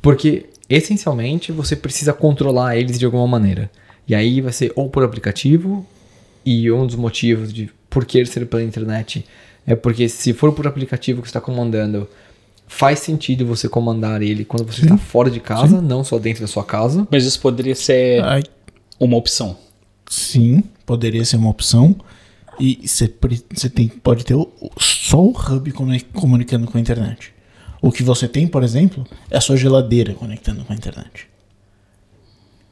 [0.03, 3.71] Porque, essencialmente, você precisa controlar eles de alguma maneira.
[4.09, 5.87] E aí vai ser ou por aplicativo,
[6.45, 9.25] e um dos motivos de por que ser pela internet
[9.67, 12.09] é porque se for por aplicativo que você está comandando,
[12.67, 16.47] faz sentido você comandar ele quando você está fora de casa, não só dentro da
[16.47, 17.07] sua casa.
[17.11, 18.43] Mas isso poderia ser Ai,
[18.99, 19.57] uma opção.
[20.09, 21.95] sim, poderia ser uma opção.
[22.59, 23.09] E você
[23.71, 27.33] tem, pode ter o- só o hub comuni- comunicando com a internet.
[27.81, 31.27] O que você tem, por exemplo, é a sua geladeira conectando com a internet.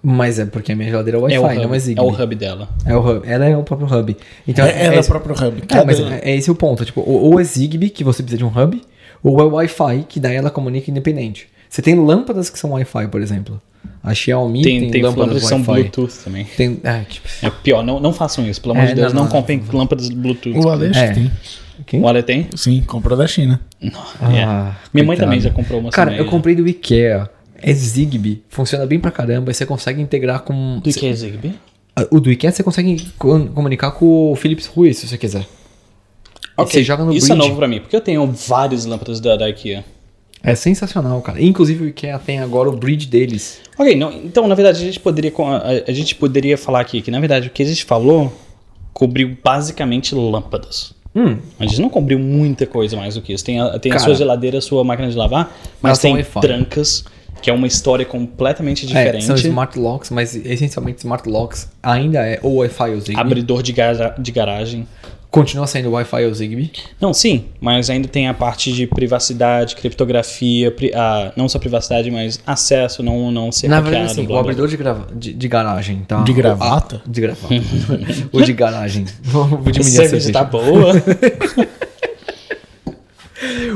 [0.03, 2.05] Mas é porque a minha geladeira é Wi-Fi, é, o hub, não é é Zigbee.
[2.05, 2.69] o hub dela.
[2.87, 3.27] É o hub.
[3.29, 4.17] Ela é o próprio hub.
[4.47, 5.59] Então, É- ela é o esse- próprio hub.
[5.63, 6.85] É, Cada- mas é, é esse o ponto.
[6.85, 8.81] Tipo, ou, ou é Zigbee, que você precisa de um hub,
[9.25, 11.49] ou é Wi-Fi, que daí ela comunica independente.
[11.69, 13.61] Você tem lâmpadas que são Wi-Fi, por exemplo.
[14.03, 15.73] A Xiaomi tem, Tem, tem lâmpadas que são Wi-Fi.
[15.91, 16.45] Bluetooth também.
[16.57, 19.13] Tem, é, tipo, É pior, não, não façam isso, pelo amor É, de Deus.
[19.13, 19.37] não, Não, não.
[19.37, 20.57] comprem lâmpadas Bluetooth.
[20.59, 21.11] O Ale É.
[21.13, 21.31] tem.
[21.87, 22.01] quem?
[22.01, 22.47] O Ale tem?
[22.55, 23.61] Sim, comprou da China.
[24.21, 27.29] Ah, Minha mãe também já comprou uma Cara, eu comprei do IKEA.
[27.61, 28.43] É Zigbee.
[28.49, 29.51] Funciona bem pra caramba.
[29.51, 30.81] E você consegue integrar com...
[30.81, 31.55] Do que é Zigbee?
[31.97, 35.47] Ah, O do IKEA você consegue co- comunicar com o Philips Hue, se você quiser.
[36.57, 37.49] Você joga no Isso é bridge.
[37.49, 39.85] novo pra mim, porque eu tenho várias lâmpadas da, da IKEA.
[40.43, 41.41] É sensacional, cara.
[41.43, 43.61] Inclusive o IKEA tem agora o bridge deles.
[43.77, 47.11] Ok, não, então na verdade a gente poderia a, a gente poderia falar aqui que
[47.11, 48.33] na verdade o que a gente falou
[48.93, 50.93] cobriu basicamente lâmpadas.
[51.15, 53.45] Hum, A gente não cobriu muita coisa mais do que isso.
[53.45, 54.05] Tem a, tem a Cara.
[54.07, 57.05] sua geladeira, a sua máquina de lavar, mas tem trancas,
[57.41, 59.25] que é uma história completamente é, diferente.
[59.25, 63.17] são smart locks, mas essencialmente smart locks ainda é ou Wi-Fi ou Zigbee.
[63.21, 64.87] Abridor de, gara- de garagem.
[65.31, 66.73] Continua sendo Wi-Fi ou Zigbee.
[66.99, 72.11] Não, sim, mas ainda tem a parte de privacidade, criptografia, pri- ah, não só privacidade,
[72.11, 74.77] mas acesso, não, não ser Na verdade, sim, o abridor de,
[75.15, 76.23] de, de garagem, tá?
[76.23, 77.03] De gravata?
[77.05, 77.55] Ah, de gravata.
[78.33, 79.05] o de garagem.
[79.23, 80.33] Vou diminuir a Cerveja cerveja.
[80.33, 80.93] tá boa.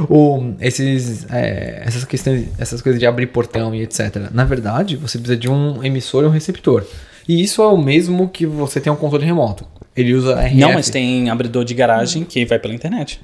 [0.08, 4.30] O, esses, é, essas questões, essas coisas de abrir portão e etc.
[4.32, 6.84] Na verdade, você precisa de um emissor e um receptor.
[7.28, 9.66] E isso é o mesmo que você tem um controle remoto.
[9.96, 10.56] Ele usa RF.
[10.56, 13.20] não, mas tem abridor de garagem que vai pela internet.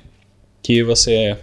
[0.62, 1.36] Que você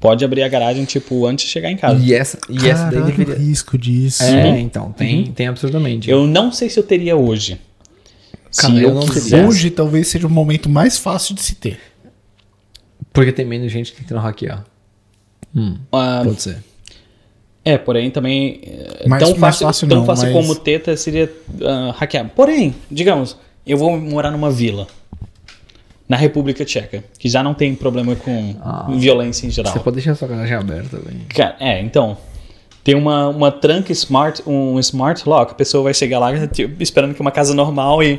[0.00, 2.02] pode abrir a garagem, tipo, antes de chegar em casa.
[2.04, 3.34] E essa, e essa daí Caralho, deveria.
[3.34, 4.22] risco disso.
[4.22, 6.10] É, então, tem, tem absurdamente.
[6.10, 7.58] Eu não sei se eu teria hoje.
[8.56, 9.46] Cara, se eu eu, não teria.
[9.46, 11.78] Hoje talvez seja o momento mais fácil de se ter.
[13.12, 14.64] Porque tem menos gente tentando hackear.
[15.54, 16.58] Hum, Ah, pode ser.
[17.64, 21.30] É, porém também é, Mais- tão fácil, fácil tão não, fácil mas- como teta seria
[21.62, 22.28] ah, hackear.
[22.34, 23.36] Porém, digamos,
[23.66, 24.86] eu vou morar numa vila
[26.08, 28.86] na República Tcheca, que já não tem problema com Ah.
[28.96, 29.72] violência em geral.
[29.72, 31.20] Você pode deixar sua garagem aberta, velho.
[31.28, 32.16] Cara, é, então,
[32.82, 37.14] tem uma, uma tranca smart, um smart lock, a pessoa vai chegar lá tipo, esperando
[37.14, 38.14] que uma casa normal e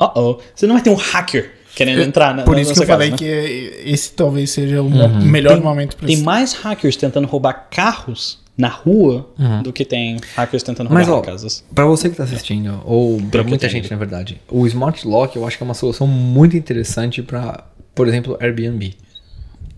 [0.00, 2.86] uh-oh, você não vai ter um hacker querendo entrar na Por na isso que eu
[2.86, 3.28] falei casa, né?
[3.30, 6.24] que esse talvez seja o mo- melhor momento para Tem isso.
[6.24, 9.28] mais hackers tentando roubar carros na rua
[9.64, 11.64] do que tem hackers tentando Mas, roubar ó, casas.
[11.74, 15.34] Pra você que tá assistindo, ou pra que muita gente, na verdade, o Smart Lock
[15.36, 17.64] eu acho que é uma solução muito interessante pra,
[17.94, 18.94] por exemplo, Airbnb.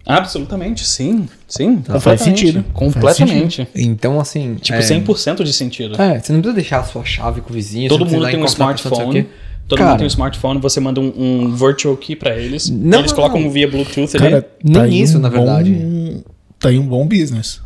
[0.05, 1.28] Absolutamente, sim.
[1.48, 2.39] Sim, Faz completamente.
[2.47, 2.64] sentido.
[2.73, 3.68] Completamente.
[3.74, 4.55] Então, assim.
[4.55, 6.01] Tipo, é, 100% de sentido.
[6.01, 7.89] É, você não precisa deixar a sua chave com o vizinho.
[7.89, 9.27] Todo você mundo tem um smartphone.
[9.69, 12.71] Todo Cara, mundo tem um smartphone, você manda um, um virtual key pra eles.
[12.71, 13.51] Não, eles colocam não.
[13.51, 14.45] via Bluetooth Cara, ali.
[14.63, 15.73] Nem tá aí isso, um na verdade.
[15.73, 16.23] bom-
[16.61, 17.61] tá aí um bom business.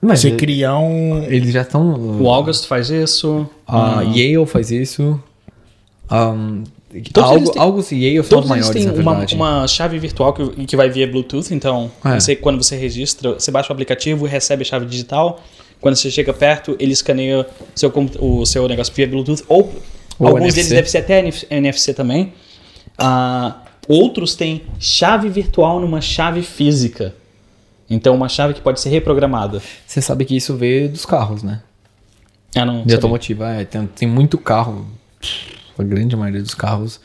[0.00, 1.22] Mas Você ele- criar um.
[1.24, 1.94] eles já estão.
[2.20, 3.48] O August faz isso.
[3.66, 5.18] A Yale faz isso.
[6.10, 6.62] Um,
[7.20, 10.66] Algo, têm- August e Yale são os maiores, têm na uma, uma chave virtual que,
[10.66, 12.18] que vai via Bluetooth, então É.
[12.20, 15.40] você, quando você registra, você baixa o aplicativo, recebe a chave digital.
[15.80, 19.42] Quando você chega perto, ele escaneia seu, o seu negócio via Bluetooth.
[19.48, 19.74] Ou,
[20.18, 20.56] Ou alguns NFC.
[20.56, 22.32] deles devem ser até NF- NFC também.
[22.98, 27.14] Ah, outros têm chave virtual numa chave física.
[27.88, 29.62] Então, uma chave que pode ser reprogramada.
[29.86, 31.60] Você sabe que isso veio dos carros, né?
[32.54, 32.74] Ah, não.
[32.76, 32.96] De sabia.
[32.96, 33.64] automotivo, é.
[33.64, 34.86] Tem, tem muito carro.
[35.78, 37.00] A grande maioria dos carros.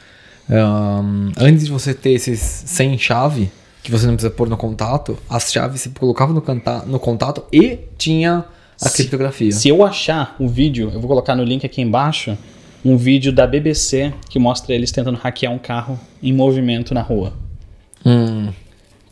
[0.49, 3.51] um, antes de você ter esses sem chave,
[3.83, 7.43] que você não precisa pôr no contato, as chaves você colocava no, canta, no contato
[7.51, 8.45] e tinha
[8.81, 9.51] a Se- criptografia.
[9.51, 12.38] Se eu achar o vídeo, eu vou colocar no link aqui embaixo,
[12.83, 17.33] um vídeo da BBC que mostra eles tentando hackear um carro em movimento na rua.
[18.05, 18.49] Hum,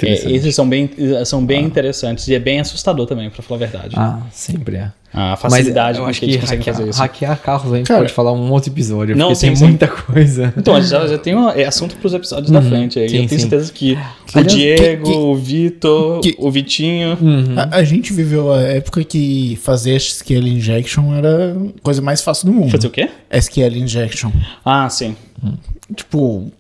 [0.08, 0.90] É, esses são bem,
[1.26, 3.96] são bem interessantes e é bem assustador também, pra falar a verdade.
[3.98, 4.92] Ah, sempre é.
[5.12, 7.00] A Mas facilidade eu com acho que que eles hackear, fazer isso.
[7.00, 9.66] hackear carros a gente Cara, pode falar um outro episódio, não, porque sim, tem sim.
[9.66, 10.54] muita coisa.
[10.56, 13.00] Então, já, já tem um, é assunto pros episódios da frente.
[13.00, 13.50] aí sim, eu tenho sim.
[13.50, 13.98] certeza que o
[14.38, 17.18] Aliás, Diego, que- que- o Vitor, que- o Vitinho.
[17.20, 17.56] Uhum.
[17.58, 22.46] A, a gente viveu a época que fazer SQL injection era a coisa mais fácil
[22.46, 22.70] do mundo.
[22.70, 23.10] Fazer o quê?
[23.32, 24.30] SQL injection.
[24.64, 25.16] Ah, sim.
[25.96, 26.52] Tipo,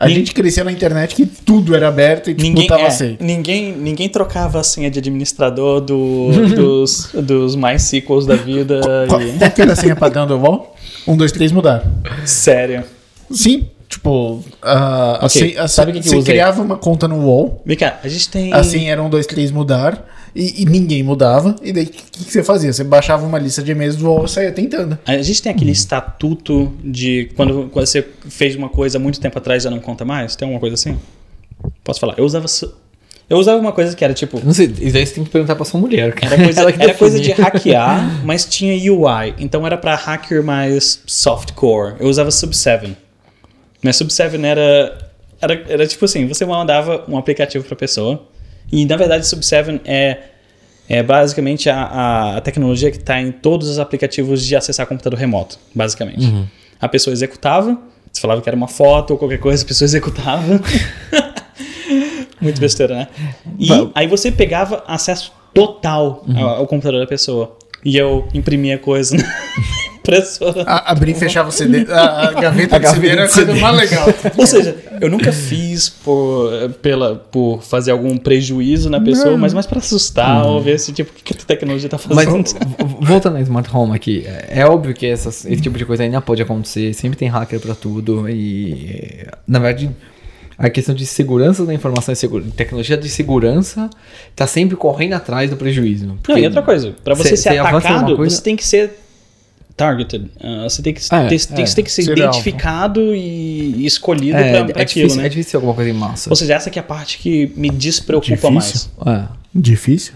[0.00, 3.16] a Nin- gente crescia na internet que tudo era aberto e tipo, Ninguém, tava é,
[3.20, 8.80] ninguém, ninguém trocava a senha de administrador do, dos, dos MySQLs da vida.
[9.08, 10.40] Qual, e- qual era a senha padrão do?
[11.06, 11.84] Um, dois, três, mudar.
[12.24, 12.82] Sério.
[13.30, 16.22] Sim, tipo, a, a Ok, sen- a sabe o que que você aí?
[16.24, 18.52] criava uma conta no wall, Vem cá, a gente tem.
[18.54, 22.02] a senha era um, dois, três, mudar, e, e ninguém mudava, e daí o que,
[22.24, 22.72] que você fazia?
[22.72, 24.96] Você baixava uma lista de e-mails do wall e saía tentando.
[25.04, 29.36] A gente tem aquele estatuto de quando, quando você fez uma coisa há muito tempo
[29.36, 30.36] atrás e já não conta mais?
[30.36, 30.96] Tem alguma coisa assim?
[31.82, 32.14] Posso falar?
[32.16, 32.46] Eu usava.
[32.46, 32.72] su-
[33.28, 34.40] Eu usava uma coisa que era tipo.
[34.44, 36.12] Não sei, isso aí você tem que perguntar pra sua mulher.
[36.14, 36.34] cara.
[36.34, 39.34] Era coisa, era coisa de hackear, mas tinha UI.
[39.38, 41.94] Então era pra hacker mais softcore.
[41.98, 42.94] Eu usava Sub7.
[43.82, 44.98] Mas Sub7 era,
[45.40, 45.64] era.
[45.68, 48.22] Era tipo assim: você mandava um aplicativo pra pessoa.
[48.70, 50.18] E na verdade, Sub7 é.
[50.92, 55.56] É basicamente a, a tecnologia que está em todos os aplicativos de acessar computador remoto,
[55.72, 56.26] basicamente.
[56.26, 56.44] Uhum.
[56.80, 57.78] A pessoa executava,
[58.10, 60.60] você falava que era uma foto ou qualquer coisa, a pessoa executava.
[62.40, 63.08] Muito besteira, né?
[63.56, 66.38] E aí você pegava acesso total Uhum.
[66.38, 67.56] ao, ao computador da pessoa.
[67.84, 69.22] E eu imprimia coisa na
[70.00, 70.62] impressora.
[70.66, 73.32] A, abrir e fechar o CD, a, a gaveta A CD gaveta era a do
[73.32, 74.06] coisa mais legal.
[74.36, 76.50] Ou seja, eu nunca fiz por,
[76.82, 81.10] pela, por fazer algum prejuízo na pessoa, mas mais pra assustar ou ver se, tipo,
[81.10, 82.44] o que que a tecnologia tá Mas fazendo.
[82.46, 86.02] v- voltando na Smart Home aqui, é é óbvio que essas- esse tipo de coisa
[86.02, 89.90] ainda pode acontecer, sempre tem hacker pra tudo e na verdade
[90.58, 93.88] a questão de segurança da informação e tecnologia de segurança
[94.36, 96.18] tá sempre correndo atrás do prejuízo.
[96.28, 98.90] Não, e outra coisa, pra você cê- ser cê atacado, coisa- você tem que ser
[99.84, 100.30] targeted.
[100.42, 101.66] Ah, você tem que, É, ter, tem, é.
[101.66, 105.26] que- tem que ser identificado e, e escolhido é, pra, pra é, aquilo, difícil, né?
[105.26, 106.28] é difícil alguma coisa em massa.
[106.30, 108.90] Ou seja, essa que é a parte que me despreocupa Difícil?
[109.04, 109.20] mais.
[109.22, 109.28] É.
[109.54, 110.14] Difícil.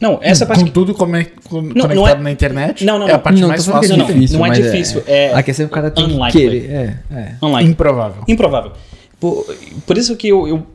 [0.00, 0.72] Não, essa é parte Com que...
[0.72, 3.20] tudo come- com- não conectado é- na internet, Não, não, é a não.
[3.22, 3.96] parte Não, mais que fácil.
[3.96, 6.06] não, de não, não é mas difícil, é A questão é que o cara tem
[6.08, 6.40] que unlikely.
[6.60, 6.70] querer.
[6.70, 7.34] É, é.
[7.42, 7.70] Online.
[7.70, 8.22] Improvável.
[8.28, 8.72] Improvável.
[9.20, 9.46] Por,
[9.86, 10.66] por isso que eu, eu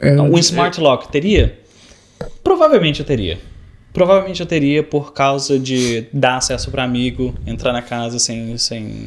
[0.00, 1.58] É, um smart lock teria?
[2.42, 3.38] Provavelmente eu teria.
[3.96, 9.06] Provavelmente eu teria por causa de dar acesso para amigo, entrar na casa sem, sem,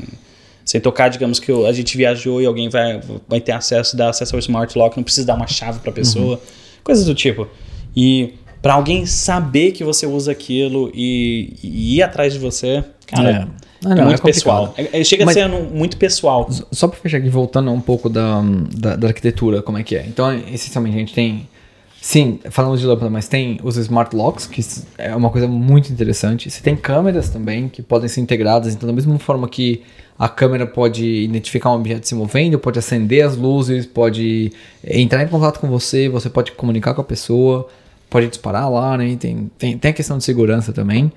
[0.66, 4.10] sem tocar, digamos que eu- a gente viajou e alguém vai, vai ter acesso, dar
[4.10, 6.41] acesso ao smart lock, não precisa dar uma chave para pessoa,
[6.84, 7.48] coisas do tipo.
[7.95, 8.34] E
[8.64, 13.34] para alguém saber que você usa aquilo e, e ir atrás de você, cara, É.
[13.34, 13.48] é,
[13.86, 14.24] Ah, não, muito é complicado.
[14.24, 14.74] pessoal.
[14.76, 16.49] É- é- chega Mas- a ser um- muito pessoal.
[16.72, 18.41] Só pra fechar aqui, voltando um pouco da,
[18.76, 20.03] da, da arquitetura, como é que é.
[20.07, 21.48] Então, essencialmente, a gente tem.
[22.01, 24.61] Sim, falamos de lâmpada, mas tem os smart locks, que
[24.97, 26.49] é uma coisa muito interessante.
[26.49, 28.73] Você tem câmeras também, que podem ser integradas.
[28.73, 29.81] Então, da mesma forma que
[30.17, 34.51] a câmera pode identificar um objeto se movendo, pode acender as luzes, pode
[34.84, 37.67] entrar em contato com você, você pode comunicar com a pessoa,
[38.09, 39.15] pode disparar lá, né?
[39.19, 41.11] Tem, tem, tem a questão de segurança também.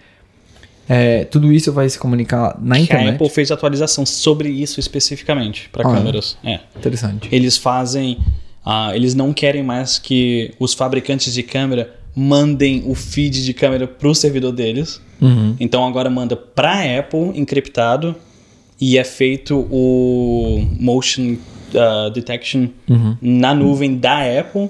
[0.89, 3.15] É, tudo isso vai se comunicar na Que a internet.
[3.15, 5.95] Apple fez atualização sobre isso especificamente para Ah, é?
[5.95, 6.37] câmeras.
[6.45, 6.61] É.
[6.77, 7.29] Interessante.
[7.31, 8.19] Eles fazem.
[8.65, 13.87] Ah, eles não querem mais que os fabricantes de câmera mandem o feed de câmera
[13.87, 15.01] pro servidor deles.
[15.61, 18.15] Então agora manda pra Apple encriptado
[18.81, 21.37] e é feito o motion
[21.75, 22.69] uh, detection
[23.23, 24.69] na nuvem da Apple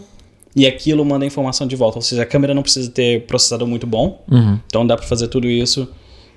[0.54, 1.98] e aquilo manda a informação de volta.
[1.98, 4.22] Ou seja, a câmera não precisa ter processador muito bom,
[4.66, 5.88] então dá pra fazer tudo isso.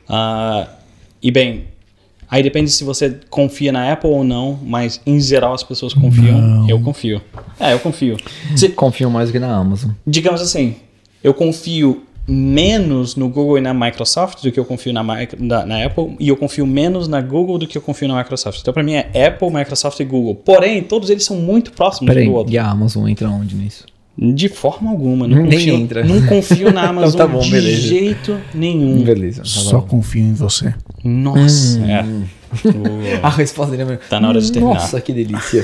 [0.07, 0.67] Ah,
[1.21, 1.65] e bem,
[2.29, 6.65] aí depende se você confia na Apple ou não, mas em geral as pessoas confiam.
[6.69, 7.21] Eu confio.
[7.59, 8.17] É, eu confio.
[8.55, 9.91] Se- Confio mais do que na Amazon.
[10.05, 10.75] digamos assim,
[11.23, 15.03] eu confio menos no Google e na Microsoft do que eu confio na,
[15.37, 18.59] na, na Apple, e eu confio menos na Google do que eu confio na Microsoft.
[18.61, 20.33] Então, pra mim, é Apple, Microsoft e Google.
[20.35, 22.51] Porém, todos eles são muito próximos um Peraí, do outro.
[22.51, 23.85] e a Amazon entra onde nisso?
[24.17, 25.27] De forma alguma.
[25.27, 26.03] Não Nem confio, entra.
[26.05, 27.81] Não confio na Amazon tá bom, de beleza.
[27.81, 29.03] jeito nenhum.
[29.03, 29.41] Beleza.
[29.41, 29.87] tá Só bom.
[29.87, 30.73] confio em você.
[31.03, 31.79] Nossa.
[31.81, 32.05] É.
[33.21, 34.01] A resposta dele é mesmo.
[34.09, 34.75] Tá na hora de terminar.
[34.75, 35.61] Nossa, que delícia.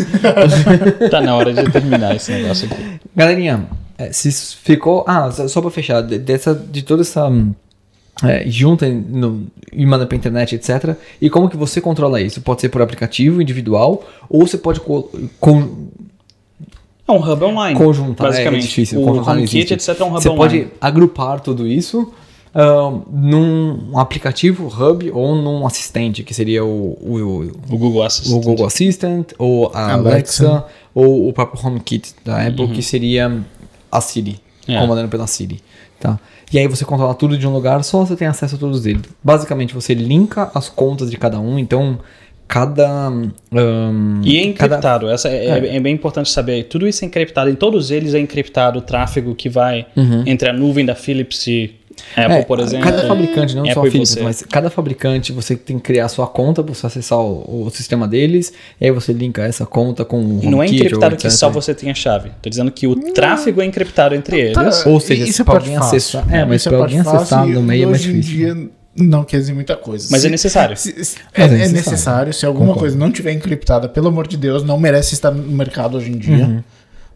[1.09, 2.83] Tá na hora de terminar esse negócio aqui.
[3.15, 3.65] Galerinha,
[3.97, 4.29] é, se
[4.61, 5.05] ficou.
[5.07, 7.27] Ah, só pra fechar, de- dessa, de toda essa.
[7.29, 7.53] hum,
[8.23, 10.95] é, junta no, e manda pra internet, etc.
[11.21, 12.41] E como que você controla isso?
[12.41, 15.09] Pode ser por aplicativo individual ou você pode co-
[17.11, 17.77] É um hub online.
[17.77, 18.25] conjuntar.
[18.25, 18.61] Basicamente.
[18.61, 18.99] é, é difícil.
[19.01, 19.99] o HomeKit, etc.
[19.99, 20.37] é um hub Você online.
[20.65, 22.11] pode agrupar tudo isso
[22.53, 28.35] ahn, num aplicativo, hub ou num assistente, que seria o, o, O Google Assistant.
[28.37, 30.65] o Google Assistant, ou a Alexa, Alexa.
[30.93, 33.41] ou o próprio HomeKit da Apple, que seria
[33.91, 34.77] a Siri, É.
[34.79, 35.61] comandando pela Siri.
[35.99, 36.19] Tá?
[36.51, 39.03] E aí você controla tudo de um lugar, só você tem acesso a todos eles.
[39.23, 41.99] Basicamente, você linka as contas de cada um, então
[42.51, 43.07] cada...
[43.07, 45.09] ahn, E é cada- encriptado.
[45.09, 46.65] Essa é, é- é bem importante saber.
[46.65, 47.49] Tudo isso é encriptado.
[47.49, 49.85] Em todos eles é encriptado o tráfego que vai
[50.25, 51.75] entre a nuvem da Philips e
[52.15, 52.89] Apple, É, por exemplo.
[52.89, 54.21] Cada fabricante, não só Apple a e Philips, você.
[54.23, 57.69] mas cada fabricante você tem que criar a sua conta para você acessar o, o
[57.69, 61.49] sistema deles, e aí você linka essa conta com o Não é encriptado que só
[61.49, 62.31] você tem a chave.
[62.41, 64.53] Tô dizendo que o tráfego é encriptado entre eles.
[64.53, 64.89] Tá.
[64.89, 67.11] Ou seja, isso se é pra parte alguém acessar- é, mas Isso pra parte alguém
[67.13, 68.35] acessar fácil no meio é mais difícil.
[68.35, 70.07] dia não quer dizer muita coisa.
[70.11, 70.77] Mas Se- é necessário.
[70.77, 71.73] se- se- É é, é necessário.
[71.75, 72.33] necessário.
[72.33, 72.79] Se alguma Concordo.
[72.81, 76.17] coisa não tiver encriptada, pelo amor de Deus, não merece estar no mercado hoje em
[76.17, 76.45] dia.
[76.45, 76.63] Uhum.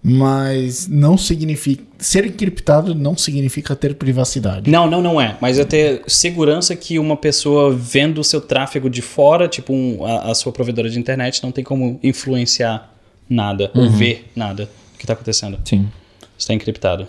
[0.07, 1.84] Mas não significa.
[1.97, 4.69] Ser encriptado não significa ter privacidade.
[4.69, 5.35] Não, não, não é.
[5.41, 10.06] Mas é ter segurança que uma pessoa vendo o seu tráfego de fora, tipo um-
[10.06, 12.93] a, a sua provedora de internet, não tem como influenciar
[13.27, 15.57] nada ou ver nada do que está acontecendo.
[15.65, 15.89] Sim.
[16.38, 17.07] Está encriptado.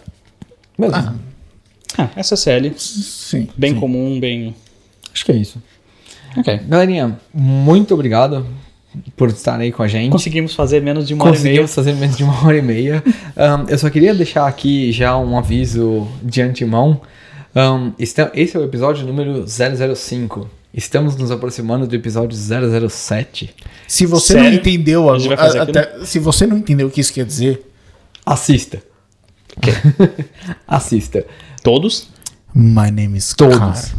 [0.78, 1.12] Beleza.
[1.14, 1.14] Ah,
[2.16, 3.48] SSL, Sim.
[3.56, 3.80] bem sim.
[3.80, 4.54] comum, bem.
[5.12, 5.62] Acho que é isso.
[6.36, 6.60] Ok.
[6.68, 8.46] Galerinha, muito obrigado
[9.16, 10.10] por estar aí com a gente.
[10.12, 11.60] Conseguimos fazer menos de uma hora e meia.
[11.60, 13.02] Conseguimos fazer menos de uma hora e meia.
[13.36, 17.00] Ahn, eu só queria deixar aqui já um aviso de antemão.
[17.98, 20.48] Esta- esse é o episódio número 005.
[20.74, 23.54] Estamos nos aproximando do episódio 007.
[23.88, 24.50] Se você Sério?
[24.50, 25.78] não entendeu A fazer aquilo?
[25.78, 27.62] até, se você não entendeu o que isso quer dizer,
[28.26, 28.82] Assista.
[30.66, 31.24] Assista.
[31.62, 32.08] Todos?
[32.54, 33.58] my name is Todos.
[33.58, 33.94] Car.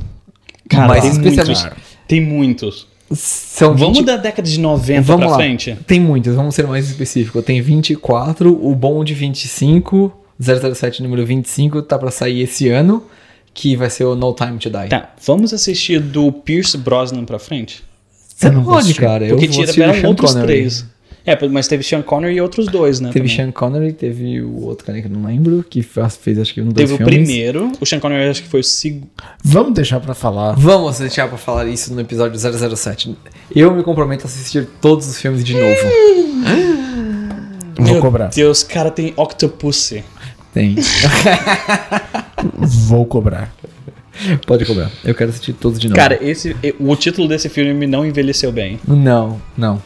[0.70, 1.84] Cara, Mas tem especialmente- muitos.
[2.08, 2.88] Tem muitos.
[3.14, 5.38] São Vamos 20 da década de 90 Vamos pra lá.
[5.38, 5.78] frente?
[5.88, 7.42] Tem muitos, vamos ser mais específico.
[7.42, 13.04] Tem 24, o bom de 25, 007 número 25 tá pra sair esse ano,
[13.54, 14.90] que vai ser o No Time to Die.
[14.90, 17.82] Tá, vamos assistir do Pierce Brosnan pra frente?
[18.36, 19.26] Você Eu não vou pode, cara.
[19.26, 20.48] Eu Porque vou assistir o tiveram Sean outros Connery.
[20.48, 20.86] três.
[21.30, 23.10] É, mas teve Sean Connery e outros dois, né?
[23.12, 23.36] Teve também.
[23.45, 26.62] Sean Connery, teve o outro cara que eu não lembro, que faz- fez acho que
[26.62, 27.16] um Teve dois o filmes.
[27.16, 29.10] primeiro, o Sean Connery acho que foi o segundo.
[29.44, 30.54] Vamos deixar pra falar.
[30.54, 33.18] Vamos deixar pra falar isso no episódio 007.
[33.54, 35.76] Eu me comprometo a assistir todos os filmes de novo.
[37.76, 38.28] Vou Meu cobrar.
[38.30, 40.04] Deus, cara, tem Octopussy.
[40.54, 40.76] Tem.
[42.88, 43.54] Vou cobrar.
[44.48, 44.90] Pode cobrar.
[45.04, 45.99] Eu quero assistir todos de novo.
[45.99, 48.80] Cara, esse, o título desse filme não envelheceu bem.
[48.88, 49.82] Não, não.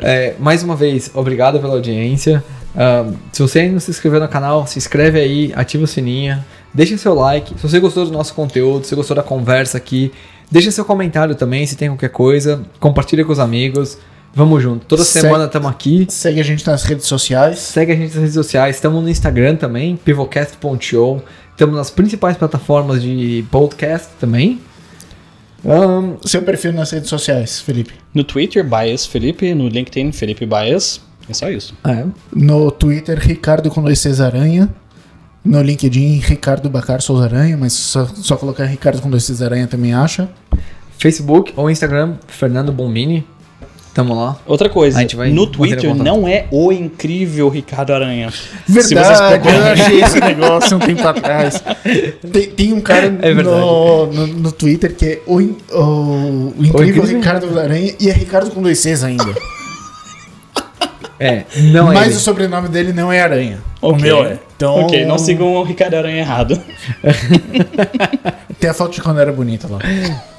[0.00, 2.42] É, mais uma vez, obrigado pela audiência.
[2.76, 6.42] Ahn, se você ainda não se inscreveu no canal, se inscreve aí, ativa o sininho,
[6.72, 7.54] deixa seu like.
[7.56, 10.12] Se você gostou do nosso conteúdo, se gostou da conversa aqui,
[10.50, 12.62] deixa seu comentário também, se tem qualquer coisa.
[12.78, 13.98] Compartilha com os amigos.
[14.34, 14.84] Vamos junto.
[14.86, 16.06] Toda Segue- semana estamos aqui.
[16.10, 17.58] Segue a gente nas redes sociais.
[17.58, 18.76] Segue a gente nas redes sociais.
[18.76, 21.22] Estamos no Instagram também, pivocast.show.
[21.50, 24.60] Estamos nas principais plataformas de podcast também.
[25.64, 27.92] Ahn, Seu perfil nas redes sociais, Felipe.
[28.14, 29.54] No Twitter, Bias Felipe.
[29.54, 31.00] No LinkedIn, Felipe Bias.
[31.28, 31.74] É só isso.
[31.84, 34.68] é, No Twitter, Ricardo com dois Cs Aranha.
[35.44, 39.66] No LinkedIn, Ricardo Bacar Souza Aranha, mas só, só colocar Ricardo com dois Cs Aranha
[39.66, 40.28] também acha.
[40.98, 43.26] Facebook ou Instagram, Fernando Bombini.
[43.98, 44.36] Tamo lá.
[44.46, 48.30] Outra coisa, A gente vai no Twitter não é o incrível Ricardo Aranha.
[48.30, 51.60] Se vocês Verdade, pegarem- eu achei esse negócio um tempo atrás.
[52.32, 56.54] Tem, tem um cara É no, no, no Twitter que é o, in- o, o
[56.60, 59.24] incrível incrível Ricardo Aranha e é Ricardo com dois Cs ainda.
[61.20, 61.42] É,
[61.72, 62.16] não é Mas ele.
[62.16, 63.58] o sobrenome dele não é Aranha.
[63.82, 64.00] O Ok.
[64.02, 64.38] meu é.
[64.56, 66.56] Então, Ok, não sigam o Ricardo Aranha errado.
[68.60, 69.80] Tem a foto de quando era bonita lá.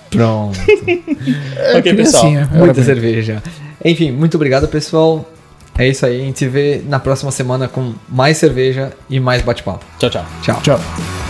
[0.10, 0.58] Pronto.
[1.78, 2.24] ok, pessoal.
[2.24, 2.84] criancinha, era Muita bem.
[2.84, 3.44] cerveja.
[3.84, 5.30] Enfim, muito obrigado, pessoal.
[5.78, 6.22] É isso aí.
[6.22, 9.86] A gente se vê na próxima semana com mais cerveja e mais bate-papo.
[9.98, 10.26] Tchau, tchau.
[10.42, 10.60] Tchau.
[10.62, 11.29] Tchau.